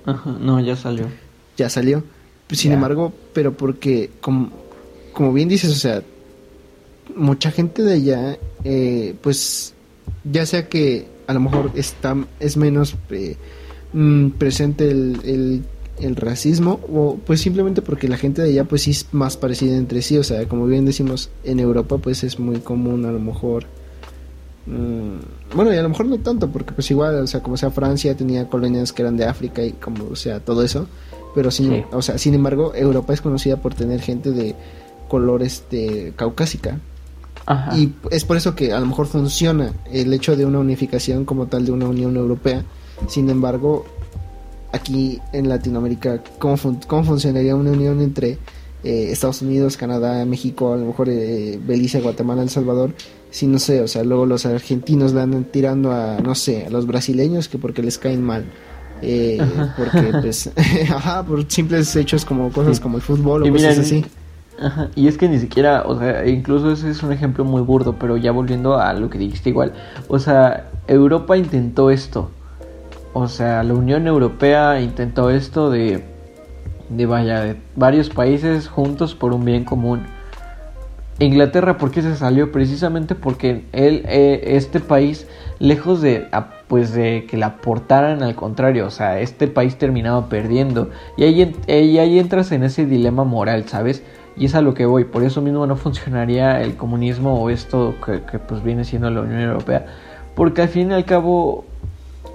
[0.05, 1.07] Ajá, no, ya salió.
[1.57, 2.03] Ya salió.
[2.51, 4.51] Sin embargo, pero porque como,
[5.13, 6.03] como bien dices, o sea,
[7.15, 9.73] mucha gente de allá eh, pues
[10.23, 13.37] ya sea que a lo mejor está es menos eh,
[13.93, 15.63] mm, presente el,
[15.99, 19.77] el, racismo o pues simplemente porque la gente de allá pues sí es más parecida
[19.77, 20.17] entre sí.
[20.17, 23.65] O sea como bien decimos en Europa pues es muy común a lo mejor
[24.65, 27.69] mm, bueno y a lo mejor no tanto porque pues igual o sea como sea
[27.69, 30.87] Francia tenía colonias que eran de África y como o sea todo eso.
[31.35, 34.55] Pero sin, o sea sin embargo Europa es conocida por tener gente de
[35.07, 36.79] colores de caucásica
[37.75, 41.47] y es por eso que a lo mejor funciona el hecho de una unificación como
[41.47, 42.63] tal de una Unión Europea.
[43.07, 43.85] Sin embargo,
[44.71, 46.57] aquí en Latinoamérica, ¿cómo,
[46.87, 48.37] cómo funcionaría una unión entre
[48.83, 52.93] eh, Estados Unidos, Canadá, México, a lo mejor eh, Belice, Guatemala, El Salvador?
[53.31, 56.69] Si no sé, o sea, luego los argentinos le andan tirando a, no sé, a
[56.69, 58.45] los brasileños que porque les caen mal.
[59.01, 59.39] Eh,
[59.77, 60.49] porque pues,
[60.89, 64.05] ajá, por simples hechos como cosas como el fútbol o cosas así.
[64.95, 68.17] Y es que ni siquiera, o sea, incluso ese es un ejemplo muy burdo, pero
[68.17, 69.73] ya volviendo a lo que dijiste igual,
[70.07, 72.29] o sea, Europa intentó esto,
[73.13, 76.03] o sea, la Unión Europea intentó esto de,
[76.89, 80.03] de vaya, de varios países juntos por un bien común.
[81.19, 82.51] Inglaterra, ¿por qué se salió?
[82.51, 85.27] Precisamente porque él, eh, este país,
[85.59, 86.29] lejos de,
[86.69, 90.89] pues de que la aportaran al contrario, o sea, este país terminaba perdiendo.
[91.17, 94.01] Y ahí, y ahí entras en ese dilema moral, ¿sabes?
[94.37, 97.95] Y es a lo que voy, por eso mismo no funcionaría el comunismo o esto
[98.05, 99.85] que, pues viene siendo la Unión Europea,
[100.35, 101.65] porque al fin y al cabo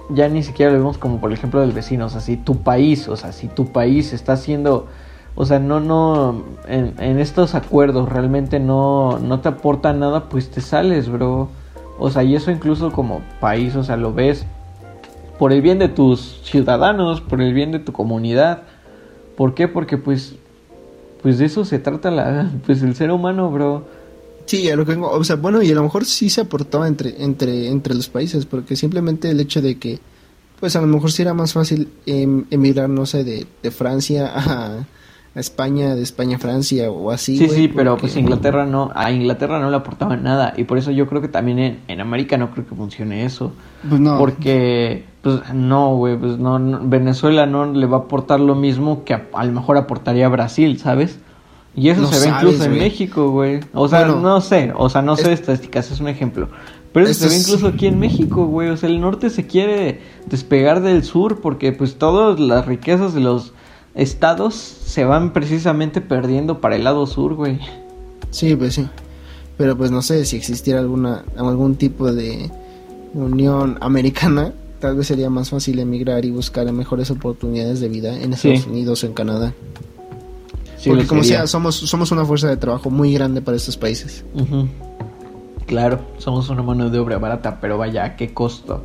[0.09, 3.07] ya ni siquiera lo vemos como por ejemplo del vecino, o sea, si tu país,
[3.07, 4.87] o sea, si tu país está haciendo,
[5.35, 10.61] o sea, no, no, en, estos acuerdos realmente no, no te aporta nada, pues te
[10.61, 11.49] sales, bro.
[11.97, 14.45] O sea, y eso incluso como país, o sea, lo ves
[15.37, 18.63] por el bien de tus ciudadanos, por el bien de tu comunidad.
[19.35, 19.67] ¿Por qué?
[19.67, 20.35] Porque pues
[21.25, 23.83] pues de eso se trata la, pues el ser humano, bro.
[24.45, 26.87] Sí, a lo que vengo, o sea, bueno, y a lo mejor sí se aportaba
[26.87, 29.97] entre, entre, entre los países, porque simplemente el hecho de que,
[30.59, 34.31] pues a lo mejor sí era más fácil em, emigrar, no sé, de, de Francia
[34.35, 34.85] a,
[35.35, 37.37] España, de España a Francia o así.
[37.37, 40.91] Sí, sí, pero pues Inglaterra no, a Inglaterra no le aportaba nada y por eso
[40.91, 43.51] yo creo que también en, en América no creo que funcione eso.
[43.87, 44.17] Pues no.
[44.17, 49.13] Porque, pues no, güey, pues no, Venezuela no le va a aportar lo mismo que
[49.13, 51.19] a, lo mejor aportaría Brasil, ¿sabes?
[51.75, 53.59] Y eso se ve incluso en México, güey.
[53.73, 56.47] O sea, no sé, o sea, no sé estadísticas, es un ejemplo.
[56.93, 58.69] Pero eso se ve incluso aquí en México, güey.
[58.69, 63.19] O sea, el norte se quiere despegar del sur porque pues todas las riquezas de
[63.19, 63.51] los
[63.95, 67.59] estados se van precisamente perdiendo para el lado sur, güey.
[68.31, 68.87] Sí, pues sí.
[69.57, 72.51] Pero pues no sé si existiera alguna algún tipo de
[73.13, 78.33] unión americana, tal vez sería más fácil emigrar y buscar mejores oportunidades de vida en
[78.33, 79.53] Estados Unidos o en Canadá.
[80.85, 84.25] Porque como sea, somos somos una fuerza de trabajo muy grande para estos países.
[85.65, 88.83] Claro, somos una mano de obra barata, pero vaya, qué costo?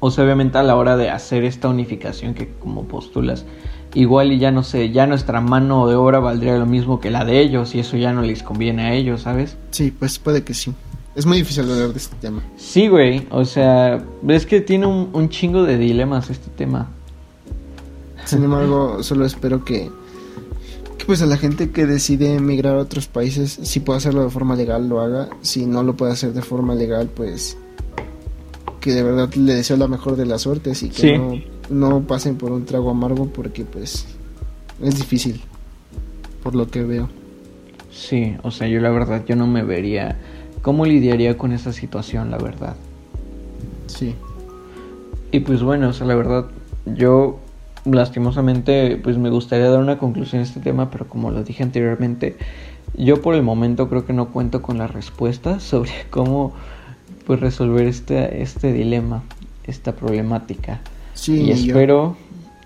[0.00, 3.44] O sea, obviamente a la hora de hacer esta unificación que como postulas,
[3.98, 7.24] igual y ya no sé, ya nuestra mano de obra valdría lo mismo que la
[7.24, 9.56] de ellos y eso ya no les conviene a ellos, ¿sabes?
[9.72, 10.72] Sí, pues puede que sí.
[11.16, 12.42] Es muy difícil hablar de este tema.
[12.56, 16.88] Sí, güey, o sea, es que tiene un, chingo de dilemas este tema.
[18.24, 19.90] Sin embargo, solo espero que,
[20.96, 24.30] que pues a la gente que decide emigrar a otros países, si puede hacerlo de
[24.30, 25.28] forma legal, lo haga.
[25.42, 27.58] Si no lo puede hacer de forma legal, pues
[28.80, 32.36] que de verdad le deseo la mejor de las suertes y que no, no pasen
[32.36, 34.06] por un trago amargo porque pues
[34.82, 35.40] es difícil
[36.42, 37.08] por lo que veo.
[37.90, 40.16] Sí, o sea, yo la verdad yo no me vería
[40.62, 42.76] cómo lidiaría con esa situación, la verdad.
[43.86, 44.14] Sí.
[45.32, 46.46] Y pues bueno, o sea, la verdad
[46.86, 47.38] yo
[47.84, 52.36] lastimosamente pues me gustaría dar una conclusión a este tema, pero como lo dije anteriormente,
[52.96, 56.52] yo por el momento creo que no cuento con la respuesta sobre cómo
[57.26, 59.22] pues resolver este, este dilema,
[59.64, 60.80] esta problemática.
[61.18, 62.16] Sí, y espero,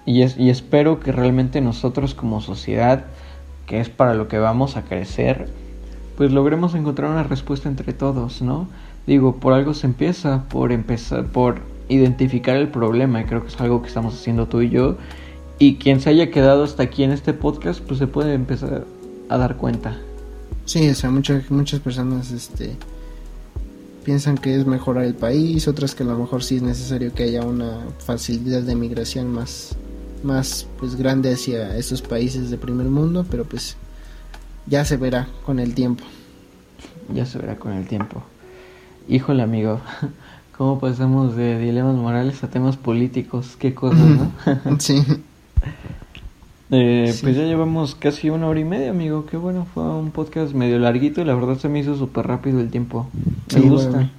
[0.05, 3.07] y, es, y espero que realmente nosotros como sociedad,
[3.65, 5.49] que es para lo que vamos a crecer,
[6.19, 8.69] pues logremos encontrar una respuesta entre todos, ¿no?
[9.07, 13.59] Digo, por algo se empieza, por empezar, por identificar el problema, y creo que es
[13.59, 14.99] algo que estamos haciendo tú y yo.
[15.59, 18.85] Y quien se haya quedado hasta aquí en este podcast, pues se puede empezar
[19.31, 19.99] a dar cuenta.
[20.67, 22.77] Sí, o sea, muchas, muchas personas, este,
[24.05, 27.25] piensan que es mejorar el país, otras que a lo mejor sí es necesario que
[27.25, 29.77] haya una facilidad de migración más,
[30.23, 33.77] más pues grande hacia estos países de primer mundo, pero pues
[34.67, 36.05] ya se verá con el tiempo.
[37.15, 38.23] Ya se verá con el tiempo.
[39.09, 39.81] Híjole amigo,
[40.57, 43.57] ¿cómo pasamos de dilemas morales a temas políticos?
[43.59, 44.33] Qué cosas, ¿no?
[44.79, 45.03] sí.
[46.75, 49.27] Eh, Pues ya llevamos casi una hora y media, amigo.
[49.27, 52.61] Qué bueno, fue un podcast medio larguito y la verdad se me hizo súper rápido
[52.61, 53.09] el tiempo.
[53.55, 54.11] Me gusta.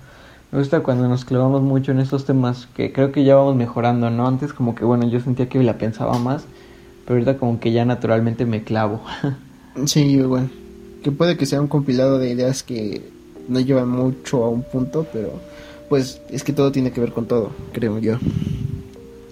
[0.51, 4.11] Me gusta cuando nos clavamos mucho en estos temas que creo que ya vamos mejorando,
[4.11, 4.27] ¿no?
[4.27, 6.45] Antes como que, bueno, yo sentía que la pensaba más,
[7.05, 9.01] pero ahorita como que ya naturalmente me clavo.
[9.85, 10.51] sí, igual.
[11.03, 13.01] Que puede que sea un compilado de ideas que
[13.49, 15.31] no llevan mucho a un punto, pero
[15.89, 18.19] pues es que todo tiene que ver con todo, creo yo.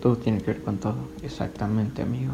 [0.02, 2.34] Todo tiene que ver con todo, exactamente, amigo.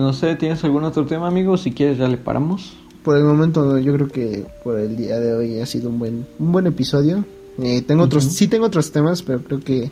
[0.00, 1.58] No sé, ¿tienes algún otro tema, amigo?
[1.58, 2.74] Si quieres, ya le paramos.
[3.04, 6.26] Por el momento, yo creo que por el día de hoy ha sido un buen,
[6.38, 7.22] un buen episodio.
[7.62, 9.90] Eh, tengo otros, sí tengo otros temas, pero creo que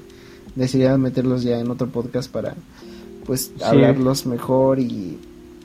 [0.55, 2.55] desearía meterlos ya en otro podcast para,
[3.27, 5.19] pues, hablarlos mejor y,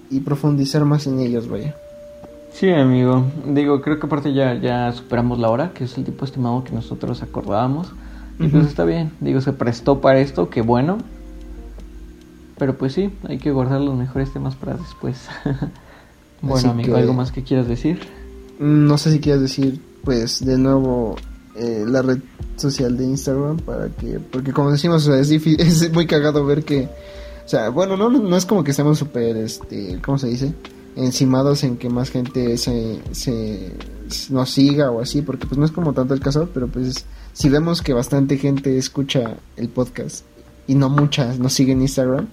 [0.10, 1.78] y profundizar más en ellos, vaya.
[2.52, 3.24] Sí, amigo.
[3.48, 6.74] Digo, creo que aparte ya, ya superamos la hora, que es el tipo estimado que
[6.74, 7.94] nosotros acordábamos.
[8.40, 9.14] Y pues está bien.
[9.22, 10.98] Digo, se prestó para esto, que bueno.
[12.64, 15.18] Pero pues sí, hay que guardar los mejores temas para después.
[16.42, 18.00] bueno, amigo, ¿algo más que quieras decir?
[18.58, 21.18] Mm, no sé si quieras decir, pues, de nuevo
[21.58, 22.20] eh, la red
[22.56, 26.88] social de Instagram para que, porque como decimos, es, es muy cagado ver que,
[27.46, 30.54] o sea, bueno, no, no es como que estemos súper, este, ¿cómo se dice?
[30.96, 33.74] Encimados en que más gente se, se
[34.30, 37.04] nos siga o así, porque pues no es como tanto el caso, pero pues
[37.34, 40.24] si vemos que bastante gente escucha el podcast
[40.68, 42.28] y no muchas nos siguen en Instagram,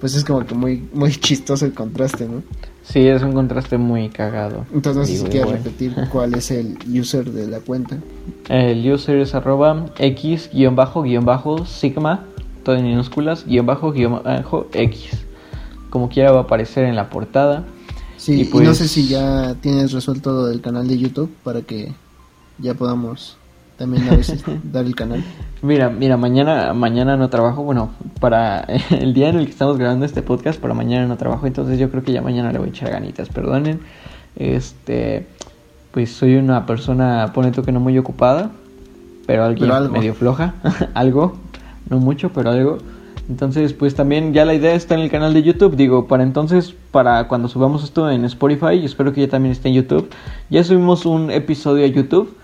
[0.00, 2.42] pues es como que muy, muy chistoso el contraste, ¿no?
[2.82, 4.66] Sí, es un contraste muy cagado.
[4.74, 7.98] Entonces no sé si quieres repetir cuál es el user de la cuenta.
[8.48, 12.26] El user es arroba x guion bajo guion bajo sigma,
[12.62, 15.24] todo en minúsculas, guion bajo guion bajo x.
[15.88, 17.64] Como quiera va a aparecer en la portada.
[18.18, 18.66] Sí, y, pues...
[18.66, 21.94] no sé si ya tienes resuelto del canal de YouTube para que
[22.58, 23.38] ya podamos
[23.76, 25.22] también a veces dar el canal.
[25.62, 27.90] Mira, mira, mañana, mañana no trabajo, bueno,
[28.20, 28.60] para
[28.90, 31.90] el día en el que estamos grabando este podcast, para mañana no trabajo, entonces yo
[31.90, 33.80] creo que ya mañana le voy a echar ganitas, perdonen.
[34.36, 35.26] Este,
[35.92, 38.50] pues soy una persona, pone tú que no muy ocupada,
[39.26, 40.54] pero alguien medio floja,
[40.94, 41.36] algo,
[41.88, 42.78] no mucho, pero algo.
[43.28, 45.76] Entonces, pues también ya la idea está en el canal de YouTube.
[45.76, 49.68] Digo, para entonces, para cuando subamos esto en Spotify, y espero que ya también esté
[49.68, 50.10] en YouTube.
[50.50, 52.36] Ya subimos un episodio a YouTube,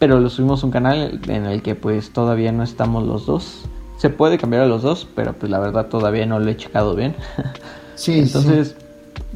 [0.00, 3.66] pero lo subimos a un canal en el que pues todavía no estamos los dos.
[3.98, 6.96] Se puede cambiar a los dos, pero pues la verdad todavía no lo he checado
[6.96, 7.14] bien.
[7.96, 8.76] Sí, entonces...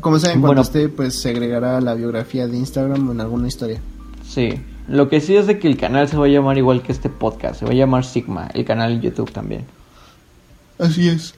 [0.00, 3.78] Como saben, cuando esté, pues se agregará la biografía de Instagram en alguna historia.
[4.26, 4.58] Sí,
[4.88, 7.10] lo que sí es de que el canal se va a llamar igual que este
[7.10, 9.66] podcast, se va a llamar Sigma, el canal en YouTube también.
[10.78, 11.34] Así es.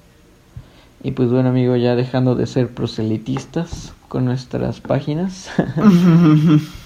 [1.02, 5.50] Y pues bueno, amigo, ya dejando de ser proselitistas con nuestras páginas.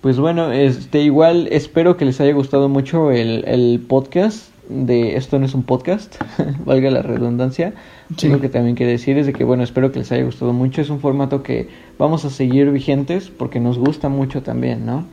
[0.00, 5.38] pues bueno, este igual espero que les haya gustado mucho el, el podcast de esto
[5.38, 6.14] no es un podcast,
[6.64, 7.74] valga la redundancia.
[8.22, 10.80] Lo que también quiere decir es de que bueno, espero que les haya gustado mucho.
[10.80, 11.68] Es un formato que
[11.98, 15.04] vamos a seguir vigentes porque nos gusta mucho también, ¿no?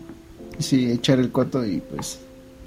[0.59, 2.19] Sí, echar el coto y pues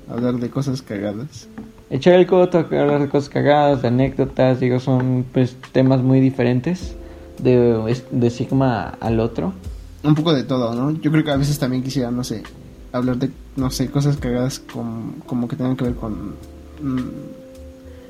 [0.09, 1.49] hablar de cosas cagadas
[1.91, 6.95] echar el coto, hablar de cosas cagadas, de anécdotas, digo, son pues temas muy diferentes
[7.39, 9.53] de, de Sigma al otro.
[10.03, 10.93] Un poco de todo, ¿no?
[11.01, 12.43] Yo creo que a veces también quisiera, no sé,
[12.93, 16.35] hablar de, no sé, cosas cagadas como, como que tengan que ver con...
[16.83, 16.99] Mm,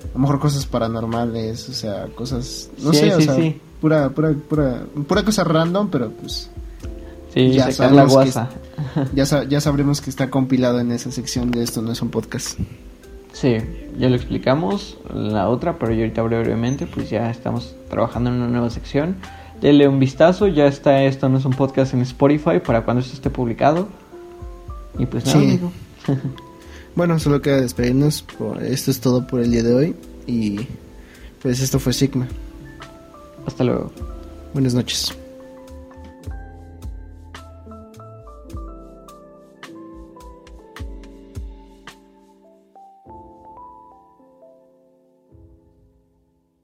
[0.03, 3.37] a lo mejor cosas paranormales, o sea, cosas, no sé, o sea,
[3.81, 6.51] pura, pura, pura, pura cosa random, pero pues...
[7.35, 8.49] Sí, ya la guasa.
[9.15, 12.59] ya, ya sabremos que está compilado en esa sección de esto, no es un podcast.
[13.33, 13.57] Sí,
[13.99, 18.49] ya lo explicamos la otra, pero yo ahorita brevemente, pues ya estamos trabajando en una
[18.49, 19.17] nueva sección.
[19.61, 23.15] Dele un vistazo, ya está esto, no es un podcast en Spotify para cuando esto
[23.15, 23.89] esté publicado.
[24.99, 25.61] Y pues nada, sí.
[26.95, 28.25] bueno, solo queda despedirnos.
[28.63, 29.97] esto es todo por el día de hoy.
[30.27, 30.61] Y
[31.43, 32.27] pues esto fue Sigma.
[33.47, 33.93] Hasta luego.
[34.53, 35.17] Buenas noches.